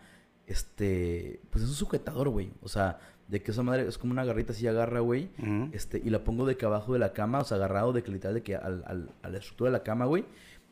Este. 0.47 1.39
Pues 1.49 1.63
es 1.63 1.69
un 1.69 1.75
sujetador, 1.75 2.29
güey. 2.29 2.51
O 2.61 2.67
sea, 2.67 2.99
de 3.27 3.41
que 3.41 3.51
esa 3.51 3.63
madre 3.63 3.87
es 3.87 3.97
como 3.97 4.11
una 4.11 4.25
garrita 4.25 4.51
así 4.53 4.67
agarra, 4.67 4.99
güey. 4.99 5.29
Este, 5.71 5.99
y 6.03 6.09
la 6.09 6.23
pongo 6.23 6.45
de 6.45 6.57
que 6.57 6.65
abajo 6.65 6.93
de 6.93 6.99
la 6.99 7.13
cama, 7.13 7.39
o 7.39 7.43
sea, 7.45 7.57
agarrado 7.57 7.93
de 7.93 8.03
que 8.03 8.11
literal 8.11 8.33
de 8.35 8.43
que 8.43 8.55
al, 8.55 8.83
al- 8.87 9.11
a 9.21 9.29
la 9.29 9.37
estructura 9.37 9.69
de 9.71 9.77
la 9.77 9.83
cama, 9.83 10.05
güey. 10.05 10.25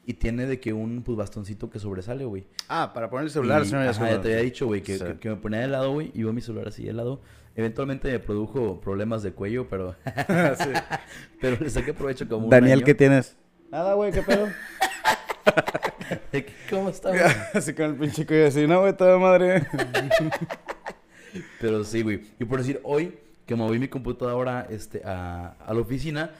Y 0.06 0.14
tiene 0.14 0.46
de 0.46 0.60
que 0.60 0.72
un 0.72 1.04
pues, 1.04 1.18
bastoncito 1.18 1.70
que 1.70 1.80
sobresale, 1.80 2.24
güey. 2.24 2.48
Ah, 2.70 2.92
para 2.94 3.10
poner 3.10 3.26
el 3.26 3.30
celular, 3.32 3.64
Y, 3.66 3.70
ya 3.70 3.82
ajá, 3.90 3.94
se 3.94 4.12
ya 4.14 4.22
te 4.22 4.30
había 4.34 4.44
dicho, 4.44 4.66
güey, 4.66 4.82
que, 4.82 4.98
Sí. 4.98 5.04
que, 5.04 5.20
que 5.20 5.30
me 5.30 5.36
ponía 5.36 5.60
de 5.60 5.68
lado, 5.68 5.92
güey, 5.92 6.12
y 6.14 6.22
iba 6.22 6.32
mi 6.32 6.40
celular 6.42 6.70
así 6.70 6.84
de 6.86 6.94
lado. 6.94 7.20
Eventualmente 7.58 8.10
me 8.10 8.20
produjo 8.20 8.80
problemas 8.80 9.24
de 9.24 9.34
cuello, 9.34 9.68
pero, 9.68 9.96
Sí. 10.58 10.70
pero 11.42 11.58
le 11.60 11.70
saqué 11.70 11.94
provecho 11.94 12.28
como 12.30 12.46
un 12.46 12.50
Daniel, 12.50 12.80
año. 12.80 12.86
¿qué 12.86 12.94
tienes? 12.96 13.36
Nada, 13.72 13.96
güey, 13.96 14.12
¿qué 14.14 14.22
pedo? 14.22 14.48
¿Cómo 16.70 16.90
está, 16.90 17.10
güey? 17.10 17.22
así 17.54 17.74
con 17.74 17.86
el 17.86 17.96
pinche 17.96 18.26
cuello 18.26 18.48
así, 18.48 18.68
no, 18.68 18.82
güey, 18.82 18.96
toda 18.96 19.18
madre. 19.18 19.66
Pero 21.60 21.84
sí, 21.84 22.02
güey. 22.04 22.22
Y 22.40 22.46
por 22.46 22.60
decir, 22.60 22.80
hoy 22.84 23.18
que 23.46 23.56
moví 23.56 23.80
mi 23.80 23.88
computadora 23.88 24.68
este, 24.70 25.02
a, 25.06 25.56
a 25.66 25.74
la 25.74 25.80
oficina, 25.80 26.32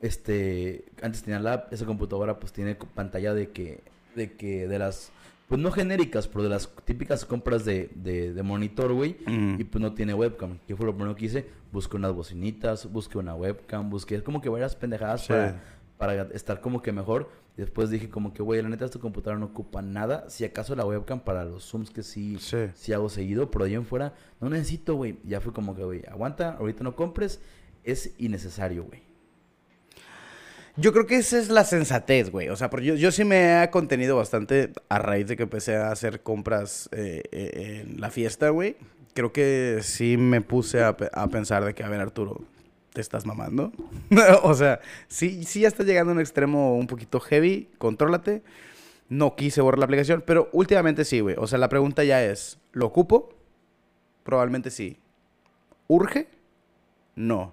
este, 0.00 0.84
antes 1.02 1.22
tenía 1.22 1.40
la, 1.40 1.66
esa 1.70 1.86
computadora 1.86 2.38
pues 2.38 2.52
tiene 2.52 2.74
pantalla 2.74 3.34
de 3.34 3.50
que, 3.50 3.80
de 4.14 4.32
que, 4.32 4.68
de 4.68 4.78
las, 4.78 5.10
pues 5.50 5.60
no 5.60 5.70
genéricas, 5.72 6.28
pero 6.28 6.44
de 6.44 6.48
las 6.48 6.72
típicas 6.84 7.24
compras 7.26 7.64
de, 7.64 7.90
de, 7.96 8.32
de 8.32 8.42
monitor, 8.44 8.92
güey. 8.94 9.16
Mm. 9.26 9.60
Y 9.60 9.64
pues 9.64 9.82
no 9.82 9.92
tiene 9.92 10.14
webcam. 10.14 10.58
¿Qué 10.66 10.76
fue 10.76 10.86
lo 10.86 10.94
primero 10.94 11.14
que 11.16 11.24
hice? 11.26 11.46
Busqué 11.72 11.96
unas 11.96 12.12
bocinitas, 12.14 12.90
busqué 12.90 13.18
una 13.18 13.34
webcam, 13.34 13.90
busqué 13.90 14.22
como 14.22 14.40
que 14.40 14.48
varias 14.48 14.76
pendejadas 14.76 15.22
Sí. 15.22 15.28
para, 15.32 15.60
para 15.98 16.22
estar 16.34 16.60
como 16.60 16.80
que 16.80 16.92
mejor. 16.92 17.28
Y 17.56 17.62
después 17.62 17.90
dije 17.90 18.08
como 18.08 18.32
que, 18.32 18.42
güey, 18.44 18.62
la 18.62 18.68
neta, 18.68 18.84
esta 18.84 19.00
computadora 19.00 19.40
no 19.40 19.46
ocupa 19.46 19.82
nada. 19.82 20.30
Si 20.30 20.44
acaso 20.44 20.76
la 20.76 20.86
webcam 20.86 21.18
para 21.20 21.44
los 21.44 21.64
zooms 21.64 21.90
que 21.90 22.04
sí, 22.04 22.38
Sí. 22.38 22.56
sí 22.74 22.92
hago 22.92 23.08
seguido, 23.08 23.50
pero 23.50 23.64
de 23.64 23.70
ahí 23.72 23.74
en 23.74 23.84
fuera 23.84 24.14
no 24.40 24.48
necesito, 24.48 24.94
güey. 24.94 25.18
Ya 25.24 25.40
fue 25.40 25.52
como 25.52 25.74
que, 25.74 25.82
güey, 25.82 26.02
aguanta, 26.08 26.52
ahorita 26.60 26.84
no 26.84 26.94
compres. 26.94 27.40
Es 27.82 28.14
innecesario, 28.18 28.84
güey. 28.84 29.02
Yo 30.76 30.92
creo 30.92 31.06
que 31.06 31.16
esa 31.16 31.38
es 31.38 31.48
la 31.48 31.64
sensatez, 31.64 32.30
güey. 32.30 32.48
O 32.48 32.56
sea, 32.56 32.70
porque 32.70 32.86
yo, 32.86 32.94
yo 32.94 33.10
sí 33.12 33.24
me 33.24 33.62
he 33.62 33.70
contenido 33.70 34.16
bastante 34.16 34.72
a 34.88 34.98
raíz 34.98 35.26
de 35.26 35.36
que 35.36 35.42
empecé 35.42 35.76
a 35.76 35.90
hacer 35.90 36.22
compras 36.22 36.88
eh, 36.92 37.22
eh, 37.32 37.84
en 37.86 38.00
la 38.00 38.10
fiesta, 38.10 38.50
güey. 38.50 38.76
Creo 39.14 39.32
que 39.32 39.80
sí 39.82 40.16
me 40.16 40.40
puse 40.40 40.82
a, 40.82 40.96
pe- 40.96 41.10
a 41.12 41.26
pensar 41.28 41.64
de 41.64 41.74
que, 41.74 41.82
a 41.82 41.88
ver, 41.88 42.00
Arturo, 42.00 42.40
¿te 42.92 43.00
estás 43.00 43.26
mamando? 43.26 43.72
o 44.42 44.54
sea, 44.54 44.80
sí, 45.08 45.44
sí 45.44 45.60
ya 45.60 45.68
estás 45.68 45.86
llegando 45.86 46.12
a 46.12 46.14
un 46.14 46.20
extremo 46.20 46.76
un 46.76 46.86
poquito 46.86 47.20
heavy, 47.20 47.68
contrólate. 47.78 48.42
No 49.08 49.34
quise 49.34 49.60
borrar 49.60 49.80
la 49.80 49.86
aplicación, 49.86 50.22
pero 50.24 50.48
últimamente 50.52 51.04
sí, 51.04 51.18
güey. 51.20 51.34
O 51.36 51.48
sea, 51.48 51.58
la 51.58 51.68
pregunta 51.68 52.04
ya 52.04 52.22
es, 52.24 52.58
¿lo 52.72 52.86
ocupo? 52.86 53.34
Probablemente 54.22 54.70
sí. 54.70 54.98
¿Urge? 55.88 56.28
No. 57.16 57.52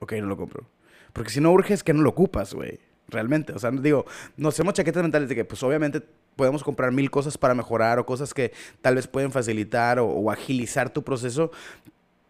Ok, 0.00 0.14
no 0.14 0.26
lo 0.26 0.36
compro. 0.36 0.66
Porque 1.12 1.30
si 1.30 1.40
no 1.40 1.52
urge 1.52 1.74
es 1.74 1.82
que 1.82 1.92
no 1.92 2.02
lo 2.02 2.10
ocupas, 2.10 2.54
güey. 2.54 2.78
Realmente. 3.08 3.52
O 3.52 3.58
sea, 3.58 3.70
digo, 3.70 4.06
nos 4.36 4.54
hacemos 4.54 4.74
chaquetas 4.74 5.02
mentales 5.02 5.28
de 5.28 5.34
que, 5.34 5.44
pues 5.44 5.62
obviamente 5.62 6.00
podemos 6.36 6.62
comprar 6.62 6.92
mil 6.92 7.10
cosas 7.10 7.36
para 7.36 7.54
mejorar 7.54 7.98
o 7.98 8.06
cosas 8.06 8.32
que 8.32 8.52
tal 8.80 8.94
vez 8.94 9.06
pueden 9.08 9.32
facilitar 9.32 9.98
o, 9.98 10.06
o 10.06 10.30
agilizar 10.30 10.90
tu 10.90 11.02
proceso. 11.02 11.50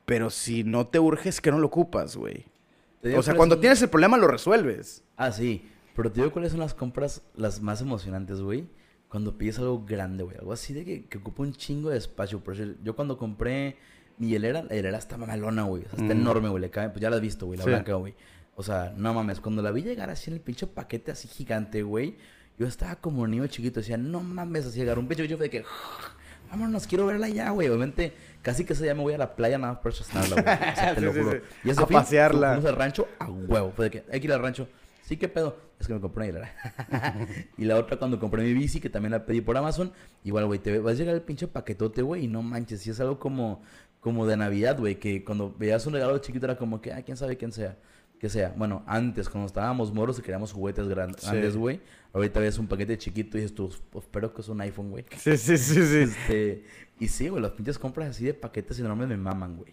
Pero 0.06 0.30
si 0.30 0.64
no 0.64 0.86
te 0.86 0.98
urge 0.98 1.28
es 1.28 1.40
que 1.40 1.50
no 1.50 1.58
lo 1.58 1.66
ocupas, 1.68 2.16
güey. 2.16 2.46
O 3.16 3.22
sea, 3.22 3.34
cuando 3.34 3.54
son- 3.56 3.60
tienes 3.60 3.80
el 3.82 3.88
problema 3.90 4.16
lo 4.18 4.26
resuelves. 4.26 5.04
Ah, 5.16 5.30
sí. 5.32 5.68
Pero 5.96 6.10
te 6.10 6.20
digo 6.20 6.32
cuáles 6.32 6.52
son 6.52 6.60
las 6.60 6.74
compras 6.74 7.22
las 7.34 7.60
más 7.60 7.80
emocionantes, 7.82 8.40
güey. 8.40 8.66
Cuando 9.08 9.36
pides 9.36 9.58
algo 9.58 9.84
grande, 9.84 10.22
güey. 10.24 10.36
Algo 10.38 10.52
así 10.52 10.72
de 10.72 10.84
que, 10.84 11.04
que 11.06 11.18
ocupa 11.18 11.42
un 11.42 11.52
chingo 11.52 11.90
de 11.90 11.98
espacio. 11.98 12.40
Por 12.40 12.56
decir, 12.56 12.78
yo 12.82 12.94
cuando 12.96 13.18
compré 13.18 13.76
mi 14.18 14.28
hielera, 14.28 14.62
la 14.62 14.74
hielera 14.74 14.98
está 14.98 15.16
mamalona, 15.16 15.64
güey. 15.64 15.84
O 15.84 15.88
sea, 15.90 15.98
está 16.00 16.14
Mm. 16.14 16.20
enorme, 16.20 16.48
güey. 16.48 16.60
Le 16.62 16.70
cabe, 16.70 16.90
pues 16.90 17.00
ya 17.00 17.10
la 17.10 17.16
has 17.16 17.22
visto, 17.22 17.46
güey. 17.46 17.58
La 17.58 17.64
Sí. 17.64 17.70
blanca, 17.70 17.94
güey. 17.94 18.14
O 18.60 18.62
sea, 18.62 18.92
no 18.94 19.14
mames. 19.14 19.40
Cuando 19.40 19.62
la 19.62 19.70
vi 19.70 19.80
llegar 19.82 20.10
así 20.10 20.28
en 20.30 20.34
el 20.34 20.42
pinche 20.42 20.66
paquete 20.66 21.10
así 21.12 21.28
gigante, 21.28 21.82
güey. 21.82 22.16
Yo 22.58 22.66
estaba 22.66 22.96
como 22.96 23.26
niño 23.26 23.46
chiquito. 23.46 23.80
Decía, 23.80 23.96
no 23.96 24.20
mames, 24.20 24.66
así 24.66 24.78
llegar 24.78 24.98
un 24.98 25.08
pinche 25.08 25.22
bicho 25.22 25.38
de 25.38 25.48
que... 25.48 25.64
Vámonos, 26.50 26.86
quiero 26.86 27.06
verla 27.06 27.28
ya, 27.30 27.48
güey. 27.50 27.68
Obviamente, 27.68 28.12
casi 28.42 28.64
que 28.66 28.74
ese 28.74 28.82
día 28.84 28.94
me 28.94 29.00
voy 29.00 29.14
a 29.14 29.18
la 29.18 29.34
playa 29.34 29.56
nada 29.56 29.72
más 29.72 29.82
para 29.82 29.94
estacionarla, 29.94 30.42
güey. 30.42 30.72
O 30.72 30.76
sea, 30.76 30.94
te 30.94 31.00
Sí, 31.00 31.06
lo 31.06 31.12
juro. 31.14 31.32
sí. 31.32 31.38
Y 31.64 31.70
ese 31.70 31.82
A 31.82 31.86
fin, 31.86 31.96
pasearla. 31.96 32.48
Fuimos 32.54 32.70
al 32.70 32.76
rancho 32.76 33.08
a 33.18 33.30
huevo. 33.30 33.72
Fue 33.74 33.86
de 33.86 33.90
que 33.92 34.04
hay 34.12 34.20
que 34.20 34.26
ir 34.26 34.32
al 34.34 34.42
rancho. 34.42 34.68
Sí, 35.02 35.16
¿qué 35.16 35.28
pedo? 35.28 35.56
Es 35.78 35.86
que 35.86 35.94
me 35.94 36.00
compré 36.00 36.24
una 36.24 36.26
hielera. 36.26 37.26
y 37.56 37.64
la 37.64 37.76
otra 37.78 37.96
cuando 37.98 38.20
compré 38.20 38.42
mi 38.42 38.52
bici, 38.52 38.78
que 38.78 38.90
también 38.90 39.12
la 39.12 39.24
pedí 39.24 39.40
por 39.40 39.56
Amazon. 39.56 39.90
Igual, 40.22 40.44
güey, 40.44 40.58
te 40.58 40.78
vas 40.80 40.96
a 40.96 40.96
llegar 40.98 41.14
el 41.14 41.22
pinche 41.22 41.48
paquetote, 41.48 42.02
güey, 42.02 42.24
y 42.24 42.28
no 42.28 42.42
manches. 42.42 42.80
Si 42.82 42.90
es 42.90 43.00
algo 43.00 43.18
como, 43.18 43.62
como 44.00 44.26
de 44.26 44.36
Navidad, 44.36 44.78
güey, 44.78 44.96
que 45.00 45.24
cuando 45.24 45.54
veías 45.58 45.86
un 45.86 45.94
regalo 45.94 46.18
chiquito 46.18 46.44
era 46.44 46.58
como 46.58 46.82
que, 46.82 46.92
ah, 46.92 47.00
quién 47.02 47.16
sabe 47.16 47.38
quién 47.38 47.52
sea. 47.52 47.78
Que 48.20 48.28
sea. 48.28 48.54
Bueno, 48.56 48.82
antes, 48.86 49.28
cuando 49.28 49.46
estábamos 49.46 49.92
moros 49.94 50.18
y 50.18 50.22
queríamos 50.22 50.52
juguetes 50.52 50.86
gran- 50.86 51.14
Sí. 51.18 51.26
grandes, 51.26 51.56
güey. 51.56 51.80
Ahorita 52.12 52.38
ves 52.38 52.58
un 52.58 52.66
paquete 52.66 52.98
chiquito 52.98 53.38
y 53.38 53.40
dices 53.40 53.54
tú, 53.56 53.72
"Pues, 53.90 54.04
espero 54.04 54.34
que 54.34 54.42
es 54.42 54.48
un 54.48 54.60
iPhone, 54.60 54.90
güey. 54.90 55.04
Sí, 55.18 55.36
sí, 55.38 55.56
sí, 55.56 55.82
sí. 55.86 55.96
Este, 55.98 56.64
y 56.98 57.08
sí, 57.08 57.28
güey, 57.28 57.42
las 57.42 57.52
pinches 57.52 57.78
compras 57.78 58.10
así 58.10 58.24
de 58.26 58.34
paquetes 58.34 58.78
enormes 58.78 59.08
me 59.08 59.16
maman, 59.16 59.56
güey. 59.56 59.72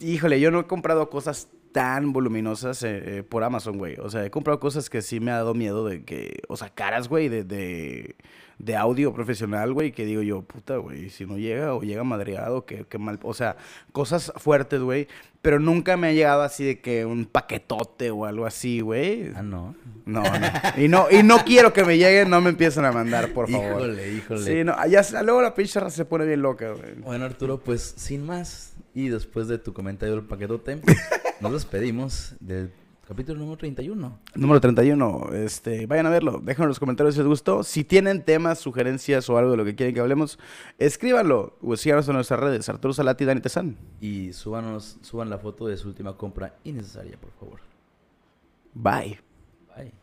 Híjole, 0.00 0.40
yo 0.40 0.50
no 0.50 0.60
he 0.60 0.66
comprado 0.66 1.08
cosas 1.10 1.48
tan 1.72 2.12
voluminosas 2.14 2.82
eh, 2.82 3.18
eh, 3.18 3.22
por 3.22 3.44
Amazon, 3.44 3.76
güey. 3.78 3.96
O 4.00 4.08
sea, 4.08 4.24
he 4.24 4.30
comprado 4.30 4.58
cosas 4.58 4.88
que 4.88 5.02
sí 5.02 5.20
me 5.20 5.30
ha 5.30 5.36
dado 5.36 5.52
miedo 5.54 5.86
de 5.86 6.04
que, 6.04 6.40
o 6.48 6.56
sea, 6.56 6.70
caras, 6.70 7.08
güey, 7.08 7.28
de, 7.28 7.44
de, 7.44 8.16
de 8.58 8.74
audio 8.74 9.12
profesional, 9.12 9.72
güey, 9.72 9.92
que 9.92 10.04
digo 10.04 10.22
yo, 10.22 10.42
puta, 10.42 10.76
güey, 10.78 11.10
si 11.10 11.26
no 11.26 11.38
llega 11.38 11.74
o 11.74 11.82
llega 11.82 12.02
madreado, 12.02 12.64
qué, 12.66 12.84
qué 12.88 12.98
mal. 12.98 13.18
O 13.22 13.34
sea, 13.34 13.56
cosas 13.92 14.32
fuertes, 14.36 14.80
güey. 14.80 15.06
Pero 15.40 15.60
nunca 15.60 15.96
me 15.96 16.08
ha 16.08 16.12
llegado 16.12 16.42
así 16.42 16.64
de 16.64 16.80
que 16.80 17.04
un 17.04 17.24
paquetote 17.24 18.10
o 18.10 18.24
algo 18.24 18.44
así, 18.44 18.80
güey. 18.80 19.30
Ah, 19.36 19.42
no. 19.42 19.76
No, 20.04 20.22
no. 20.22 20.28
Y 20.76 20.88
no, 20.88 21.06
y 21.10 21.22
no 21.22 21.44
quiero 21.44 21.72
que 21.72 21.84
me 21.84 21.96
lleguen, 21.96 22.28
no 22.28 22.40
me 22.40 22.50
empiecen 22.50 22.84
a 22.84 22.90
mandar, 22.90 23.32
por 23.32 23.48
favor. 23.48 23.82
Híjole, 23.82 24.12
híjole. 24.14 24.42
Sí, 24.42 24.64
no, 24.64 24.74
ya, 24.86 25.02
luego 25.22 25.40
la 25.40 25.54
pinche 25.54 25.78
se 25.90 26.04
pone 26.04 26.26
bien 26.26 26.42
loca, 26.42 26.72
güey. 26.72 26.94
Bueno, 26.96 27.24
Arturo, 27.24 27.60
pues 27.60 27.94
sin 27.96 28.26
más, 28.26 28.74
y 28.94 29.08
después 29.08 29.46
de 29.46 29.58
tu 29.58 29.72
comentario 29.72 30.16
del 30.16 30.24
paquetote, 30.24 30.80
nos 31.40 31.52
despedimos 31.52 32.34
del 32.40 32.72
Capítulo 33.08 33.40
número 33.40 33.56
31. 33.56 34.18
Número 34.34 34.60
31. 34.60 35.30
Este, 35.32 35.86
vayan 35.86 36.04
a 36.04 36.10
verlo. 36.10 36.42
Déjenlo 36.44 36.64
en 36.64 36.68
los 36.68 36.78
comentarios 36.78 37.14
si 37.14 37.20
les 37.20 37.26
gustó. 37.26 37.62
Si 37.62 37.82
tienen 37.82 38.22
temas, 38.22 38.58
sugerencias 38.58 39.30
o 39.30 39.38
algo 39.38 39.52
de 39.52 39.56
lo 39.56 39.64
que 39.64 39.74
quieren 39.74 39.94
que 39.94 40.00
hablemos, 40.02 40.38
escríbanlo 40.76 41.56
o 41.62 41.74
síganos 41.78 42.06
en 42.08 42.16
nuestras 42.16 42.38
redes. 42.38 42.68
Arturo 42.68 42.92
Salati 42.92 43.24
Dani 43.24 43.40
Tezán. 43.40 43.78
Y 44.02 44.34
súbanos, 44.34 44.98
suban 45.00 45.30
la 45.30 45.38
foto 45.38 45.66
de 45.66 45.78
su 45.78 45.88
última 45.88 46.18
compra 46.18 46.56
innecesaria, 46.64 47.16
por 47.18 47.30
favor. 47.30 47.60
Bye. 48.74 49.18
Bye. 49.74 49.94